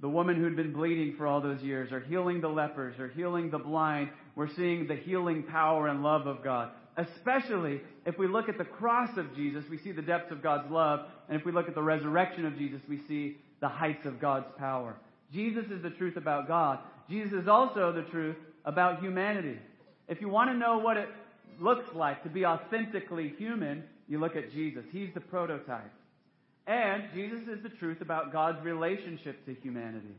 the 0.01 0.09
woman 0.09 0.35
who'd 0.35 0.55
been 0.55 0.73
bleeding 0.73 1.15
for 1.15 1.27
all 1.27 1.41
those 1.41 1.61
years, 1.61 1.91
or 1.91 1.99
healing 1.99 2.41
the 2.41 2.49
lepers, 2.49 2.99
or 2.99 3.07
healing 3.09 3.51
the 3.51 3.59
blind, 3.59 4.09
we're 4.35 4.49
seeing 4.55 4.87
the 4.87 4.95
healing 4.95 5.43
power 5.43 5.87
and 5.87 6.01
love 6.01 6.25
of 6.25 6.43
God. 6.43 6.71
Especially 7.01 7.81
if 8.05 8.17
we 8.17 8.27
look 8.27 8.47
at 8.47 8.57
the 8.57 8.65
cross 8.65 9.17
of 9.17 9.35
Jesus, 9.35 9.63
we 9.69 9.77
see 9.77 9.91
the 9.91 10.01
depths 10.01 10.31
of 10.31 10.43
God's 10.43 10.69
love. 10.69 11.01
And 11.27 11.39
if 11.39 11.45
we 11.45 11.51
look 11.51 11.67
at 11.67 11.75
the 11.75 11.81
resurrection 11.81 12.45
of 12.45 12.57
Jesus, 12.57 12.81
we 12.87 12.99
see 13.07 13.37
the 13.59 13.67
heights 13.67 14.05
of 14.05 14.19
God's 14.19 14.47
power. 14.57 14.95
Jesus 15.33 15.65
is 15.71 15.81
the 15.81 15.89
truth 15.89 16.17
about 16.17 16.47
God. 16.47 16.79
Jesus 17.09 17.33
is 17.33 17.47
also 17.47 17.91
the 17.91 18.03
truth 18.03 18.35
about 18.65 19.01
humanity. 19.01 19.57
If 20.07 20.21
you 20.21 20.29
want 20.29 20.51
to 20.51 20.57
know 20.57 20.77
what 20.77 20.97
it 20.97 21.09
looks 21.59 21.93
like 21.95 22.23
to 22.23 22.29
be 22.29 22.45
authentically 22.45 23.33
human, 23.37 23.83
you 24.07 24.19
look 24.19 24.35
at 24.35 24.51
Jesus. 24.51 24.83
He's 24.91 25.09
the 25.13 25.21
prototype. 25.21 25.91
And 26.67 27.03
Jesus 27.13 27.47
is 27.47 27.63
the 27.63 27.69
truth 27.69 28.01
about 28.01 28.31
God's 28.31 28.63
relationship 28.63 29.43
to 29.45 29.55
humanity. 29.55 30.15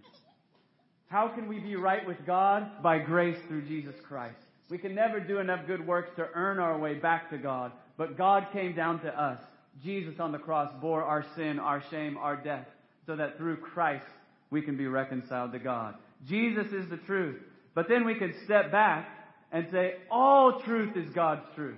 How 1.09 1.29
can 1.29 1.47
we 1.47 1.59
be 1.59 1.77
right 1.77 2.07
with 2.07 2.17
God? 2.27 2.83
By 2.83 2.99
grace 2.99 3.39
through 3.47 3.63
Jesus 3.67 3.95
Christ. 4.03 4.35
We 4.73 4.79
can 4.79 4.95
never 4.95 5.21
do 5.21 5.39
enough 5.39 5.67
good 5.67 5.87
works 5.87 6.09
to 6.17 6.27
earn 6.35 6.59
our 6.59 6.79
way 6.79 6.95
back 6.95 7.29
to 7.29 7.37
God, 7.37 7.73
but 7.99 8.17
God 8.17 8.47
came 8.55 8.75
down 8.75 9.03
to 9.03 9.09
us. 9.09 9.39
Jesus 9.85 10.15
on 10.19 10.33
the 10.33 10.39
cross 10.39 10.73
bore 10.81 11.03
our 11.03 11.27
sin, 11.37 11.59
our 11.59 11.83
shame, 11.91 12.17
our 12.17 12.37
death, 12.37 12.65
so 13.05 13.15
that 13.15 13.37
through 13.37 13.59
Christ 13.59 14.07
we 14.49 14.63
can 14.63 14.79
be 14.79 14.87
reconciled 14.87 15.53
to 15.53 15.59
God. 15.59 15.97
Jesus 16.27 16.73
is 16.73 16.89
the 16.89 16.97
truth. 16.97 17.39
But 17.75 17.91
then 17.91 18.07
we 18.07 18.15
can 18.15 18.33
step 18.47 18.73
back 18.73 19.11
and 19.53 19.67
say, 19.71 19.97
all 20.11 20.63
truth 20.65 20.97
is 20.97 21.13
God's 21.15 21.45
truth. 21.55 21.77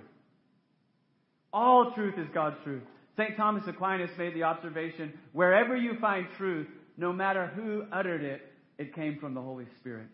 All 1.51 1.91
truth 1.91 2.17
is 2.17 2.29
God's 2.33 2.63
truth. 2.63 2.83
St. 3.17 3.35
Thomas 3.35 3.63
Aquinas 3.67 4.11
made 4.17 4.35
the 4.35 4.43
observation, 4.43 5.11
wherever 5.33 5.75
you 5.75 5.99
find 5.99 6.27
truth, 6.37 6.67
no 6.95 7.11
matter 7.11 7.47
who 7.47 7.83
uttered 7.91 8.23
it, 8.23 8.41
it 8.77 8.95
came 8.95 9.19
from 9.19 9.33
the 9.33 9.41
Holy 9.41 9.65
Spirit. 9.81 10.07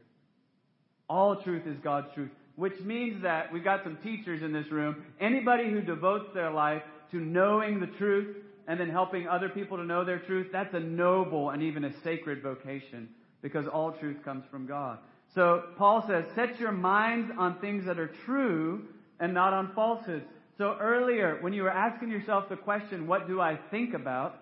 All 1.07 1.35
truth 1.43 1.67
is 1.67 1.77
God's 1.83 2.07
truth, 2.15 2.31
which 2.55 2.79
means 2.81 3.23
that 3.23 3.51
we've 3.51 3.63
got 3.63 3.83
some 3.83 3.97
teachers 4.03 4.41
in 4.41 4.53
this 4.53 4.71
room. 4.71 5.03
Anybody 5.19 5.69
who 5.69 5.81
devotes 5.81 6.33
their 6.33 6.51
life 6.51 6.83
to 7.11 7.17
knowing 7.17 7.79
the 7.79 7.87
truth 7.87 8.35
and 8.67 8.79
then 8.79 8.89
helping 8.89 9.27
other 9.27 9.49
people 9.49 9.77
to 9.77 9.83
know 9.83 10.05
their 10.05 10.19
truth, 10.19 10.47
that's 10.51 10.73
a 10.73 10.79
noble 10.79 11.49
and 11.49 11.63
even 11.63 11.83
a 11.85 11.91
sacred 12.03 12.41
vocation 12.41 13.09
because 13.41 13.65
all 13.67 13.91
truth 13.93 14.17
comes 14.23 14.43
from 14.51 14.67
God. 14.67 14.99
So 15.33 15.63
Paul 15.77 16.05
says, 16.07 16.25
set 16.35 16.59
your 16.59 16.71
minds 16.71 17.31
on 17.37 17.59
things 17.59 17.85
that 17.85 17.97
are 17.97 18.11
true 18.25 18.85
and 19.19 19.33
not 19.33 19.53
on 19.53 19.71
falsehoods. 19.73 20.25
So 20.57 20.75
earlier, 20.79 21.37
when 21.41 21.53
you 21.53 21.63
were 21.63 21.71
asking 21.71 22.09
yourself 22.11 22.49
the 22.49 22.57
question, 22.57 23.07
what 23.07 23.27
do 23.27 23.39
I 23.41 23.57
think 23.71 23.93
about? 23.93 24.37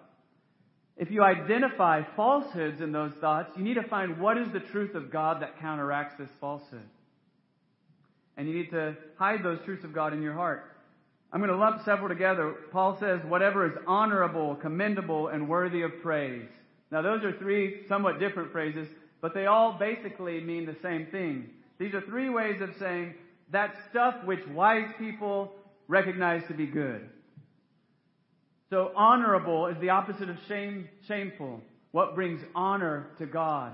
If 0.97 1.11
you 1.11 1.23
identify 1.23 2.01
falsehoods 2.15 2.81
in 2.81 2.91
those 2.91 3.13
thoughts, 3.21 3.51
you 3.55 3.63
need 3.63 3.75
to 3.75 3.87
find 3.87 4.19
what 4.19 4.37
is 4.37 4.51
the 4.51 4.59
truth 4.59 4.95
of 4.95 5.11
God 5.11 5.41
that 5.41 5.59
counteracts 5.59 6.15
this 6.19 6.29
falsehood. 6.41 6.83
And 8.39 8.47
you 8.47 8.55
need 8.55 8.71
to 8.71 8.95
hide 9.17 9.43
those 9.43 9.59
truths 9.65 9.83
of 9.83 9.93
God 9.93 10.13
in 10.13 10.21
your 10.21 10.31
heart. 10.31 10.77
I'm 11.33 11.41
going 11.41 11.51
to 11.51 11.57
lump 11.57 11.83
several 11.83 12.07
together. 12.07 12.55
Paul 12.71 12.97
says, 12.97 13.19
whatever 13.27 13.65
is 13.67 13.73
honorable, 13.85 14.55
commendable, 14.55 15.27
and 15.27 15.49
worthy 15.49 15.81
of 15.81 15.91
praise. 16.01 16.47
Now, 16.89 17.01
those 17.01 17.21
are 17.25 17.37
three 17.37 17.81
somewhat 17.89 18.17
different 18.17 18.53
phrases, 18.53 18.87
but 19.19 19.33
they 19.33 19.47
all 19.47 19.73
basically 19.77 20.39
mean 20.39 20.65
the 20.65 20.77
same 20.81 21.07
thing. 21.07 21.49
These 21.79 21.93
are 21.93 21.99
three 21.99 22.29
ways 22.29 22.61
of 22.61 22.69
saying 22.79 23.15
that 23.51 23.75
stuff 23.89 24.15
which 24.23 24.47
wise 24.47 24.89
people 24.97 25.51
recognize 25.89 26.41
to 26.47 26.53
be 26.53 26.65
good. 26.65 27.09
So 28.69 28.93
honorable 28.95 29.67
is 29.67 29.75
the 29.81 29.89
opposite 29.89 30.29
of 30.29 30.37
shame, 30.47 30.87
shameful. 31.09 31.59
What 31.91 32.15
brings 32.15 32.39
honor 32.55 33.07
to 33.17 33.25
God? 33.25 33.73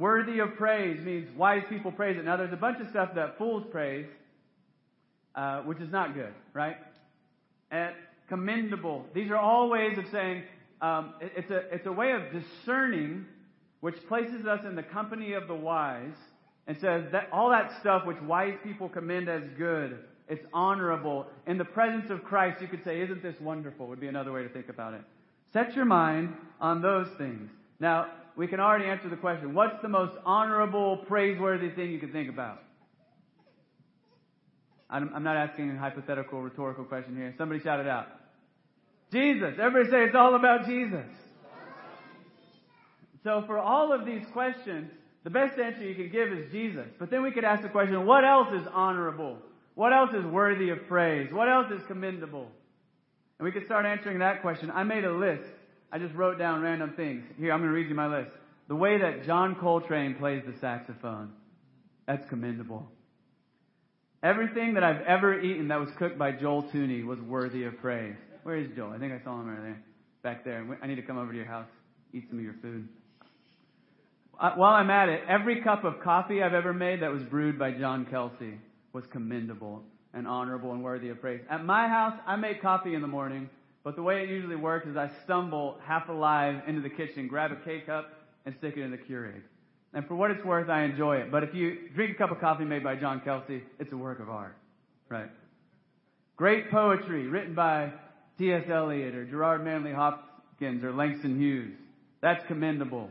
Worthy 0.00 0.40
of 0.40 0.56
praise 0.56 1.00
means 1.04 1.28
wise 1.36 1.62
people 1.68 1.92
praise 1.92 2.16
it. 2.18 2.24
Now 2.24 2.36
there's 2.36 2.52
a 2.52 2.56
bunch 2.56 2.80
of 2.80 2.88
stuff 2.88 3.10
that 3.14 3.38
fools 3.38 3.64
praise, 3.70 4.06
uh, 5.36 5.60
which 5.60 5.78
is 5.78 5.92
not 5.92 6.14
good, 6.14 6.34
right? 6.52 6.76
And 7.70 7.94
commendable. 8.28 9.06
These 9.14 9.30
are 9.30 9.36
all 9.36 9.68
ways 9.70 9.96
of 9.96 10.04
saying 10.10 10.42
um, 10.80 11.14
it, 11.20 11.32
it's 11.36 11.50
a 11.52 11.58
it's 11.72 11.86
a 11.86 11.92
way 11.92 12.12
of 12.12 12.22
discerning, 12.32 13.26
which 13.80 13.96
places 14.08 14.46
us 14.46 14.64
in 14.64 14.74
the 14.74 14.82
company 14.82 15.34
of 15.34 15.46
the 15.46 15.54
wise, 15.54 16.16
and 16.66 16.76
says 16.80 17.04
that 17.12 17.28
all 17.30 17.50
that 17.50 17.70
stuff 17.80 18.04
which 18.04 18.20
wise 18.22 18.54
people 18.64 18.88
commend 18.88 19.28
as 19.28 19.44
good 19.56 20.00
it's 20.30 20.46
honorable. 20.54 21.26
In 21.48 21.58
the 21.58 21.64
presence 21.64 22.08
of 22.08 22.22
Christ, 22.22 22.62
you 22.62 22.68
could 22.68 22.84
say, 22.84 23.02
Isn't 23.02 23.20
this 23.20 23.34
wonderful? 23.40 23.88
would 23.88 24.00
be 24.00 24.06
another 24.06 24.32
way 24.32 24.44
to 24.44 24.48
think 24.48 24.68
about 24.68 24.94
it. 24.94 25.02
Set 25.52 25.74
your 25.74 25.84
mind 25.84 26.32
on 26.60 26.80
those 26.80 27.08
things. 27.18 27.50
Now, 27.80 28.06
we 28.40 28.46
can 28.46 28.58
already 28.58 28.86
answer 28.86 29.10
the 29.10 29.18
question 29.18 29.52
what's 29.52 29.82
the 29.82 29.88
most 29.88 30.16
honorable, 30.24 30.96
praiseworthy 30.96 31.68
thing 31.68 31.90
you 31.90 31.98
can 31.98 32.10
think 32.10 32.30
about? 32.30 32.62
I'm, 34.88 35.12
I'm 35.14 35.22
not 35.22 35.36
asking 35.36 35.68
a 35.68 35.78
hypothetical, 35.78 36.40
rhetorical 36.40 36.84
question 36.84 37.14
here. 37.16 37.34
Somebody 37.36 37.60
shout 37.60 37.80
it 37.80 37.86
out. 37.86 38.06
Jesus. 39.12 39.56
Everybody 39.60 39.90
say 39.90 40.04
it's 40.04 40.14
all 40.14 40.36
about 40.36 40.64
Jesus. 40.64 41.04
So 43.24 43.44
for 43.46 43.58
all 43.58 43.92
of 43.92 44.06
these 44.06 44.24
questions, 44.32 44.90
the 45.22 45.28
best 45.28 45.58
answer 45.58 45.84
you 45.84 45.94
can 45.94 46.08
give 46.08 46.32
is 46.32 46.50
Jesus. 46.50 46.86
But 46.98 47.10
then 47.10 47.22
we 47.22 47.32
could 47.32 47.44
ask 47.44 47.60
the 47.60 47.68
question, 47.68 48.06
what 48.06 48.24
else 48.24 48.54
is 48.54 48.66
honorable? 48.72 49.36
What 49.74 49.92
else 49.92 50.14
is 50.14 50.24
worthy 50.24 50.70
of 50.70 50.88
praise? 50.88 51.30
What 51.30 51.50
else 51.50 51.70
is 51.70 51.82
commendable? 51.86 52.50
And 53.38 53.44
we 53.44 53.52
could 53.52 53.66
start 53.66 53.84
answering 53.84 54.20
that 54.20 54.40
question. 54.40 54.70
I 54.70 54.82
made 54.82 55.04
a 55.04 55.12
list. 55.12 55.52
I 55.92 55.98
just 55.98 56.14
wrote 56.14 56.38
down 56.38 56.62
random 56.62 56.92
things. 56.96 57.24
Here, 57.38 57.52
I'm 57.52 57.60
going 57.60 57.70
to 57.70 57.74
read 57.74 57.88
you 57.88 57.94
my 57.94 58.06
list. 58.06 58.30
The 58.68 58.76
way 58.76 58.98
that 58.98 59.24
John 59.26 59.56
Coltrane 59.56 60.14
plays 60.14 60.42
the 60.46 60.54
saxophone. 60.60 61.32
That's 62.06 62.28
commendable. 62.28 62.88
Everything 64.22 64.74
that 64.74 64.84
I've 64.84 65.00
ever 65.02 65.40
eaten 65.40 65.68
that 65.68 65.80
was 65.80 65.88
cooked 65.98 66.18
by 66.18 66.32
Joel 66.32 66.64
Tooney 66.64 67.04
was 67.04 67.18
worthy 67.20 67.64
of 67.64 67.78
praise. 67.78 68.16
Where 68.42 68.56
is 68.56 68.68
Joel? 68.76 68.92
I 68.92 68.98
think 68.98 69.12
I 69.12 69.24
saw 69.24 69.40
him 69.40 69.46
there. 69.46 69.82
Back 70.22 70.44
there. 70.44 70.78
I 70.82 70.86
need 70.86 70.96
to 70.96 71.02
come 71.02 71.18
over 71.18 71.32
to 71.32 71.36
your 71.36 71.46
house, 71.46 71.68
eat 72.12 72.26
some 72.28 72.38
of 72.38 72.44
your 72.44 72.56
food. 72.60 72.88
Uh, 74.38 74.52
while 74.56 74.74
I'm 74.74 74.90
at 74.90 75.08
it, 75.08 75.22
every 75.28 75.62
cup 75.62 75.84
of 75.84 76.00
coffee 76.02 76.42
I've 76.42 76.54
ever 76.54 76.72
made 76.72 77.02
that 77.02 77.10
was 77.10 77.22
brewed 77.24 77.58
by 77.58 77.72
John 77.72 78.06
Kelsey 78.06 78.58
was 78.92 79.04
commendable 79.10 79.82
and 80.12 80.26
honorable 80.26 80.72
and 80.72 80.82
worthy 80.82 81.08
of 81.08 81.20
praise. 81.20 81.40
At 81.50 81.64
my 81.64 81.88
house, 81.88 82.14
I 82.26 82.36
make 82.36 82.60
coffee 82.60 82.94
in 82.94 83.02
the 83.02 83.08
morning, 83.08 83.48
but 83.90 83.96
the 83.96 84.02
way 84.04 84.22
it 84.22 84.28
usually 84.28 84.54
works 84.54 84.86
is 84.86 84.96
I 84.96 85.10
stumble 85.24 85.76
half 85.84 86.08
alive 86.08 86.62
into 86.68 86.80
the 86.80 86.88
kitchen, 86.88 87.26
grab 87.26 87.50
a 87.50 87.56
K 87.56 87.80
cup, 87.80 88.08
and 88.46 88.54
stick 88.54 88.76
it 88.76 88.82
in 88.82 88.92
the 88.92 88.96
Keurig. 88.96 89.42
And 89.94 90.06
for 90.06 90.14
what 90.14 90.30
it's 90.30 90.44
worth, 90.44 90.68
I 90.68 90.84
enjoy 90.84 91.16
it. 91.16 91.32
But 91.32 91.42
if 91.42 91.56
you 91.56 91.88
drink 91.92 92.14
a 92.14 92.14
cup 92.14 92.30
of 92.30 92.38
coffee 92.38 92.62
made 92.62 92.84
by 92.84 92.94
John 92.94 93.20
Kelsey, 93.24 93.64
it's 93.80 93.90
a 93.90 93.96
work 93.96 94.20
of 94.20 94.30
art. 94.30 94.54
Right? 95.08 95.28
Great 96.36 96.70
poetry 96.70 97.26
written 97.26 97.56
by 97.56 97.90
T.S. 98.38 98.62
Eliot 98.70 99.16
or 99.16 99.24
Gerard 99.24 99.64
Manley 99.64 99.92
Hopkins 99.92 100.84
or 100.84 100.92
Langston 100.92 101.40
Hughes. 101.40 101.76
That's 102.20 102.46
commendable. 102.46 103.10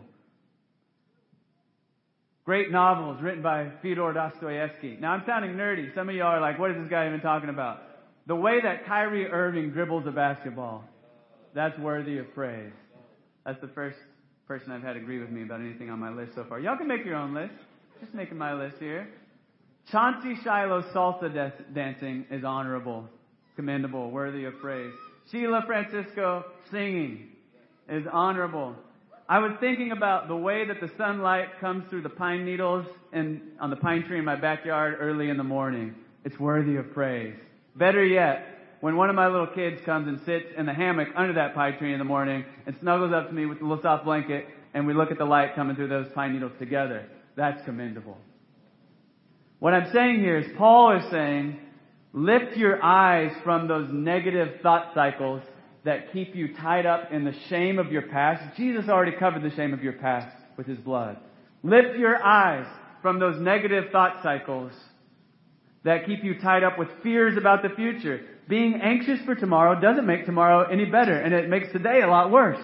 Great 2.45 2.71
novels 2.71 3.21
written 3.21 3.41
by 3.41 3.69
Fyodor 3.81 4.13
Dostoevsky. 4.13 4.95
Now 4.97 5.11
I'm 5.11 5.23
sounding 5.25 5.55
nerdy. 5.55 5.93
Some 5.93 6.07
of 6.07 6.15
y'all 6.15 6.27
are 6.27 6.39
like, 6.39 6.57
what 6.57 6.71
is 6.71 6.77
this 6.77 6.89
guy 6.89 7.05
even 7.05 7.19
talking 7.19 7.49
about? 7.49 7.88
The 8.29 8.35
way 8.35 8.61
that 8.61 8.85
Kyrie 8.85 9.25
Irving 9.25 9.71
dribbles 9.71 10.05
a 10.05 10.11
basketball, 10.11 10.83
that's 11.55 11.75
worthy 11.79 12.19
of 12.19 12.31
praise. 12.35 12.71
That's 13.43 13.59
the 13.59 13.69
first 13.69 13.97
person 14.47 14.71
I've 14.71 14.83
had 14.83 14.95
agree 14.95 15.17
with 15.17 15.31
me 15.31 15.41
about 15.41 15.61
anything 15.61 15.89
on 15.89 15.97
my 15.97 16.11
list 16.11 16.35
so 16.35 16.45
far. 16.47 16.59
Y'all 16.59 16.77
can 16.77 16.87
make 16.87 17.03
your 17.03 17.15
own 17.15 17.33
list. 17.33 17.55
Just 17.99 18.13
making 18.13 18.37
my 18.37 18.53
list 18.53 18.75
here. 18.79 19.09
Chauncey 19.91 20.35
Shiloh's 20.43 20.85
salsa 20.93 21.33
de- 21.33 21.73
dancing 21.73 22.27
is 22.29 22.43
honorable, 22.43 23.09
commendable, 23.55 24.11
worthy 24.11 24.45
of 24.45 24.53
praise. 24.59 24.93
Sheila 25.31 25.63
Francisco 25.65 26.45
singing 26.69 27.29
is 27.89 28.05
honorable. 28.13 28.75
I 29.27 29.39
was 29.39 29.53
thinking 29.59 29.91
about 29.91 30.27
the 30.27 30.35
way 30.35 30.67
that 30.67 30.79
the 30.79 30.91
sunlight 30.99 31.59
comes 31.59 31.89
through 31.89 32.03
the 32.03 32.09
pine 32.09 32.45
needles 32.45 32.85
and 33.11 33.41
on 33.59 33.71
the 33.71 33.75
pine 33.75 34.03
tree 34.03 34.19
in 34.19 34.25
my 34.25 34.35
backyard 34.35 34.97
early 34.99 35.31
in 35.31 35.37
the 35.37 35.43
morning. 35.43 35.95
It's 36.23 36.39
worthy 36.39 36.75
of 36.75 36.93
praise. 36.93 37.33
Better 37.75 38.03
yet, 38.03 38.45
when 38.81 38.95
one 38.95 39.09
of 39.09 39.15
my 39.15 39.27
little 39.27 39.47
kids 39.47 39.81
comes 39.85 40.07
and 40.07 40.19
sits 40.25 40.47
in 40.57 40.65
the 40.65 40.73
hammock 40.73 41.09
under 41.15 41.33
that 41.33 41.53
pine 41.53 41.77
tree 41.77 41.91
in 41.93 41.99
the 41.99 42.05
morning 42.05 42.45
and 42.65 42.75
snuggles 42.79 43.13
up 43.13 43.27
to 43.27 43.33
me 43.33 43.45
with 43.45 43.59
a 43.61 43.65
little 43.65 43.81
soft 43.81 44.05
blanket 44.05 44.47
and 44.73 44.87
we 44.87 44.93
look 44.93 45.11
at 45.11 45.17
the 45.17 45.25
light 45.25 45.55
coming 45.55 45.75
through 45.75 45.89
those 45.89 46.07
pine 46.13 46.33
needles 46.33 46.53
together. 46.59 47.05
That's 47.35 47.63
commendable. 47.65 48.17
What 49.59 49.73
I'm 49.73 49.91
saying 49.91 50.19
here 50.19 50.37
is 50.37 50.47
Paul 50.57 50.97
is 50.97 51.11
saying, 51.11 51.59
lift 52.13 52.55
your 52.55 52.81
eyes 52.81 53.31
from 53.43 53.67
those 53.67 53.89
negative 53.91 54.61
thought 54.61 54.93
cycles 54.93 55.41
that 55.83 56.13
keep 56.13 56.35
you 56.35 56.55
tied 56.55 56.85
up 56.85 57.11
in 57.11 57.25
the 57.25 57.33
shame 57.49 57.79
of 57.79 57.91
your 57.91 58.03
past. 58.03 58.55
Jesus 58.55 58.87
already 58.87 59.13
covered 59.17 59.43
the 59.43 59.55
shame 59.55 59.73
of 59.73 59.83
your 59.83 59.93
past 59.93 60.33
with 60.55 60.67
his 60.67 60.77
blood. 60.77 61.17
Lift 61.63 61.97
your 61.97 62.23
eyes 62.23 62.67
from 63.01 63.19
those 63.19 63.39
negative 63.41 63.91
thought 63.91 64.21
cycles 64.23 64.71
that 65.83 66.05
keep 66.05 66.23
you 66.23 66.39
tied 66.39 66.63
up 66.63 66.77
with 66.77 66.89
fears 67.03 67.37
about 67.37 67.61
the 67.61 67.69
future. 67.69 68.21
Being 68.47 68.81
anxious 68.81 69.19
for 69.25 69.35
tomorrow 69.35 69.79
doesn't 69.79 70.05
make 70.05 70.25
tomorrow 70.25 70.67
any 70.69 70.85
better, 70.85 71.13
and 71.13 71.33
it 71.33 71.49
makes 71.49 71.71
today 71.71 72.01
a 72.01 72.07
lot 72.07 72.31
worse. 72.31 72.63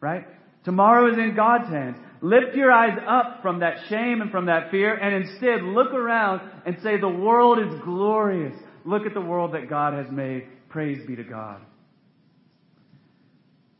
Right? 0.00 0.26
Tomorrow 0.64 1.12
is 1.12 1.18
in 1.18 1.34
God's 1.34 1.68
hands. 1.68 1.96
Lift 2.20 2.56
your 2.56 2.72
eyes 2.72 2.98
up 3.06 3.40
from 3.42 3.60
that 3.60 3.76
shame 3.88 4.20
and 4.20 4.30
from 4.30 4.46
that 4.46 4.70
fear 4.70 4.94
and 4.94 5.24
instead 5.24 5.62
look 5.62 5.92
around 5.92 6.40
and 6.64 6.76
say, 6.82 6.98
the 6.98 7.08
world 7.08 7.58
is 7.58 7.80
glorious. 7.84 8.54
Look 8.84 9.06
at 9.06 9.14
the 9.14 9.20
world 9.20 9.54
that 9.54 9.68
God 9.68 9.94
has 9.94 10.10
made. 10.10 10.46
Praise 10.68 11.06
be 11.06 11.16
to 11.16 11.24
God. 11.24 11.60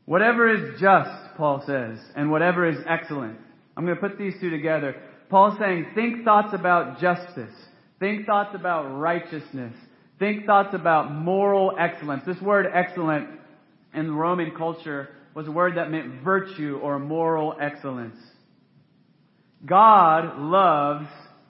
Whatever 0.05 0.49
is 0.49 0.81
just, 0.81 1.11
Paul 1.37 1.65
says, 1.67 1.99
and 2.15 2.31
whatever 2.31 2.69
is 2.69 2.79
excellent. 2.87 3.39
I'm 3.77 3.85
going 3.85 3.97
to 3.97 4.09
put 4.09 4.19
these 4.19 4.35
two 4.41 4.51
together. 4.51 4.95
Paul's 5.29 5.59
saying, 5.59 5.87
think 5.95 6.25
thoughts 6.25 6.55
about 6.55 7.01
justice. 7.01 7.55
Think 7.99 8.27
thoughts 8.27 8.55
about 8.55 8.99
righteousness. 8.99 9.75
Think 10.19 10.47
thoughts 10.47 10.75
about 10.75 11.13
moral 11.13 11.77
excellence. 11.79 12.23
This 12.27 12.41
word 12.41 12.67
excellent 12.73 13.29
in 13.95 14.15
Roman 14.15 14.53
culture 14.57 15.11
was 15.35 15.47
a 15.47 15.53
word 15.53 15.77
that 15.77 15.91
meant 15.91 16.23
virtue 16.23 16.79
or 16.83 16.99
moral 16.99 17.57
excellence. 17.61 18.17
God 19.65 20.39
loves 20.39 21.09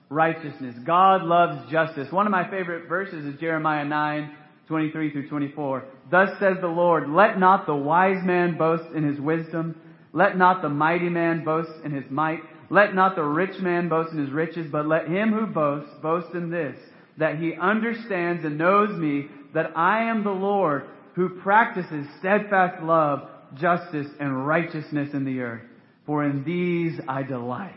righteousness. 0.09 0.77
God 0.85 1.23
loves 1.23 1.71
justice. 1.71 2.11
One 2.11 2.27
of 2.27 2.33
my 2.33 2.49
favorite 2.51 2.89
verses 2.89 3.25
is 3.25 3.41
Jeremiah 3.41 3.85
9, 3.85 4.37
23 4.69 5.13
through 5.13 5.29
24. 5.29 5.85
Thus 6.11 6.31
says 6.41 6.57
the 6.61 6.69
Lord, 6.69 7.09
let 7.09 7.39
not 7.39 7.67
the 7.67 7.75
wise 7.75 8.25
man 8.25 8.57
boast 8.57 8.93
in 8.95 9.09
his 9.09 9.21
wisdom. 9.21 9.81
Let 10.13 10.37
not 10.37 10.63
the 10.63 10.69
mighty 10.69 11.09
man 11.09 11.45
boast 11.45 11.71
in 11.85 11.93
his 11.93 12.05
might. 12.11 12.41
Let 12.71 12.95
not 12.95 13.15
the 13.15 13.25
rich 13.25 13.61
man 13.61 13.89
boast 13.89 14.13
in 14.13 14.19
his 14.19 14.31
riches, 14.31 14.69
but 14.71 14.87
let 14.87 15.09
him 15.09 15.33
who 15.33 15.47
boasts 15.47 15.93
boast 16.03 16.35
in 16.35 16.51
this, 16.51 16.77
that 17.19 17.39
he 17.39 17.55
understands 17.55 18.45
and 18.45 18.59
knows 18.59 18.99
me, 18.99 19.29
that 19.55 19.77
I 19.77 20.11
am 20.11 20.25
the 20.25 20.31
Lord 20.31 20.85
who 21.15 21.29
practices 21.29 22.07
steadfast 22.19 22.83
love, 22.83 23.29
justice, 23.55 24.09
and 24.21 24.47
righteousness 24.47 25.11
in 25.15 25.25
the 25.25 25.41
earth. 25.41 25.63
For 26.05 26.25
in 26.25 26.45
these 26.45 27.01
I 27.09 27.23
delight, 27.23 27.73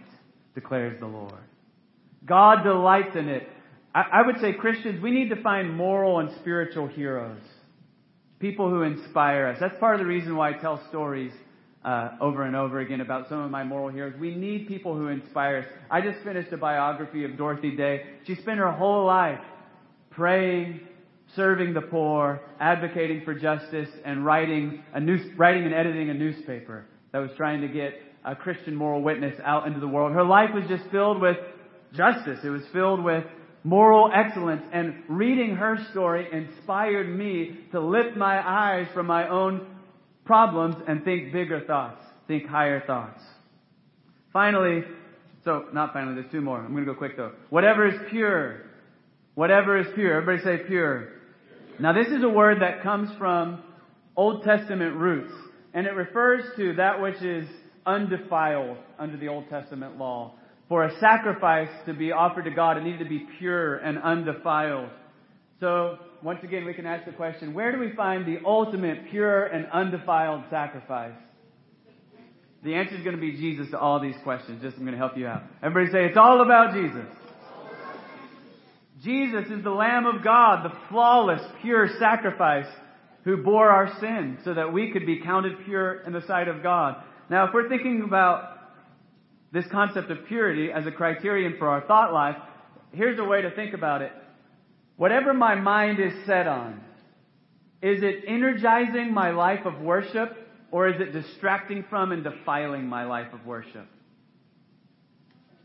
declares 0.56 1.00
the 1.00 1.08
Lord. 1.08 1.34
God 2.26 2.64
delights 2.64 3.16
in 3.16 3.30
it. 3.30 3.48
I, 3.96 4.22
would 4.24 4.40
say 4.40 4.54
Christians, 4.54 5.02
we 5.02 5.10
need 5.10 5.30
to 5.30 5.42
find 5.42 5.74
moral 5.74 6.20
and 6.20 6.30
spiritual 6.40 6.88
heroes. 6.88 7.42
People 8.40 8.70
who 8.70 8.84
inspire 8.84 9.48
us. 9.48 9.58
That's 9.60 9.78
part 9.80 9.96
of 9.96 10.00
the 10.00 10.06
reason 10.06 10.36
why 10.36 10.50
I 10.50 10.54
tell 10.54 10.82
stories 10.90 11.32
uh, 11.84 12.10
over 12.20 12.44
and 12.44 12.56
over 12.56 12.80
again 12.80 13.02
about 13.02 13.30
some 13.30 13.40
of 13.40 13.52
my 13.52 13.64
moral 13.64 13.90
heroes. 13.90 14.14
We 14.20 14.36
need 14.36 14.68
people 14.68 14.96
who 14.96 15.08
inspire 15.08 15.60
us. 15.60 15.66
I 15.90 16.02
just 16.02 16.24
finished 16.24 16.52
a 16.52 16.58
biography 16.58 17.24
of 17.24 17.38
Dorothy 17.38 17.76
Day. 17.76 18.04
She 18.26 18.36
spent 18.36 18.60
her 18.60 18.72
whole 18.72 19.06
life 19.06 19.40
praying, 20.12 20.82
serving 21.36 21.74
the 21.74 21.82
poor, 21.82 22.42
advocating 22.60 23.22
for 23.24 23.34
justice, 23.34 23.90
and 24.04 24.26
writing 24.26 24.84
a 24.94 25.00
news, 25.00 25.22
writing 25.38 25.64
and 25.64 25.74
editing 25.74 26.10
a 26.10 26.14
newspaper 26.14 26.86
that 27.14 27.20
was 27.20 27.32
trying 27.38 27.62
to 27.62 27.68
get 27.68 27.94
a 28.26 28.36
Christian 28.36 28.76
moral 28.76 29.02
witness 29.02 29.40
out 29.44 29.66
into 29.66 29.80
the 29.80 29.88
world. 29.88 30.12
Her 30.14 30.26
life 30.26 30.50
was 30.54 30.66
just 30.68 30.90
filled 30.92 31.22
with 31.22 31.38
justice. 31.94 32.40
It 32.44 32.50
was 32.50 32.64
filled 32.74 33.04
with 33.04 33.24
moral 33.64 34.12
excellence. 34.14 34.64
And 34.74 35.04
reading 35.08 35.56
her 35.56 35.78
story 35.92 36.28
inspired 36.32 37.08
me 37.08 37.60
to 37.72 37.80
lift 37.80 38.18
my 38.18 38.38
eyes 38.46 38.88
from 38.94 39.08
my 39.08 39.30
own 39.30 39.66
problems 40.30 40.76
and 40.88 41.04
think 41.04 41.34
bigger 41.34 41.60
thoughts, 41.66 42.04
think 42.28 42.46
higher 42.46 42.86
thoughts. 42.86 43.20
Finally, 44.32 44.84
so 45.44 45.66
not 45.74 45.92
finally, 45.92 46.14
there's 46.14 46.32
two 46.32 46.40
more. 46.40 46.60
I'm 46.60 46.72
going 46.72 46.86
to 46.86 46.94
go 46.94 46.96
quick 46.96 47.18
though. 47.18 47.32
Whatever 47.50 47.88
is 47.88 47.96
pure. 48.12 48.62
Whatever 49.34 49.80
is 49.80 49.88
pure. 49.96 50.22
Everybody 50.22 50.44
say 50.44 50.68
pure. 50.68 51.08
Now 51.80 51.94
this 51.94 52.10
is 52.10 52.24
a 52.24 52.30
word 52.30 52.62
that 52.62 52.84
comes 52.84 53.10
from 53.18 53.64
Old 54.16 54.44
Testament 54.44 54.98
roots, 54.98 55.34
and 55.74 55.88
it 55.88 55.96
refers 55.96 56.44
to 56.58 56.76
that 56.76 57.02
which 57.02 57.20
is 57.24 57.48
undefiled 57.88 58.78
under 59.00 59.18
the 59.18 59.30
Old 59.30 59.50
Testament 59.50 59.98
law. 59.98 60.36
For 60.68 60.84
a 60.84 61.00
sacrifice 61.00 61.70
to 61.88 61.96
be 61.96 62.12
offered 62.12 62.44
to 62.44 62.52
God, 62.52 62.78
it 62.78 62.84
needed 62.84 63.00
to 63.00 63.10
be 63.10 63.26
pure 63.40 63.78
and 63.78 63.98
undefiled. 63.98 64.92
So, 65.60 65.98
once 66.22 66.44
again, 66.44 66.66
we 66.66 66.74
can 66.74 66.86
ask 66.86 67.06
the 67.06 67.12
question, 67.12 67.54
where 67.54 67.72
do 67.72 67.80
we 67.80 67.96
find 67.96 68.26
the 68.26 68.40
ultimate 68.46 69.10
pure 69.10 69.46
and 69.46 69.68
undefiled 69.72 70.44
sacrifice? 70.50 71.16
The 72.64 72.76
answer 72.76 72.96
is 72.96 73.04
going 73.04 73.16
to 73.16 73.22
be 73.22 73.34
Jesus 73.34 73.70
to 73.72 73.80
all 73.80 74.02
these 74.02 74.16
questions. 74.24 74.62
Just 74.62 74.76
I'm 74.76 74.84
going 74.84 74.92
to 74.92 74.98
help 74.98 75.18
you 75.18 75.28
out. 75.28 75.44
Everybody 75.64 75.92
say, 75.92 76.06
it's 76.06 76.18
all 76.18 76.42
about 76.42 76.74
Jesus. 76.74 77.06
Jesus 79.02 79.46
is 79.50 79.64
the 79.64 79.70
Lamb 79.70 80.06
of 80.06 80.24
God, 80.24 80.66
the 80.66 80.76
flawless, 80.90 81.42
pure 81.62 81.88
sacrifice 82.00 82.68
who 83.24 83.38
bore 83.38 83.70
our 83.70 83.98
sin 84.02 84.40
so 84.44 84.54
that 84.54 84.74
we 84.74 84.92
could 84.92 85.06
be 85.06 85.22
counted 85.22 85.64
pure 85.64 86.02
in 86.02 86.12
the 86.12 86.26
sight 86.28 86.50
of 86.50 86.62
God. 86.62 87.02
Now, 87.30 87.48
if 87.48 87.54
we're 87.54 87.70
thinking 87.70 88.04
about 88.06 88.58
this 89.54 89.66
concept 89.72 90.12
of 90.12 90.26
purity 90.28 90.70
as 90.72 90.86
a 90.86 90.92
criterion 90.92 91.56
for 91.58 91.70
our 91.70 91.82
thought 91.88 92.12
life, 92.12 92.36
here's 92.92 93.20
a 93.20 93.24
way 93.24 93.42
to 93.42 93.52
think 93.52 93.74
about 93.74 94.02
it. 94.02 94.12
Whatever 95.00 95.34
my 95.34 95.56
mind 95.56 95.98
is 96.02 96.12
set 96.26 96.46
on, 96.46 96.82
is 97.82 98.04
it 98.04 98.26
energizing 98.28 99.14
my 99.14 99.32
life 99.32 99.66
of 99.66 99.80
worship 99.80 100.36
or 100.72 100.90
is 100.90 101.00
it 101.00 101.14
distracting 101.14 101.86
from 101.90 102.12
and 102.12 102.22
defiling 102.22 102.86
my 102.86 103.06
life 103.06 103.32
of 103.32 103.46
worship? 103.46 103.88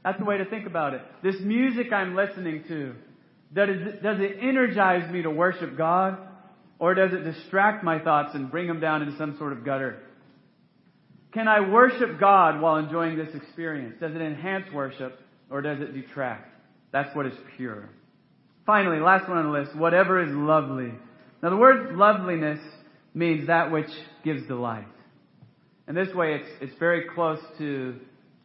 That's 0.04 0.20
the 0.20 0.24
way 0.24 0.38
to 0.38 0.44
think 0.44 0.68
about 0.68 0.94
it. 0.94 1.02
This 1.24 1.34
music 1.40 1.92
I'm 1.92 2.14
listening 2.14 2.62
to, 2.68 2.94
does 3.52 4.20
it, 4.20 4.38
energize 4.40 5.12
me 5.12 5.22
to 5.22 5.30
worship 5.30 5.76
God 5.76 6.16
or 6.78 6.94
does 6.94 7.12
it 7.12 7.24
distract 7.24 7.82
my 7.82 7.98
thoughts 7.98 8.36
and 8.36 8.52
bring 8.52 8.68
them 8.68 8.78
down 8.78 9.02
into 9.02 9.18
some 9.18 9.36
sort 9.36 9.52
of 9.52 9.64
gutter? 9.64 9.98
Can 11.32 11.48
I 11.48 11.68
worship 11.68 12.20
God 12.20 12.60
while 12.60 12.76
enjoying 12.76 13.18
this 13.18 13.34
experience? 13.34 13.96
Does 13.98 14.14
it 14.14 14.20
enhance 14.20 14.72
worship 14.72 15.18
or 15.50 15.60
does 15.60 15.80
it 15.80 15.92
detract? 15.92 16.54
That's 16.92 17.12
what 17.16 17.26
is 17.26 17.34
pure. 17.56 17.88
Finally, 18.66 18.98
last 18.98 19.28
one 19.28 19.38
on 19.38 19.44
the 19.44 19.58
list, 19.58 19.76
whatever 19.76 20.22
is 20.22 20.34
lovely. 20.34 20.92
Now 21.42 21.50
the 21.50 21.56
word 21.56 21.94
loveliness 21.96 22.60
means 23.12 23.46
that 23.46 23.70
which 23.70 23.90
gives 24.24 24.46
delight. 24.46 24.86
And 25.86 25.96
this 25.96 26.14
way 26.14 26.34
it's, 26.34 26.48
it's 26.62 26.78
very 26.78 27.04
close 27.14 27.40
to 27.58 27.96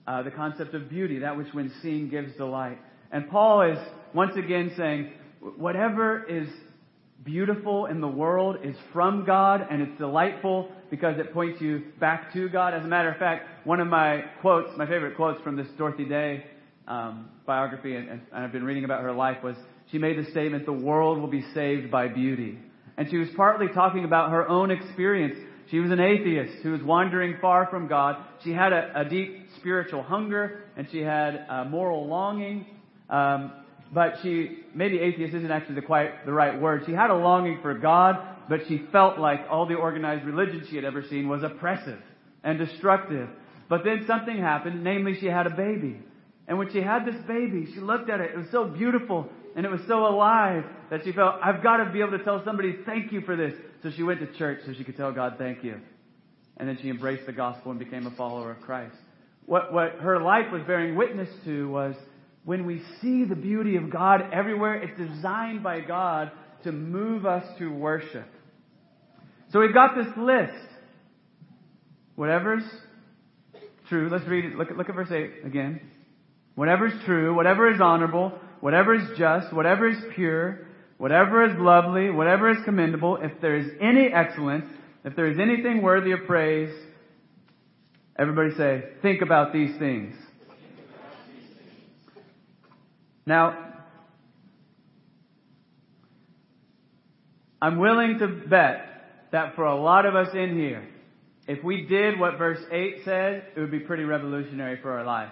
uh, 0.06 0.24
the 0.24 0.32
concept 0.32 0.74
of 0.74 0.90
beauty, 0.90 1.20
that 1.20 1.38
which 1.38 1.54
when 1.54 1.72
seen 1.82 2.10
gives 2.10 2.36
delight. 2.36 2.78
And 3.12 3.30
Paul 3.30 3.62
is 3.72 3.78
once 4.14 4.36
again 4.36 4.74
saying, 4.76 5.14
whatever 5.58 6.26
is 6.26 6.50
beautiful 7.24 7.86
in 7.86 8.02
the 8.02 8.08
world 8.08 8.58
is 8.64 8.76
from 8.92 9.26
God 9.26 9.66
and 9.70 9.82
it's 9.82 9.98
delightful 9.98 10.70
because 10.90 11.18
it 11.20 11.34
points 11.34 11.62
you 11.62 11.84
back 12.00 12.34
to 12.34 12.50
God. 12.50 12.74
As 12.74 12.84
a 12.84 12.88
matter 12.88 13.10
of 13.10 13.18
fact, 13.18 13.48
one 13.66 13.80
of 13.80 13.88
my 13.88 14.26
quotes, 14.42 14.70
my 14.78 14.86
favorite 14.86 15.16
quotes 15.16 15.42
from 15.42 15.56
this 15.56 15.68
Dorothy 15.78 16.06
Day 16.06 16.46
um, 16.88 17.30
biography, 17.46 17.96
and, 17.96 18.10
and 18.10 18.22
I've 18.34 18.52
been 18.52 18.64
reading 18.64 18.84
about 18.84 19.04
her 19.04 19.14
life, 19.14 19.44
was 19.44 19.56
she 19.92 19.98
made 19.98 20.18
the 20.18 20.30
statement, 20.32 20.66
the 20.66 20.74
world 20.74 21.20
will 21.20 21.28
be 21.28 21.44
saved 21.54 21.90
by 21.90 22.08
beauty. 22.08 22.58
And 22.98 23.10
she 23.10 23.18
was 23.18 23.30
partly 23.36 23.68
talking 23.70 24.04
about 24.04 24.32
her 24.32 24.48
own 24.48 24.72
experience. 24.72 25.36
She 25.72 25.80
was 25.80 25.92
an 25.92 26.00
atheist 26.00 26.62
who 26.64 26.72
was 26.72 26.82
wandering 26.82 27.38
far 27.42 27.68
from 27.68 27.88
God. 27.88 28.18
She 28.44 28.52
had 28.52 28.74
a, 28.74 29.02
a 29.02 29.06
deep 29.06 29.48
spiritual 29.58 30.04
hunger 30.04 30.64
and 30.76 30.88
she 30.92 31.00
had 31.00 31.46
a 31.50 31.66
moral 31.66 32.08
longing. 32.08 32.66
Um, 33.10 33.54
but 33.94 34.16
she, 34.22 34.60
maybe 34.76 35.00
atheist 35.00 35.34
isn't 35.34 35.50
actually 35.50 35.76
the 35.76 35.82
quite 35.82 36.26
the 36.26 36.34
right 36.34 36.60
word. 36.60 36.84
She 36.86 36.92
had 36.92 37.10
a 37.10 37.16
longing 37.16 37.60
for 37.62 37.74
God, 37.74 38.18
but 38.48 38.62
she 38.68 38.84
felt 38.92 39.18
like 39.18 39.42
all 39.50 39.66
the 39.66 39.76
organized 39.76 40.26
religion 40.26 40.66
she 40.70 40.76
had 40.76 40.86
ever 40.86 41.04
seen 41.10 41.28
was 41.28 41.42
oppressive 41.42 42.00
and 42.44 42.60
destructive. 42.60 43.30
But 43.68 43.84
then 43.84 44.04
something 44.06 44.38
happened, 44.38 44.84
namely 44.84 45.20
she 45.20 45.28
had 45.28 45.48
a 45.48 45.52
baby. 45.52 45.98
And 46.48 46.58
when 46.58 46.72
she 46.72 46.82
had 46.82 47.06
this 47.06 47.20
baby, 47.28 47.68
she 47.74 47.80
looked 47.80 48.10
at 48.10 48.20
it. 48.20 48.32
It 48.32 48.38
was 48.38 48.48
so 48.52 48.66
beautiful 48.66 49.30
and 49.56 49.66
it 49.66 49.72
was 49.72 49.82
so 49.88 50.06
alive 50.06 50.64
that 50.90 51.04
she 51.04 51.12
felt, 51.12 51.36
I've 51.44 51.64
got 51.64 51.78
to 51.78 51.92
be 51.92 52.00
able 52.02 52.18
to 52.18 52.24
tell 52.24 52.44
somebody 52.46 52.78
thank 52.86 53.12
you 53.12 53.22
for 53.22 53.36
this. 53.36 53.54
So 53.84 53.92
she 53.92 54.04
went 54.04 54.20
to 54.20 54.38
church 54.38 54.60
so 54.66 54.74
she 54.74 54.84
could 54.84 54.98
tell 54.98 55.12
God 55.12 55.36
thank 55.38 55.64
you. 55.64 55.80
And 56.58 56.68
then 56.68 56.78
she 56.82 56.90
embraced 56.90 57.26
the 57.26 57.32
gospel 57.32 57.72
and 57.72 57.80
became 57.80 58.06
a 58.06 58.12
follower 58.12 58.52
of 58.52 58.62
Christ. 58.62 58.96
What, 59.46 59.74
what 59.74 59.94
her 60.02 60.22
life 60.22 60.52
was 60.52 60.62
bearing 60.68 60.96
witness 60.96 61.30
to 61.46 61.70
was 61.70 61.96
when 62.44 62.66
we 62.66 62.82
see 63.02 63.26
the 63.26 63.36
beauty 63.36 63.76
of 63.78 63.90
God 63.90 64.22
everywhere, 64.34 64.76
it's 64.76 64.98
designed 64.98 65.64
by 65.64 65.80
God 65.80 66.32
to 66.64 66.72
move 66.72 67.26
us 67.26 67.46
to 67.60 67.72
worship. 67.72 68.28
So 69.52 69.60
we've 69.60 69.74
got 69.74 69.96
this 69.96 70.08
list. 70.18 70.54
Whatever's 72.16 72.64
true, 73.88 74.10
let's 74.12 74.28
read 74.28 74.46
it. 74.46 74.56
Look, 74.56 74.70
look 74.76 74.90
at 74.90 74.96
verse 74.96 75.12
8 75.12 75.46
again. 75.46 75.82
Whatever's 76.56 76.94
true, 77.06 77.34
whatever 77.34 77.74
is 77.74 77.80
honorable, 77.82 78.34
whatever 78.62 78.94
is 78.96 79.18
just, 79.18 79.54
whatever 79.54 79.88
is 79.88 79.98
pure, 80.16 80.68
whatever 80.98 81.46
is 81.46 81.58
lovely, 81.58 82.10
whatever 82.10 82.50
is 82.50 82.58
commendable, 82.66 83.18
if 83.22 83.40
there 83.42 83.56
is 83.56 83.68
any 83.82 84.08
excellence, 84.08 84.66
if 85.06 85.16
there 85.16 85.28
is 85.32 85.40
anything 85.40 85.82
worthy 85.82 86.12
of 86.12 86.20
praise, 86.28 86.74
everybody 88.18 88.56
say, 88.56 88.84
think 89.02 89.22
about 89.22 89.54
these 89.54 89.78
things. 89.80 90.16
Now, 93.26 93.66
I'm 97.62 97.78
willing 97.78 98.20
to 98.20 98.28
bet 98.28 98.86
that 99.32 99.56
for 99.56 99.66
a 99.66 99.80
lot 99.80 100.06
of 100.06 100.16
us 100.16 100.34
in 100.34 100.58
here, 100.58 100.88
If 101.50 101.64
we 101.64 101.88
did 101.88 102.20
what 102.20 102.38
verse 102.38 102.60
8 102.72 102.98
said, 103.04 103.44
it 103.56 103.60
would 103.60 103.72
be 103.72 103.80
pretty 103.80 104.04
revolutionary 104.04 104.80
for 104.84 104.92
our 104.92 105.04
life. 105.04 105.32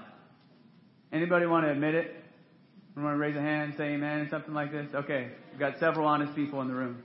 Anybody 1.14 1.46
want 1.46 1.68
to 1.68 1.72
admit 1.72 1.94
it? 1.94 2.17
To 2.98 3.04
raise 3.04 3.36
a 3.36 3.42
hand, 3.42 3.76
say 3.78 3.90
amen, 3.90 4.28
something 4.32 4.56
like 4.56 4.72
this? 4.72 4.88
Okay, 4.92 5.28
we've 5.52 5.60
got 5.60 5.78
several 5.80 6.08
honest 6.08 6.36
people 6.36 6.62
in 6.62 6.68
the 6.68 6.74
room. 6.74 7.04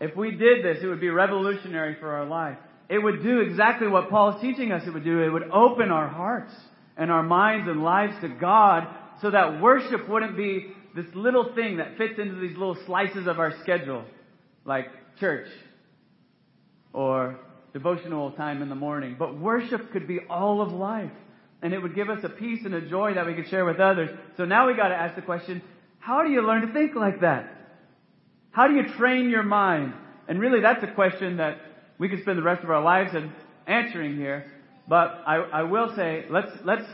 If 0.00 0.16
we 0.16 0.30
did 0.30 0.64
this, 0.64 0.82
it 0.82 0.86
would 0.86 1.02
be 1.02 1.10
revolutionary 1.10 1.96
for 2.00 2.08
our 2.08 2.24
life. 2.24 2.56
It 2.88 2.98
would 2.98 3.22
do 3.22 3.40
exactly 3.40 3.88
what 3.88 4.08
Paul 4.08 4.36
is 4.36 4.40
teaching 4.40 4.72
us 4.72 4.86
it 4.86 4.94
would 4.94 5.04
do. 5.04 5.20
It 5.20 5.28
would 5.28 5.50
open 5.50 5.90
our 5.90 6.08
hearts 6.08 6.54
and 6.96 7.10
our 7.10 7.22
minds 7.22 7.68
and 7.68 7.82
lives 7.82 8.14
to 8.22 8.28
God 8.28 8.88
so 9.20 9.30
that 9.30 9.60
worship 9.60 10.08
wouldn't 10.08 10.34
be 10.34 10.72
this 10.94 11.06
little 11.14 11.54
thing 11.54 11.76
that 11.76 11.98
fits 11.98 12.18
into 12.18 12.36
these 12.36 12.56
little 12.56 12.78
slices 12.86 13.26
of 13.26 13.38
our 13.38 13.52
schedule, 13.60 14.02
like 14.64 14.86
church 15.20 15.48
or 16.94 17.38
devotional 17.74 18.30
time 18.32 18.62
in 18.62 18.70
the 18.70 18.74
morning. 18.74 19.16
But 19.18 19.38
worship 19.38 19.92
could 19.92 20.08
be 20.08 20.20
all 20.30 20.62
of 20.62 20.72
life. 20.72 21.12
And 21.62 21.72
it 21.72 21.78
would 21.78 21.94
give 21.94 22.10
us 22.10 22.22
a 22.22 22.28
peace 22.28 22.60
and 22.64 22.74
a 22.74 22.88
joy 22.88 23.14
that 23.14 23.26
we 23.26 23.34
could 23.34 23.48
share 23.48 23.64
with 23.64 23.80
others. 23.80 24.10
So 24.36 24.44
now 24.44 24.66
we 24.66 24.74
gotta 24.74 24.94
ask 24.94 25.16
the 25.16 25.22
question, 25.22 25.62
how 25.98 26.22
do 26.22 26.30
you 26.30 26.42
learn 26.42 26.66
to 26.66 26.72
think 26.72 26.94
like 26.94 27.20
that? 27.22 27.50
How 28.52 28.68
do 28.68 28.74
you 28.74 28.94
train 28.96 29.28
your 29.30 29.42
mind? 29.42 29.94
And 30.28 30.40
really 30.40 30.60
that's 30.60 30.82
a 30.82 30.94
question 30.94 31.38
that 31.38 31.58
we 31.98 32.08
could 32.08 32.20
spend 32.22 32.38
the 32.38 32.42
rest 32.42 32.62
of 32.62 32.70
our 32.70 32.82
lives 32.82 33.14
in 33.14 33.32
answering 33.66 34.16
here. 34.16 34.52
But 34.88 35.22
I, 35.26 35.36
I 35.36 35.62
will 35.64 35.94
say, 35.96 36.26
let's, 36.30 36.50
let's 36.64 36.86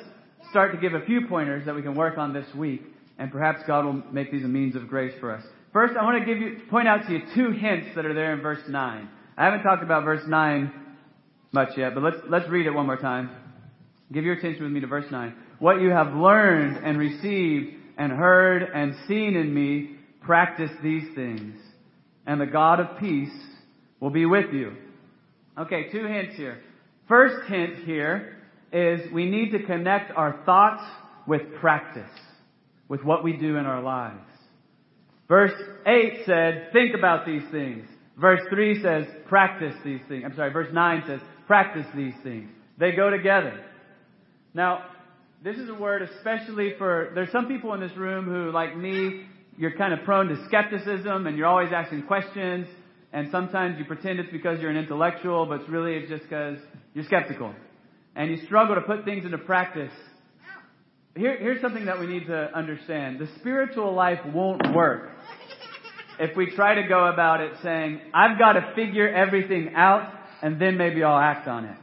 start 0.51 0.73
to 0.73 0.79
give 0.79 0.95
a 0.95 1.05
few 1.05 1.27
pointers 1.29 1.67
that 1.67 1.75
we 1.75 1.83
can 1.83 1.95
work 1.95 2.19
on 2.19 2.33
this 2.33 2.47
week. 2.55 2.83
And 3.19 3.31
perhaps 3.31 3.63
God 3.67 3.85
will 3.85 4.03
make 4.13 4.33
these 4.33 4.45
a 4.45 4.49
means 4.49 4.75
of 4.75 4.89
grace 4.89 5.13
for 5.21 5.35
us. 5.35 5.45
First, 5.73 5.97
I 5.97 6.05
want 6.05 6.19
to 6.19 6.27
give 6.27 6.39
you, 6.39 6.61
point 6.71 6.89
out 6.89 7.07
to 7.07 7.13
you 7.13 7.21
two 7.35 7.51
hints 7.53 7.89
that 7.95 8.05
are 8.05 8.15
there 8.15 8.33
in 8.33 8.41
verse 8.41 8.63
9. 8.69 9.09
I 9.37 9.45
haven't 9.45 9.63
talked 9.63 9.83
about 9.83 10.05
verse 10.05 10.23
9 10.27 10.73
much 11.53 11.77
yet, 11.77 11.95
but 11.95 12.03
let's, 12.03 12.17
let's 12.29 12.49
read 12.49 12.67
it 12.67 12.71
one 12.71 12.87
more 12.87 12.97
time. 12.97 13.31
Give 14.13 14.25
your 14.25 14.35
attention 14.35 14.63
with 14.63 14.73
me 14.73 14.81
to 14.81 14.87
verse 14.87 15.11
9. 15.11 15.35
What 15.59 15.81
you 15.81 15.91
have 15.91 16.15
learned 16.15 16.85
and 16.85 16.99
received 16.99 17.75
and 17.97 18.13
heard 18.13 18.63
and 18.63 18.95
seen 19.07 19.37
in 19.37 19.53
me, 19.53 19.97
practice 20.21 20.71
these 20.83 21.15
things. 21.15 21.59
And 22.27 22.41
the 22.41 22.47
God 22.47 22.81
of 22.81 22.99
peace 22.99 23.33
will 24.01 24.11
be 24.11 24.27
with 24.27 24.53
you. 24.53 24.73
Okay, 25.59 25.91
two 25.91 26.07
hints 26.07 26.37
here. 26.37 26.61
First 27.09 27.49
hint 27.49 27.85
here 27.85 28.39
is 28.73 29.13
we 29.13 29.29
need 29.29 29.51
to 29.53 29.63
connect 29.65 30.13
our 30.17 30.43
thoughts 30.47 30.83
with 31.27 31.43
practice, 31.61 32.11
with 32.89 33.03
what 33.05 33.23
we 33.23 33.37
do 33.37 33.57
in 33.57 33.67
our 33.67 33.83
lives. 33.83 34.19
Verse 35.29 35.53
8 35.87 36.25
said, 36.27 36.69
think 36.73 36.95
about 36.95 37.27
these 37.27 37.43
things. 37.51 37.87
Verse 38.19 38.41
3 38.51 38.83
says, 38.83 39.05
practice 39.29 39.75
these 39.85 40.01
things. 40.09 40.25
I'm 40.25 40.35
sorry, 40.35 40.53
verse 40.53 40.73
9 40.73 41.05
says, 41.07 41.21
practice 41.47 41.87
these 41.95 42.15
things. 42.23 42.51
They 42.79 42.93
go 42.93 43.11
together. 43.11 43.65
Now, 44.55 44.85
this 45.43 45.57
is 45.57 45.69
a 45.69 45.75
word 45.75 46.03
especially 46.03 46.75
for, 46.79 47.11
there's 47.15 47.33
some 47.33 47.47
people 47.47 47.75
in 47.75 47.81
this 47.81 47.97
room 47.97 48.27
who, 48.27 48.53
like 48.53 48.77
me, 48.77 49.27
you're 49.57 49.77
kind 49.77 49.93
of 49.93 50.05
prone 50.05 50.29
to 50.29 50.45
skepticism 50.47 51.27
and 51.27 51.37
you're 51.37 51.47
always 51.47 51.73
asking 51.73 52.03
questions 52.03 52.67
and 53.13 53.29
sometimes 53.31 53.79
you 53.79 53.85
pretend 53.85 54.21
it's 54.21 54.33
because 54.33 54.61
you're 54.61 54.71
an 54.71 54.77
intellectual, 54.77 55.45
but 55.47 55.61
it's 55.61 55.69
really 55.69 56.07
just 56.09 56.23
because 56.23 56.59
you're 56.95 57.05
skeptical. 57.05 57.55
And 58.15 58.31
you 58.31 58.45
struggle 58.47 58.75
to 58.75 58.81
put 58.81 59.05
things 59.05 59.25
into 59.25 59.39
practice. 59.39 59.93
Here, 61.15 61.37
here's 61.39 61.61
something 61.61 61.87
that 61.87 62.01
we 62.01 62.07
need 62.07 62.27
to 62.27 62.57
understand. 62.57 63.19
The 63.19 63.29
spiritual 63.39 63.93
life 63.95 64.21
won't 64.33 64.75
work 64.75 65.11
if 66.19 66.37
we 66.37 66.55
try 66.55 66.77
to 66.77 66.89
go 66.89 67.07
about 67.07 67.41
it 67.41 67.53
saying, 67.63 68.01
I've 68.15 68.39
got 68.39 68.53
to 68.55 68.73
figure 68.75 69.09
everything 69.09 69.75
out 69.75 70.11
and 70.43 70.61
then 70.61 70.79
maybe 70.79 71.03
I'll 71.03 71.19
act 71.19 71.49
on 71.49 71.67
it. 71.67 71.77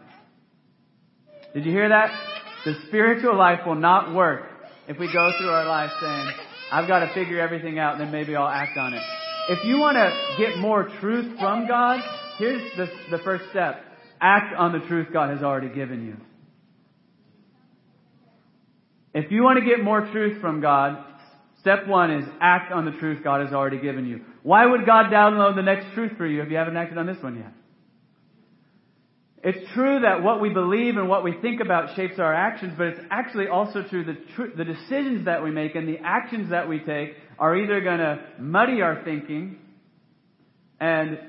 Did 1.53 1.65
you 1.65 1.71
hear 1.71 1.89
that? 1.89 2.38
The 2.65 2.75
spiritual 2.87 3.37
life 3.37 3.61
will 3.65 3.75
not 3.75 4.13
work 4.13 4.43
if 4.87 4.97
we 4.99 5.11
go 5.11 5.31
through 5.37 5.49
our 5.49 5.65
life 5.65 5.91
saying, 6.01 6.29
I've 6.71 6.87
got 6.87 6.99
to 6.99 7.13
figure 7.13 7.39
everything 7.39 7.79
out 7.79 7.97
then 7.97 8.11
maybe 8.11 8.35
I'll 8.35 8.47
act 8.47 8.77
on 8.77 8.93
it. 8.93 9.01
If 9.49 9.63
you 9.65 9.77
want 9.79 9.95
to 9.97 10.43
get 10.43 10.57
more 10.57 10.89
truth 10.99 11.39
from 11.39 11.67
God, 11.67 12.01
here's 12.37 12.61
the, 12.77 12.87
the 13.09 13.17
first 13.23 13.49
step. 13.49 13.83
Act 14.21 14.53
on 14.55 14.73
the 14.73 14.85
truth 14.87 15.07
God 15.11 15.29
has 15.29 15.41
already 15.41 15.73
given 15.73 16.05
you. 16.05 16.17
If 19.13 19.31
you 19.31 19.43
want 19.43 19.57
to 19.59 19.65
get 19.65 19.83
more 19.83 20.01
truth 20.11 20.39
from 20.39 20.61
God, 20.61 21.03
step 21.61 21.87
one 21.87 22.11
is 22.11 22.29
act 22.39 22.71
on 22.71 22.85
the 22.85 22.91
truth 22.91 23.23
God 23.23 23.43
has 23.43 23.53
already 23.53 23.79
given 23.79 24.05
you. 24.05 24.21
Why 24.43 24.65
would 24.65 24.85
God 24.85 25.07
download 25.07 25.55
the 25.55 25.63
next 25.63 25.93
truth 25.93 26.11
for 26.17 26.27
you 26.27 26.41
if 26.43 26.51
you 26.51 26.57
haven't 26.57 26.77
acted 26.77 26.97
on 26.97 27.07
this 27.07 27.21
one 27.21 27.37
yet? 27.37 27.51
It's 29.41 29.71
true 29.73 30.01
that 30.01 30.21
what 30.21 30.41
we 30.41 30.49
believe 30.49 30.97
and 30.97 31.07
what 31.07 31.23
we 31.23 31.33
think 31.41 31.61
about 31.61 31.95
shapes 31.95 32.19
our 32.19 32.33
actions, 32.33 32.73
but 32.77 32.87
it's 32.87 32.99
actually 33.09 33.47
also 33.47 33.83
true 33.83 34.03
that 34.03 34.29
tr- 34.35 34.57
the 34.57 34.65
decisions 34.65 35.25
that 35.25 35.43
we 35.43 35.51
make 35.51 35.75
and 35.75 35.87
the 35.87 35.99
actions 36.03 36.49
that 36.49 36.67
we 36.67 36.79
take 36.79 37.15
are 37.37 37.55
either 37.55 37.79
going 37.79 37.99
to 37.99 38.19
muddy 38.37 38.81
our 38.81 39.01
thinking 39.05 39.59
and 40.81 41.19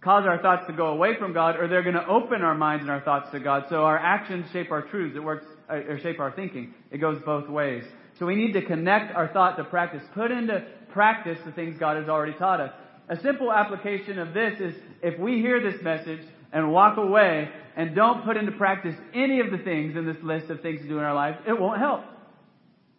cause 0.00 0.24
our 0.26 0.40
thoughts 0.40 0.66
to 0.68 0.72
go 0.72 0.86
away 0.88 1.16
from 1.18 1.32
God, 1.32 1.56
or 1.56 1.66
they're 1.66 1.82
going 1.82 1.94
to 1.94 2.06
open 2.06 2.42
our 2.42 2.54
minds 2.54 2.82
and 2.82 2.90
our 2.90 3.00
thoughts 3.00 3.30
to 3.32 3.40
God. 3.40 3.64
So 3.68 3.84
our 3.84 3.98
actions 3.98 4.46
shape 4.52 4.70
our 4.70 4.82
truths. 4.82 5.16
It 5.16 5.22
works, 5.22 5.44
uh, 5.68 5.74
or 5.74 5.98
shape 5.98 6.20
our 6.20 6.30
thinking. 6.30 6.74
It 6.90 6.98
goes 6.98 7.20
both 7.26 7.48
ways. 7.48 7.82
So 8.18 8.26
we 8.26 8.36
need 8.36 8.52
to 8.52 8.62
connect 8.62 9.14
our 9.14 9.28
thought 9.28 9.56
to 9.56 9.64
practice. 9.64 10.02
Put 10.14 10.30
into 10.30 10.64
practice 10.92 11.38
the 11.44 11.52
things 11.52 11.78
God 11.78 11.96
has 11.96 12.08
already 12.08 12.34
taught 12.34 12.60
us. 12.60 12.72
A 13.08 13.20
simple 13.20 13.52
application 13.52 14.18
of 14.18 14.32
this 14.32 14.60
is 14.60 14.74
if 15.02 15.18
we 15.18 15.40
hear 15.40 15.60
this 15.60 15.82
message 15.82 16.20
and 16.52 16.72
walk 16.72 16.96
away 16.96 17.48
and 17.76 17.94
don't 17.94 18.24
put 18.24 18.36
into 18.36 18.52
practice 18.52 18.94
any 19.14 19.40
of 19.40 19.50
the 19.50 19.58
things 19.58 19.96
in 19.96 20.06
this 20.06 20.22
list 20.22 20.50
of 20.50 20.60
things 20.60 20.80
to 20.82 20.88
do 20.88 20.98
in 20.98 21.04
our 21.04 21.14
lives, 21.14 21.38
it 21.46 21.58
won't 21.58 21.78
help. 21.78 22.02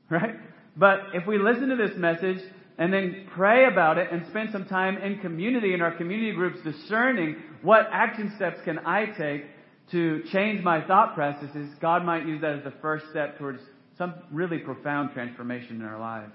Right? 0.10 0.36
But 0.76 1.00
if 1.14 1.28
we 1.28 1.38
listen 1.38 1.70
to 1.70 1.76
this 1.76 1.96
message 1.98 2.40
and 2.78 2.92
then 2.92 3.28
pray 3.36 3.66
about 3.66 3.98
it 3.98 4.12
and 4.12 4.26
spend 4.28 4.52
some 4.52 4.66
time 4.66 4.98
in 4.98 5.20
community, 5.20 5.74
in 5.74 5.82
our 5.82 5.96
community 5.96 6.32
groups, 6.32 6.60
discerning 6.64 7.38
what 7.62 7.88
action 7.92 8.34
steps 8.36 8.60
can 8.64 8.80
I 8.80 9.06
take 9.06 9.46
to 9.92 10.24
change 10.32 10.64
my 10.64 10.86
thought 10.86 11.16
processes, 11.16 11.70
God 11.82 12.06
might 12.06 12.26
use 12.26 12.42
that 12.42 12.58
as 12.58 12.64
the 12.64 12.74
first 12.82 13.06
step 13.12 13.38
towards 13.38 13.60
some 13.98 14.16
really 14.32 14.58
profound 14.58 15.12
transformation 15.14 15.76
in 15.76 15.86
our 15.86 16.00
lives. 16.00 16.34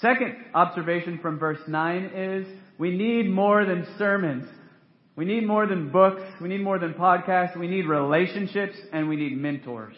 Second 0.00 0.36
observation 0.54 1.18
from 1.20 1.38
verse 1.38 1.60
9 1.66 2.04
is 2.14 2.46
we 2.78 2.96
need 2.96 3.28
more 3.28 3.66
than 3.66 3.86
sermons. 3.98 4.48
We 5.20 5.26
need 5.26 5.46
more 5.46 5.66
than 5.66 5.90
books. 5.90 6.22
We 6.40 6.48
need 6.48 6.62
more 6.62 6.78
than 6.78 6.94
podcasts. 6.94 7.54
We 7.54 7.68
need 7.68 7.84
relationships 7.84 8.74
and 8.90 9.06
we 9.06 9.16
need 9.16 9.36
mentors. 9.36 9.94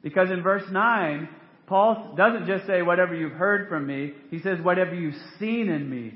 Because 0.00 0.30
in 0.30 0.42
verse 0.42 0.62
9, 0.72 1.28
Paul 1.66 2.14
doesn't 2.16 2.46
just 2.46 2.66
say 2.66 2.80
whatever 2.80 3.14
you've 3.14 3.32
heard 3.32 3.68
from 3.68 3.86
me. 3.86 4.14
He 4.30 4.38
says 4.38 4.60
whatever 4.62 4.94
you've 4.94 5.20
seen 5.38 5.68
in 5.68 5.90
me. 5.90 6.14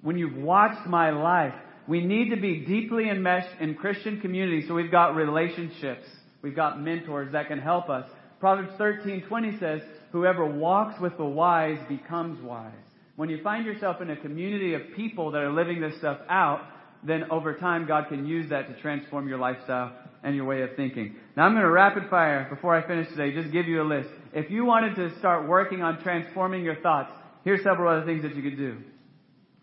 When 0.00 0.16
you've 0.16 0.38
watched 0.38 0.86
my 0.86 1.10
life. 1.10 1.52
We 1.86 2.02
need 2.02 2.30
to 2.30 2.40
be 2.40 2.64
deeply 2.64 3.10
enmeshed 3.10 3.60
in 3.60 3.74
Christian 3.74 4.22
community 4.22 4.66
so 4.66 4.72
we've 4.72 4.90
got 4.90 5.16
relationships. 5.16 6.06
We've 6.40 6.56
got 6.56 6.80
mentors 6.80 7.30
that 7.32 7.48
can 7.48 7.58
help 7.58 7.90
us. 7.90 8.08
Proverbs 8.40 8.72
13:20 8.78 9.58
says, 9.58 9.82
"Whoever 10.12 10.46
walks 10.46 10.98
with 10.98 11.18
the 11.18 11.26
wise 11.26 11.78
becomes 11.90 12.40
wise." 12.40 12.72
When 13.16 13.28
you 13.28 13.42
find 13.42 13.66
yourself 13.66 14.00
in 14.00 14.08
a 14.08 14.16
community 14.16 14.72
of 14.72 14.92
people 14.94 15.32
that 15.32 15.42
are 15.42 15.52
living 15.52 15.82
this 15.82 15.98
stuff 15.98 16.20
out, 16.30 16.62
then 17.06 17.30
over 17.30 17.54
time 17.54 17.86
God 17.86 18.08
can 18.08 18.26
use 18.26 18.50
that 18.50 18.68
to 18.68 18.80
transform 18.80 19.28
your 19.28 19.38
lifestyle 19.38 19.92
and 20.22 20.34
your 20.34 20.44
way 20.44 20.62
of 20.62 20.74
thinking. 20.76 21.16
Now 21.36 21.44
I'm 21.44 21.52
going 21.52 21.62
to 21.62 21.70
rapid 21.70 22.10
fire 22.10 22.46
before 22.50 22.74
I 22.74 22.86
finish 22.86 23.08
today, 23.08 23.32
just 23.32 23.52
give 23.52 23.66
you 23.66 23.82
a 23.82 23.84
list. 23.84 24.08
If 24.32 24.50
you 24.50 24.64
wanted 24.64 24.96
to 24.96 25.18
start 25.18 25.48
working 25.48 25.82
on 25.82 26.02
transforming 26.02 26.64
your 26.64 26.76
thoughts, 26.76 27.12
here's 27.44 27.62
several 27.62 27.94
other 27.94 28.04
things 28.04 28.22
that 28.22 28.34
you 28.34 28.42
could 28.42 28.56
do. 28.56 28.78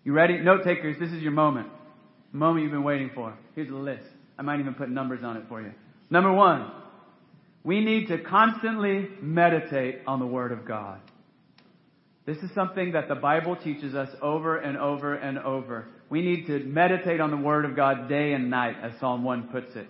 You 0.04 0.14
ready? 0.14 0.40
Note 0.40 0.64
takers, 0.64 0.98
this 1.00 1.12
is 1.12 1.22
your 1.22 1.32
moment. 1.32 1.68
The 2.32 2.38
moment 2.38 2.64
you've 2.64 2.72
been 2.72 2.84
waiting 2.84 3.12
for. 3.14 3.38
Here's 3.56 3.70
a 3.70 3.74
list. 3.74 4.06
I 4.38 4.42
might 4.42 4.60
even 4.60 4.74
put 4.74 4.90
numbers 4.90 5.24
on 5.24 5.38
it 5.38 5.44
for 5.48 5.62
you. 5.62 5.72
Number 6.10 6.32
one, 6.32 6.72
we 7.64 7.84
need 7.84 8.08
to 8.08 8.18
constantly 8.18 9.10
meditate 9.22 10.00
on 10.08 10.20
the 10.20 10.26
Word 10.26 10.52
of 10.52 10.66
God. 10.66 11.00
This 12.26 12.38
is 12.38 12.50
something 12.56 12.94
that 12.94 13.10
the 13.10 13.16
Bible 13.16 13.58
teaches 13.58 13.96
us 13.96 14.10
over 14.22 14.58
and 14.58 14.78
over 14.78 15.14
and 15.14 15.38
over. 15.40 15.88
We 16.10 16.22
need 16.22 16.48
to 16.48 16.60
meditate 16.60 17.20
on 17.20 17.32
the 17.32 17.38
Word 17.38 17.66
of 17.66 17.76
God 17.76 18.08
day 18.08 18.32
and 18.32 18.50
night, 18.50 18.78
as 18.82 18.94
Psalm 19.02 19.26
1 19.26 19.50
puts 19.50 19.76
it. 19.76 19.88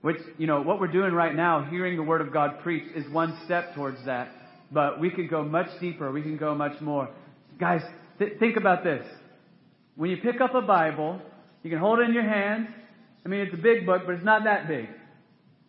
Which, 0.00 0.16
you 0.38 0.46
know, 0.46 0.62
what 0.62 0.80
we're 0.80 0.86
doing 0.86 1.12
right 1.12 1.34
now, 1.34 1.64
hearing 1.64 1.96
the 1.96 2.02
Word 2.02 2.22
of 2.22 2.32
God 2.32 2.60
preached, 2.62 2.96
is 2.96 3.06
one 3.12 3.38
step 3.44 3.74
towards 3.74 4.02
that. 4.06 4.28
But 4.72 4.98
we 4.98 5.10
could 5.10 5.28
go 5.28 5.44
much 5.44 5.68
deeper. 5.78 6.10
We 6.10 6.22
can 6.22 6.38
go 6.38 6.54
much 6.54 6.80
more. 6.80 7.10
Guys, 7.60 7.82
th- 8.18 8.38
think 8.38 8.56
about 8.56 8.82
this. 8.82 9.06
When 9.96 10.10
you 10.10 10.16
pick 10.16 10.40
up 10.40 10.54
a 10.54 10.62
Bible, 10.62 11.20
you 11.62 11.70
can 11.70 11.78
hold 11.78 11.98
it 11.98 12.08
in 12.08 12.14
your 12.14 12.28
hands. 12.28 12.68
I 13.26 13.28
mean, 13.28 13.40
it's 13.40 13.54
a 13.54 13.62
big 13.62 13.84
book, 13.84 14.02
but 14.06 14.14
it's 14.14 14.24
not 14.24 14.44
that 14.44 14.68
big. 14.68 14.88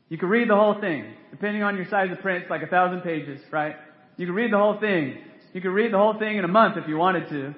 You 0.07 0.17
can 0.17 0.29
read 0.29 0.49
the 0.49 0.55
whole 0.55 0.79
thing. 0.79 1.13
Depending 1.31 1.63
on 1.63 1.75
your 1.75 1.89
size 1.89 2.09
of 2.11 2.19
print, 2.19 2.43
it's 2.43 2.49
like 2.49 2.61
a 2.61 2.67
thousand 2.67 3.01
pages, 3.01 3.41
right? 3.51 3.75
You 4.17 4.27
can 4.27 4.35
read 4.35 4.53
the 4.53 4.57
whole 4.57 4.79
thing. 4.79 5.17
You 5.55 5.61
could 5.61 5.69
read 5.69 5.93
the 5.93 5.97
whole 5.97 6.19
thing 6.19 6.35
in 6.35 6.43
a 6.43 6.49
month 6.49 6.75
if 6.75 6.85
you 6.85 6.97
wanted 6.97 7.29
to 7.29 7.55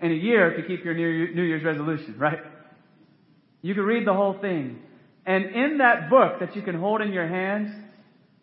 in 0.00 0.12
a 0.12 0.14
year 0.14 0.56
to 0.56 0.62
keep 0.62 0.84
your 0.84 0.94
New 0.94 1.42
Year's 1.42 1.64
resolution, 1.64 2.14
right? 2.16 2.38
You 3.62 3.74
could 3.74 3.82
read 3.82 4.06
the 4.06 4.14
whole 4.14 4.38
thing. 4.40 4.78
And 5.26 5.46
in 5.46 5.78
that 5.78 6.08
book 6.08 6.38
that 6.38 6.54
you 6.54 6.62
can 6.62 6.76
hold 6.76 7.00
in 7.00 7.12
your 7.12 7.26
hands, 7.26 7.74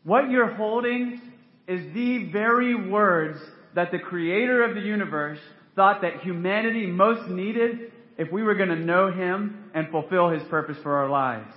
what 0.03 0.29
you're 0.29 0.53
holding 0.53 1.21
is 1.65 1.93
the 1.93 2.25
very 2.25 2.75
words 2.75 3.39
that 3.73 3.93
the 3.93 3.99
creator 3.99 4.65
of 4.65 4.75
the 4.75 4.81
universe 4.81 5.39
thought 5.73 6.01
that 6.01 6.19
humanity 6.19 6.87
most 6.87 7.29
needed 7.29 7.93
if 8.17 8.29
we 8.33 8.43
were 8.43 8.55
going 8.55 8.67
to 8.67 8.75
know 8.75 9.09
him 9.13 9.71
and 9.75 9.87
fulfill 9.91 10.29
his 10.29 10.43
purpose 10.49 10.75
for 10.83 10.97
our 10.97 11.09
lives. 11.09 11.53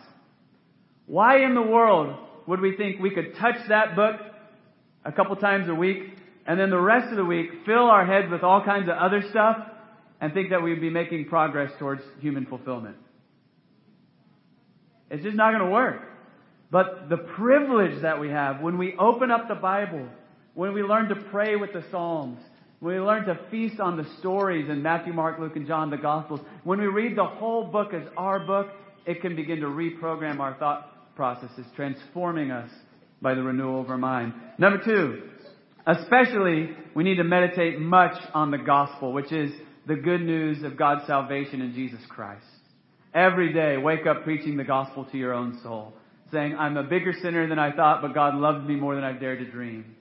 Why 1.06 1.44
in 1.44 1.56
the 1.56 1.62
world 1.62 2.16
would 2.46 2.61
we 2.61 2.76
think 2.76 3.00
we 3.00 3.11
could 3.11 3.34
touch 3.34 3.56
that 3.68 3.96
book 3.96 4.14
a 5.04 5.11
couple 5.11 5.34
times 5.34 5.68
a 5.68 5.74
week 5.74 6.18
and 6.51 6.59
then 6.59 6.70
the 6.70 6.80
rest 6.80 7.11
of 7.12 7.16
the 7.16 7.24
week 7.24 7.48
fill 7.64 7.84
our 7.84 8.05
heads 8.05 8.28
with 8.28 8.42
all 8.42 8.61
kinds 8.64 8.88
of 8.88 8.96
other 8.96 9.22
stuff 9.30 9.57
and 10.20 10.34
think 10.34 10.51
that 10.51 10.61
we'd 10.61 10.80
be 10.80 10.90
making 10.90 11.26
progress 11.26 11.70
towards 11.78 12.03
human 12.18 12.44
fulfillment? 12.44 12.96
It's 15.12 15.22
just 15.22 15.36
not 15.36 15.53
going 15.53 15.64
to 15.64 15.70
work. 15.70 16.03
But 16.68 17.09
the 17.09 17.18
privilege 17.18 18.03
that 18.03 18.20
we 18.20 18.30
have 18.30 18.61
when 18.62 18.78
we 18.78 18.96
open 18.98 19.30
up 19.30 19.46
the 19.46 19.55
Bible, 19.55 20.09
when 20.55 20.74
we 20.74 20.82
learn 20.82 21.09
to 21.11 21.14
pray 21.30 21.55
with 21.55 21.72
the 21.72 21.84
Psalms, 21.92 22.40
when 22.80 22.96
we 22.96 23.01
learn 23.01 23.26
to 23.26 23.38
feast 23.53 23.78
on 23.78 23.96
the 23.96 24.09
stories 24.18 24.68
in 24.68 24.82
Matthew, 24.82 25.12
Mark, 25.12 25.38
Luke, 25.38 25.55
and 25.55 25.68
John, 25.68 25.88
the 25.88 25.98
Gospels, 25.98 26.40
when 26.64 26.80
we 26.80 26.86
read 26.86 27.16
the 27.16 27.26
whole 27.26 27.62
book 27.62 27.94
as 27.94 28.03
our 28.16 28.40
book, 28.40 28.70
it 29.07 29.20
can 29.20 29.36
begin 29.36 29.61
to 29.61 29.68
reprogram 29.68 30.40
our 30.40 30.55
thought 30.55 31.14
processes, 31.14 31.64
transforming 31.76 32.51
us 32.51 32.70
by 33.22 33.34
the 33.34 33.42
renewal 33.44 33.80
of 33.82 33.88
our 33.88 33.98
mind. 33.98 34.34
Number 34.59 34.82
two, 34.84 35.30
especially 35.99 36.70
we 36.95 37.05
need 37.05 37.16
to 37.16 37.24
meditate 37.24 37.80
much 37.80 38.16
on 38.34 38.51
the 38.51 38.59
gospel, 38.59 39.12
which 39.12 39.32
is 39.32 39.51
the 39.86 39.97
good 39.97 40.20
news 40.20 40.62
of 40.62 40.76
God's 40.76 41.07
salvation 41.07 41.61
in 41.61 41.72
Jesus 41.72 42.01
Christ. 42.09 42.45
Every 43.14 43.53
day, 43.53 43.76
wake 43.76 44.07
up 44.07 44.22
preaching 44.24 44.57
the 44.57 44.64
gospel 44.64 45.05
to 45.07 45.18
your 45.18 45.32
own 45.32 45.59
soul, 45.62 45.95
saying, 46.30 46.55
I'm 46.57 46.76
a 46.76 46.84
bigger 46.84 47.12
sinner 47.20 47.49
than 47.49 47.59
I 47.59 47.72
thought, 47.72 48.03
but 48.03 48.14
God 48.14 48.34
loves 48.34 48.66
me 48.66 48.76
more 48.76 48.95
than 48.95 49.03
I've 49.03 49.20
dared 49.20 49.41
to 49.41 49.51
dream. 49.51 49.97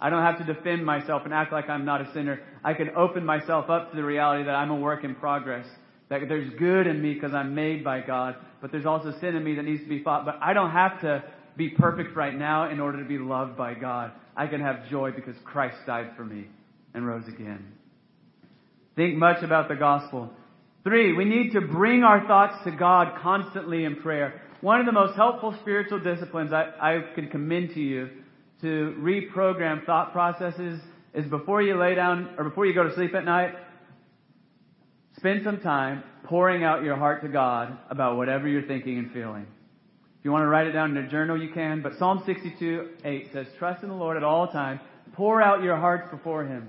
I 0.00 0.10
don't 0.10 0.22
have 0.22 0.44
to 0.44 0.52
defend 0.52 0.84
myself 0.84 1.22
and 1.24 1.32
act 1.32 1.52
like 1.52 1.70
I'm 1.70 1.86
not 1.86 2.02
a 2.02 2.12
sinner. 2.12 2.40
I 2.62 2.74
can 2.74 2.90
open 2.96 3.24
myself 3.24 3.70
up 3.70 3.90
to 3.90 3.96
the 3.96 4.04
reality 4.04 4.44
that 4.44 4.54
I'm 4.54 4.70
a 4.70 4.76
work 4.76 5.04
in 5.04 5.14
progress, 5.14 5.66
that 6.10 6.20
there's 6.28 6.52
good 6.58 6.86
in 6.86 7.00
me 7.00 7.14
because 7.14 7.32
I'm 7.32 7.54
made 7.54 7.82
by 7.82 8.00
God, 8.00 8.36
but 8.60 8.70
there's 8.70 8.84
also 8.84 9.14
sin 9.20 9.36
in 9.36 9.42
me 9.42 9.54
that 9.54 9.62
needs 9.62 9.82
to 9.82 9.88
be 9.88 10.02
fought. 10.02 10.26
But 10.26 10.38
I 10.42 10.52
don't 10.52 10.72
have 10.72 11.00
to 11.00 11.24
be 11.56 11.70
perfect 11.70 12.14
right 12.16 12.34
now 12.34 12.68
in 12.70 12.80
order 12.80 12.98
to 13.02 13.08
be 13.08 13.18
loved 13.18 13.56
by 13.56 13.74
God. 13.74 14.12
I 14.36 14.46
can 14.46 14.60
have 14.60 14.88
joy 14.90 15.12
because 15.12 15.36
Christ 15.44 15.76
died 15.86 16.12
for 16.16 16.24
me 16.24 16.46
and 16.92 17.06
rose 17.06 17.26
again. 17.28 17.72
Think 18.96 19.16
much 19.16 19.42
about 19.42 19.68
the 19.68 19.74
gospel. 19.74 20.30
Three, 20.84 21.12
we 21.12 21.24
need 21.24 21.52
to 21.52 21.60
bring 21.60 22.02
our 22.02 22.26
thoughts 22.26 22.62
to 22.64 22.70
God 22.70 23.20
constantly 23.22 23.84
in 23.84 23.96
prayer. 23.96 24.42
One 24.60 24.80
of 24.80 24.86
the 24.86 24.92
most 24.92 25.16
helpful 25.16 25.56
spiritual 25.60 25.98
disciplines 25.98 26.52
I, 26.52 26.70
I 26.80 27.14
can 27.14 27.28
commend 27.28 27.74
to 27.74 27.80
you 27.80 28.10
to 28.60 28.94
reprogram 28.98 29.84
thought 29.84 30.12
processes 30.12 30.80
is 31.12 31.26
before 31.26 31.62
you 31.62 31.78
lay 31.78 31.94
down 31.94 32.34
or 32.38 32.44
before 32.44 32.66
you 32.66 32.74
go 32.74 32.84
to 32.84 32.94
sleep 32.94 33.14
at 33.14 33.24
night, 33.24 33.54
spend 35.16 35.42
some 35.44 35.60
time 35.60 36.02
pouring 36.24 36.64
out 36.64 36.82
your 36.82 36.96
heart 36.96 37.22
to 37.22 37.28
God 37.28 37.76
about 37.90 38.16
whatever 38.16 38.48
you're 38.48 38.66
thinking 38.66 38.98
and 38.98 39.12
feeling. 39.12 39.46
You 40.24 40.32
want 40.32 40.42
to 40.42 40.48
write 40.48 40.66
it 40.66 40.72
down 40.72 40.96
in 40.96 41.04
a 41.04 41.08
journal, 41.08 41.40
you 41.40 41.50
can, 41.52 41.82
but 41.82 41.98
Psalm 41.98 42.22
62, 42.24 42.88
8 43.04 43.28
says, 43.34 43.46
trust 43.58 43.82
in 43.82 43.90
the 43.90 43.94
Lord 43.94 44.16
at 44.16 44.24
all 44.24 44.48
times. 44.48 44.80
Pour 45.12 45.42
out 45.42 45.62
your 45.62 45.76
hearts 45.76 46.10
before 46.10 46.44
Him. 46.44 46.68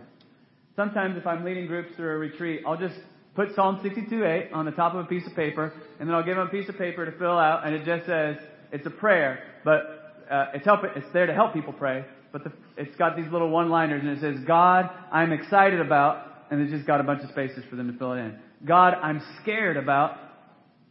Sometimes 0.75 1.17
if 1.17 1.25
I'm 1.25 1.45
leading 1.45 1.65
groups 1.65 1.95
through 1.95 2.15
a 2.15 2.17
retreat, 2.17 2.63
I'll 2.67 2.77
just 2.77 2.95
put 3.33 3.55
Psalm 3.55 3.79
62:8 3.81 4.53
on 4.53 4.65
the 4.65 4.71
top 4.71 4.93
of 4.93 4.99
a 4.99 5.07
piece 5.07 5.25
of 5.25 5.33
paper, 5.35 5.73
and 5.99 6.07
then 6.07 6.13
I'll 6.13 6.23
give 6.23 6.35
them 6.35 6.47
a 6.47 6.49
piece 6.49 6.67
of 6.67 6.77
paper 6.77 7.09
to 7.09 7.17
fill 7.17 7.37
out, 7.37 7.65
and 7.65 7.73
it 7.73 7.85
just 7.85 8.05
says 8.05 8.35
it's 8.73 8.85
a 8.85 8.89
prayer, 8.89 9.39
but 9.63 10.25
uh, 10.29 10.47
it's 10.53 10.65
help. 10.65 10.81
It's 10.83 11.07
there 11.13 11.25
to 11.25 11.33
help 11.33 11.53
people 11.53 11.71
pray, 11.71 12.03
but 12.33 12.43
the, 12.43 12.51
it's 12.75 12.95
got 12.97 13.15
these 13.15 13.31
little 13.31 13.49
one-liners, 13.49 14.01
and 14.01 14.09
it 14.09 14.19
says, 14.19 14.43
"God, 14.45 14.89
I'm 15.13 15.31
excited 15.31 15.79
about," 15.79 16.45
and 16.51 16.61
it's 16.61 16.71
just 16.71 16.85
got 16.85 16.99
a 16.99 17.03
bunch 17.03 17.23
of 17.23 17.29
spaces 17.29 17.63
for 17.69 17.77
them 17.77 17.91
to 17.91 17.97
fill 17.97 18.13
it 18.13 18.19
in. 18.19 18.37
God, 18.65 18.95
I'm 19.01 19.21
scared 19.41 19.77
about, 19.77 20.17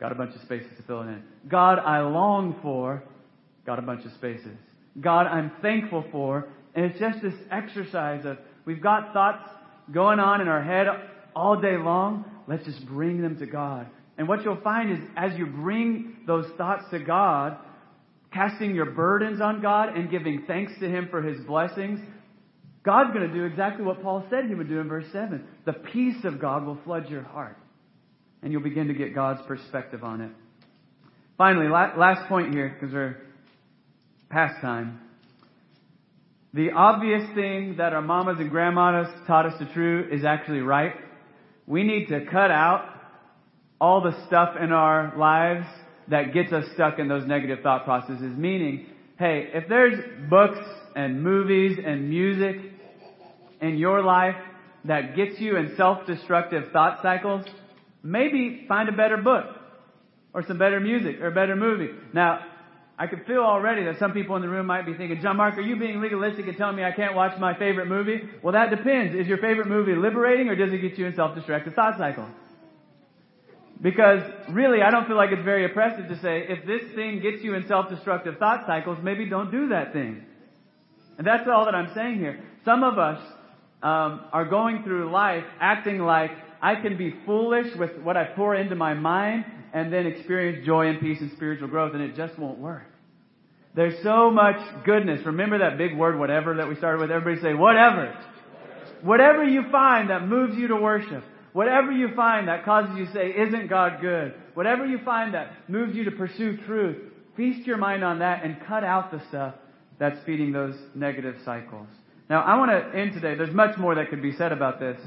got 0.04 0.12
a 0.12 0.16
bunch 0.16 0.34
of 0.34 0.42
spaces 0.42 0.68
to 0.76 0.82
fill 0.82 1.00
it 1.00 1.06
in. 1.06 1.22
God, 1.48 1.78
I 1.78 2.02
long 2.02 2.56
for, 2.60 3.02
got 3.64 3.78
a 3.78 3.82
bunch 3.82 4.04
of 4.04 4.12
spaces. 4.12 4.54
God, 5.00 5.26
I'm 5.26 5.50
thankful 5.62 6.04
for, 6.12 6.46
and 6.74 6.84
it's 6.84 6.98
just 6.98 7.22
this 7.22 7.32
exercise 7.50 8.26
of 8.26 8.36
we've 8.66 8.82
got 8.82 9.14
thoughts 9.14 9.48
going 9.90 10.20
on 10.20 10.42
in 10.42 10.48
our 10.48 10.62
head 10.62 10.88
all 11.34 11.58
day 11.58 11.78
long, 11.78 12.26
let's 12.46 12.66
just 12.66 12.84
bring 12.84 13.22
them 13.22 13.38
to 13.38 13.46
God. 13.46 13.86
And 14.18 14.28
what 14.28 14.44
you'll 14.44 14.60
find 14.60 14.92
is 14.92 14.98
as 15.16 15.38
you 15.38 15.46
bring 15.46 16.18
those 16.26 16.44
thoughts 16.58 16.84
to 16.90 16.98
God, 16.98 17.56
casting 18.30 18.74
your 18.74 18.90
burdens 18.90 19.40
on 19.40 19.62
God 19.62 19.96
and 19.96 20.10
giving 20.10 20.44
thanks 20.46 20.72
to 20.80 20.86
Him 20.86 21.08
for 21.10 21.22
His 21.22 21.40
blessings, 21.46 21.98
God's 22.82 23.14
going 23.14 23.26
to 23.26 23.32
do 23.32 23.44
exactly 23.44 23.86
what 23.86 24.02
Paul 24.02 24.22
said 24.28 24.44
He 24.50 24.54
would 24.54 24.68
do 24.68 24.80
in 24.80 24.88
verse 24.88 25.06
7. 25.12 25.42
The 25.64 25.72
peace 25.72 26.24
of 26.24 26.42
God 26.42 26.66
will 26.66 26.78
flood 26.84 27.08
your 27.08 27.22
heart. 27.22 27.56
And 28.44 28.52
you'll 28.52 28.62
begin 28.62 28.86
to 28.86 28.94
get 28.94 29.12
God's 29.12 29.40
perspective 29.48 30.04
on 30.04 30.20
it. 30.20 30.30
Finally, 31.36 31.66
last 31.68 32.28
point 32.28 32.54
here, 32.54 32.76
because 32.78 32.94
we're 32.94 33.16
past 34.30 34.60
time. 34.60 35.00
The 36.52 36.70
obvious 36.70 37.24
thing 37.34 37.78
that 37.78 37.92
our 37.92 38.02
mamas 38.02 38.36
and 38.38 38.52
grandmamas 38.52 39.26
taught 39.26 39.46
us 39.46 39.58
to 39.58 39.72
true 39.72 40.08
is 40.12 40.24
actually 40.24 40.60
right 40.60 40.92
we 41.66 41.82
need 41.82 42.08
to 42.08 42.24
cut 42.26 42.50
out 42.50 42.90
all 43.80 44.02
the 44.02 44.26
stuff 44.26 44.56
in 44.60 44.72
our 44.72 45.16
lives 45.16 45.66
that 46.08 46.34
gets 46.34 46.52
us 46.52 46.64
stuck 46.74 46.98
in 46.98 47.08
those 47.08 47.26
negative 47.26 47.60
thought 47.62 47.84
processes. 47.84 48.36
Meaning, 48.36 48.86
hey, 49.18 49.48
if 49.54 49.68
there's 49.68 49.94
books 50.28 50.58
and 50.94 51.22
movies 51.22 51.78
and 51.84 52.08
music 52.08 52.56
in 53.60 53.78
your 53.78 54.02
life 54.02 54.36
that 54.84 55.16
gets 55.16 55.40
you 55.40 55.56
in 55.56 55.74
self-destructive 55.76 56.70
thought 56.72 57.00
cycles, 57.02 57.46
maybe 58.04 58.66
find 58.68 58.88
a 58.88 58.92
better 58.92 59.16
book 59.16 59.46
or 60.32 60.44
some 60.46 60.58
better 60.58 60.78
music 60.78 61.20
or 61.20 61.28
a 61.28 61.32
better 61.32 61.56
movie. 61.56 61.90
Now, 62.12 62.44
I 62.96 63.08
can 63.08 63.24
feel 63.24 63.40
already 63.40 63.84
that 63.84 63.98
some 63.98 64.12
people 64.12 64.36
in 64.36 64.42
the 64.42 64.48
room 64.48 64.66
might 64.66 64.86
be 64.86 64.94
thinking, 64.94 65.20
John 65.20 65.36
Mark, 65.36 65.56
are 65.58 65.62
you 65.62 65.76
being 65.76 66.00
legalistic 66.00 66.46
and 66.46 66.56
telling 66.56 66.76
me 66.76 66.84
I 66.84 66.92
can't 66.92 67.16
watch 67.16 67.36
my 67.40 67.58
favorite 67.58 67.88
movie? 67.88 68.28
Well, 68.42 68.52
that 68.52 68.70
depends. 68.70 69.16
Is 69.16 69.26
your 69.26 69.38
favorite 69.38 69.66
movie 69.66 69.94
liberating 69.96 70.48
or 70.48 70.54
does 70.54 70.72
it 70.72 70.78
get 70.78 70.96
you 70.96 71.06
in 71.06 71.14
self-destructive 71.16 71.74
thought 71.74 71.98
cycles? 71.98 72.30
Because 73.82 74.22
really, 74.50 74.80
I 74.82 74.90
don't 74.90 75.06
feel 75.06 75.16
like 75.16 75.30
it's 75.32 75.44
very 75.44 75.64
oppressive 75.64 76.08
to 76.08 76.16
say, 76.20 76.46
if 76.48 76.64
this 76.64 76.94
thing 76.94 77.20
gets 77.20 77.42
you 77.42 77.54
in 77.54 77.66
self-destructive 77.66 78.38
thought 78.38 78.66
cycles, 78.66 78.98
maybe 79.02 79.26
don't 79.26 79.50
do 79.50 79.68
that 79.70 79.92
thing. 79.92 80.24
And 81.18 81.26
that's 81.26 81.48
all 81.48 81.64
that 81.64 81.74
I'm 81.74 81.92
saying 81.94 82.18
here. 82.18 82.44
Some 82.64 82.84
of 82.84 82.98
us 82.98 83.20
um, 83.82 84.20
are 84.32 84.44
going 84.44 84.84
through 84.84 85.10
life 85.10 85.44
acting 85.60 85.98
like 85.98 86.30
I 86.62 86.76
can 86.76 86.96
be 86.96 87.14
foolish 87.26 87.74
with 87.76 87.98
what 88.02 88.16
I 88.16 88.24
pour 88.24 88.54
into 88.54 88.74
my 88.74 88.94
mind 88.94 89.44
and 89.72 89.92
then 89.92 90.06
experience 90.06 90.64
joy 90.64 90.88
and 90.88 91.00
peace 91.00 91.20
and 91.20 91.32
spiritual 91.32 91.68
growth, 91.68 91.94
and 91.94 92.02
it 92.02 92.16
just 92.16 92.38
won't 92.38 92.58
work. 92.58 92.84
There's 93.74 94.00
so 94.04 94.30
much 94.30 94.56
goodness. 94.84 95.26
Remember 95.26 95.58
that 95.58 95.76
big 95.76 95.96
word, 95.96 96.18
whatever, 96.18 96.56
that 96.56 96.68
we 96.68 96.76
started 96.76 97.00
with? 97.00 97.10
Everybody 97.10 97.42
say, 97.42 97.54
whatever. 97.54 98.16
Whatever 99.02 99.44
you 99.44 99.64
find 99.72 100.10
that 100.10 100.26
moves 100.28 100.56
you 100.56 100.68
to 100.68 100.76
worship. 100.76 101.24
Whatever 101.52 101.92
you 101.92 102.08
find 102.14 102.48
that 102.48 102.64
causes 102.64 102.96
you 102.96 103.06
to 103.06 103.12
say, 103.12 103.30
isn't 103.30 103.68
God 103.68 104.00
good? 104.00 104.34
Whatever 104.54 104.86
you 104.86 104.98
find 105.04 105.34
that 105.34 105.68
moves 105.68 105.94
you 105.94 106.04
to 106.04 106.12
pursue 106.12 106.56
truth, 106.66 106.96
feast 107.36 107.66
your 107.66 107.76
mind 107.76 108.04
on 108.04 108.20
that 108.20 108.44
and 108.44 108.56
cut 108.66 108.84
out 108.84 109.10
the 109.10 109.20
stuff 109.28 109.54
that's 109.98 110.18
feeding 110.24 110.52
those 110.52 110.74
negative 110.94 111.36
cycles. 111.44 111.86
Now, 112.30 112.42
I 112.42 112.56
want 112.56 112.70
to 112.70 112.98
end 112.98 113.12
today. 113.12 113.34
There's 113.34 113.54
much 113.54 113.76
more 113.76 113.94
that 113.96 114.08
could 114.08 114.22
be 114.22 114.32
said 114.32 114.52
about 114.52 114.80
this. 114.80 115.00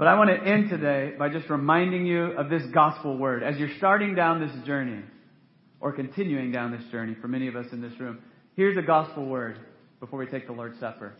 But 0.00 0.08
I 0.08 0.14
want 0.14 0.30
to 0.30 0.50
end 0.50 0.70
today 0.70 1.12
by 1.18 1.28
just 1.28 1.50
reminding 1.50 2.06
you 2.06 2.32
of 2.38 2.48
this 2.48 2.62
gospel 2.72 3.18
word. 3.18 3.42
As 3.42 3.58
you're 3.58 3.76
starting 3.76 4.14
down 4.14 4.40
this 4.40 4.66
journey, 4.66 5.02
or 5.78 5.92
continuing 5.92 6.50
down 6.52 6.70
this 6.70 6.90
journey 6.90 7.14
for 7.20 7.28
many 7.28 7.48
of 7.48 7.54
us 7.54 7.66
in 7.70 7.82
this 7.82 7.92
room, 8.00 8.20
here's 8.56 8.78
a 8.78 8.82
gospel 8.82 9.26
word 9.26 9.58
before 10.00 10.18
we 10.18 10.24
take 10.24 10.46
the 10.46 10.54
Lord's 10.54 10.80
Supper. 10.80 11.12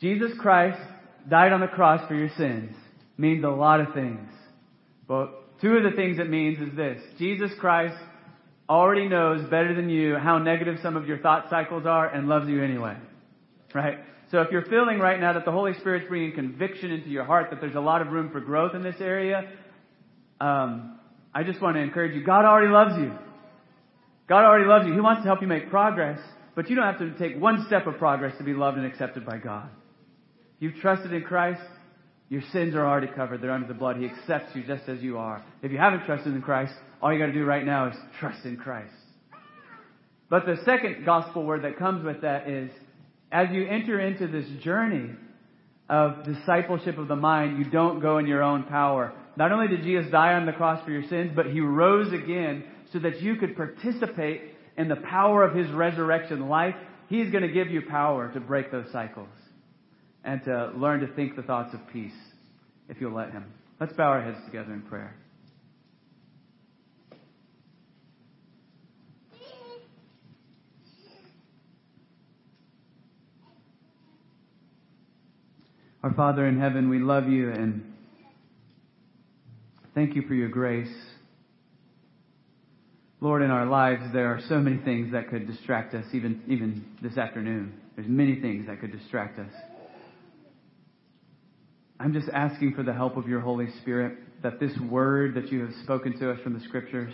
Jesus 0.00 0.32
Christ 0.38 0.80
died 1.28 1.52
on 1.52 1.60
the 1.60 1.66
cross 1.66 2.00
for 2.08 2.14
your 2.14 2.30
sins 2.38 2.74
means 3.18 3.44
a 3.44 3.48
lot 3.48 3.80
of 3.80 3.92
things. 3.92 4.26
But 5.06 5.60
two 5.60 5.76
of 5.76 5.82
the 5.82 5.94
things 5.94 6.18
it 6.18 6.30
means 6.30 6.58
is 6.58 6.74
this. 6.74 6.98
Jesus 7.18 7.50
Christ 7.60 8.02
already 8.70 9.06
knows 9.06 9.42
better 9.50 9.74
than 9.74 9.90
you 9.90 10.16
how 10.16 10.38
negative 10.38 10.78
some 10.82 10.96
of 10.96 11.06
your 11.06 11.18
thought 11.18 11.50
cycles 11.50 11.84
are 11.84 12.08
and 12.08 12.26
loves 12.26 12.48
you 12.48 12.64
anyway. 12.64 12.96
Right? 13.74 13.98
So 14.30 14.40
if 14.40 14.50
you're 14.50 14.64
feeling 14.64 14.98
right 14.98 15.20
now 15.20 15.34
that 15.34 15.44
the 15.44 15.52
Holy 15.52 15.72
Spirit's 15.74 16.08
bringing 16.08 16.32
conviction 16.32 16.90
into 16.90 17.08
your 17.08 17.24
heart 17.24 17.50
that 17.50 17.60
there's 17.60 17.76
a 17.76 17.80
lot 17.80 18.02
of 18.02 18.08
room 18.08 18.30
for 18.30 18.40
growth 18.40 18.74
in 18.74 18.82
this 18.82 18.96
area, 19.00 19.48
um, 20.40 20.98
I 21.32 21.44
just 21.44 21.62
want 21.62 21.76
to 21.76 21.80
encourage 21.80 22.14
you. 22.14 22.24
God 22.24 22.44
already 22.44 22.72
loves 22.72 22.94
you. 22.98 23.12
God 24.28 24.44
already 24.44 24.66
loves 24.66 24.86
you. 24.86 24.94
He 24.94 25.00
wants 25.00 25.22
to 25.22 25.26
help 25.26 25.42
you 25.42 25.46
make 25.46 25.70
progress, 25.70 26.18
but 26.56 26.68
you 26.68 26.74
don't 26.74 26.86
have 26.86 26.98
to 26.98 27.16
take 27.18 27.40
one 27.40 27.64
step 27.68 27.86
of 27.86 27.98
progress 27.98 28.36
to 28.38 28.44
be 28.44 28.52
loved 28.52 28.78
and 28.78 28.86
accepted 28.86 29.24
by 29.24 29.38
God. 29.38 29.68
You've 30.58 30.74
trusted 30.76 31.12
in 31.12 31.22
Christ. 31.22 31.60
Your 32.28 32.42
sins 32.52 32.74
are 32.74 32.84
already 32.84 33.06
covered. 33.14 33.40
They're 33.40 33.52
under 33.52 33.68
the 33.68 33.74
blood. 33.74 33.96
He 33.98 34.06
accepts 34.06 34.56
you 34.56 34.64
just 34.66 34.88
as 34.88 35.00
you 35.00 35.18
are. 35.18 35.44
If 35.62 35.70
you 35.70 35.78
haven't 35.78 36.06
trusted 36.06 36.34
in 36.34 36.42
Christ, 36.42 36.72
all 37.00 37.12
you 37.12 37.20
got 37.20 37.26
to 37.26 37.32
do 37.32 37.44
right 37.44 37.64
now 37.64 37.88
is 37.88 37.94
trust 38.18 38.44
in 38.44 38.56
Christ. 38.56 38.94
But 40.28 40.44
the 40.44 40.56
second 40.64 41.04
gospel 41.04 41.44
word 41.44 41.62
that 41.62 41.78
comes 41.78 42.04
with 42.04 42.22
that 42.22 42.48
is 42.48 42.70
as 43.36 43.50
you 43.52 43.66
enter 43.66 44.00
into 44.00 44.26
this 44.26 44.46
journey 44.64 45.10
of 45.90 46.24
discipleship 46.24 46.96
of 46.96 47.06
the 47.06 47.16
mind, 47.16 47.58
you 47.58 47.70
don't 47.70 48.00
go 48.00 48.16
in 48.16 48.26
your 48.26 48.42
own 48.42 48.62
power. 48.62 49.12
Not 49.36 49.52
only 49.52 49.68
did 49.68 49.82
Jesus 49.82 50.10
die 50.10 50.32
on 50.32 50.46
the 50.46 50.52
cross 50.52 50.82
for 50.86 50.90
your 50.90 51.06
sins, 51.10 51.32
but 51.36 51.44
he 51.44 51.60
rose 51.60 52.10
again 52.14 52.64
so 52.94 52.98
that 53.00 53.20
you 53.20 53.36
could 53.36 53.54
participate 53.54 54.40
in 54.78 54.88
the 54.88 54.96
power 54.96 55.44
of 55.44 55.54
his 55.54 55.70
resurrection 55.72 56.48
life. 56.48 56.76
He's 57.10 57.30
going 57.30 57.42
to 57.42 57.52
give 57.52 57.68
you 57.68 57.82
power 57.82 58.32
to 58.32 58.40
break 58.40 58.72
those 58.72 58.90
cycles 58.90 59.28
and 60.24 60.42
to 60.44 60.72
learn 60.74 61.00
to 61.00 61.06
think 61.08 61.36
the 61.36 61.42
thoughts 61.42 61.74
of 61.74 61.80
peace 61.92 62.16
if 62.88 63.02
you'll 63.02 63.14
let 63.14 63.32
him. 63.32 63.44
Let's 63.78 63.92
bow 63.92 64.12
our 64.12 64.22
heads 64.22 64.38
together 64.46 64.72
in 64.72 64.80
prayer. 64.80 65.14
Our 76.06 76.14
Father 76.14 76.46
in 76.46 76.60
heaven, 76.60 76.88
we 76.88 77.00
love 77.00 77.28
you 77.28 77.50
and 77.50 77.92
thank 79.92 80.14
you 80.14 80.22
for 80.22 80.34
your 80.34 80.48
grace. 80.48 80.94
Lord, 83.20 83.42
in 83.42 83.50
our 83.50 83.66
lives, 83.66 84.04
there 84.12 84.28
are 84.28 84.40
so 84.48 84.60
many 84.60 84.76
things 84.84 85.10
that 85.10 85.28
could 85.30 85.48
distract 85.48 85.94
us, 85.94 86.04
even, 86.12 86.44
even 86.46 86.84
this 87.02 87.18
afternoon. 87.18 87.74
There's 87.96 88.06
many 88.06 88.40
things 88.40 88.68
that 88.68 88.80
could 88.80 88.92
distract 88.92 89.40
us. 89.40 89.50
I'm 91.98 92.12
just 92.12 92.28
asking 92.32 92.74
for 92.74 92.84
the 92.84 92.92
help 92.92 93.16
of 93.16 93.26
your 93.26 93.40
Holy 93.40 93.66
Spirit 93.82 94.16
that 94.44 94.60
this 94.60 94.78
word 94.88 95.34
that 95.34 95.50
you 95.50 95.62
have 95.62 95.74
spoken 95.82 96.16
to 96.20 96.30
us 96.30 96.38
from 96.44 96.54
the 96.56 96.64
scriptures 96.66 97.12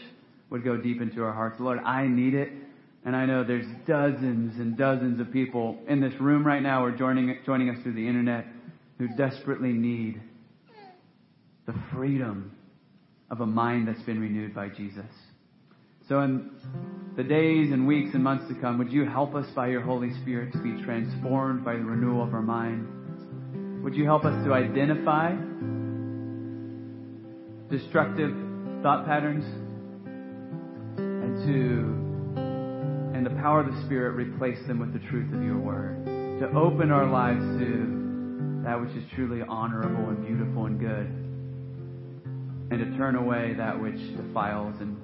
would 0.50 0.64
go 0.64 0.76
deep 0.76 1.00
into 1.00 1.24
our 1.24 1.32
hearts. 1.32 1.58
Lord, 1.60 1.78
I 1.78 2.06
need 2.08 2.34
it. 2.34 2.50
And 3.06 3.16
I 3.16 3.24
know 3.24 3.42
there's 3.42 3.64
dozens 3.86 4.60
and 4.60 4.76
dozens 4.76 5.18
of 5.18 5.32
people 5.32 5.78
in 5.88 6.02
this 6.02 6.12
room 6.20 6.46
right 6.46 6.62
now 6.62 6.84
or 6.84 6.92
joining, 6.92 7.38
joining 7.46 7.70
us 7.70 7.82
through 7.82 7.94
the 7.94 8.06
internet 8.06 8.44
who 9.02 9.08
desperately 9.16 9.72
need 9.72 10.22
the 11.66 11.74
freedom 11.92 12.52
of 13.32 13.40
a 13.40 13.46
mind 13.46 13.88
that's 13.88 14.02
been 14.02 14.20
renewed 14.20 14.54
by 14.54 14.68
Jesus. 14.68 15.10
So 16.08 16.20
in 16.20 16.52
the 17.16 17.24
days 17.24 17.72
and 17.72 17.88
weeks 17.88 18.10
and 18.14 18.22
months 18.22 18.44
to 18.46 18.54
come, 18.60 18.78
would 18.78 18.92
you 18.92 19.04
help 19.04 19.34
us 19.34 19.46
by 19.56 19.68
your 19.68 19.80
Holy 19.80 20.12
Spirit 20.22 20.52
to 20.52 20.58
be 20.58 20.80
transformed 20.84 21.64
by 21.64 21.72
the 21.72 21.82
renewal 21.82 22.22
of 22.22 22.32
our 22.32 22.42
mind? 22.42 23.82
Would 23.82 23.96
you 23.96 24.04
help 24.04 24.24
us 24.24 24.44
to 24.44 24.52
identify 24.52 25.32
destructive 27.76 28.30
thought 28.84 29.04
patterns 29.04 29.44
and 30.96 31.44
to, 31.44 33.16
in 33.18 33.24
the 33.24 33.34
power 33.40 33.62
of 33.62 33.66
the 33.66 33.82
Spirit, 33.86 34.12
replace 34.12 34.64
them 34.68 34.78
with 34.78 34.92
the 34.92 35.00
truth 35.08 35.34
of 35.34 35.42
your 35.42 35.58
word? 35.58 36.04
To 36.38 36.56
open 36.56 36.92
our 36.92 37.06
lives 37.06 37.42
to 37.58 38.01
that 38.64 38.80
which 38.80 38.90
is 38.90 39.04
truly 39.14 39.42
honorable 39.42 40.08
and 40.10 40.24
beautiful 40.26 40.66
and 40.66 40.78
good, 40.78 41.06
and 42.70 42.78
to 42.78 42.96
turn 42.96 43.16
away 43.16 43.54
that 43.54 43.80
which 43.80 43.98
defiles 44.16 44.76
and 44.80 44.96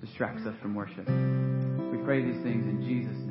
distracts 0.00 0.46
us 0.46 0.54
from 0.62 0.74
worship. 0.74 1.06
We 1.06 1.98
pray 2.04 2.22
these 2.22 2.42
things 2.42 2.66
in 2.66 2.82
Jesus' 2.86 3.16
name. 3.18 3.25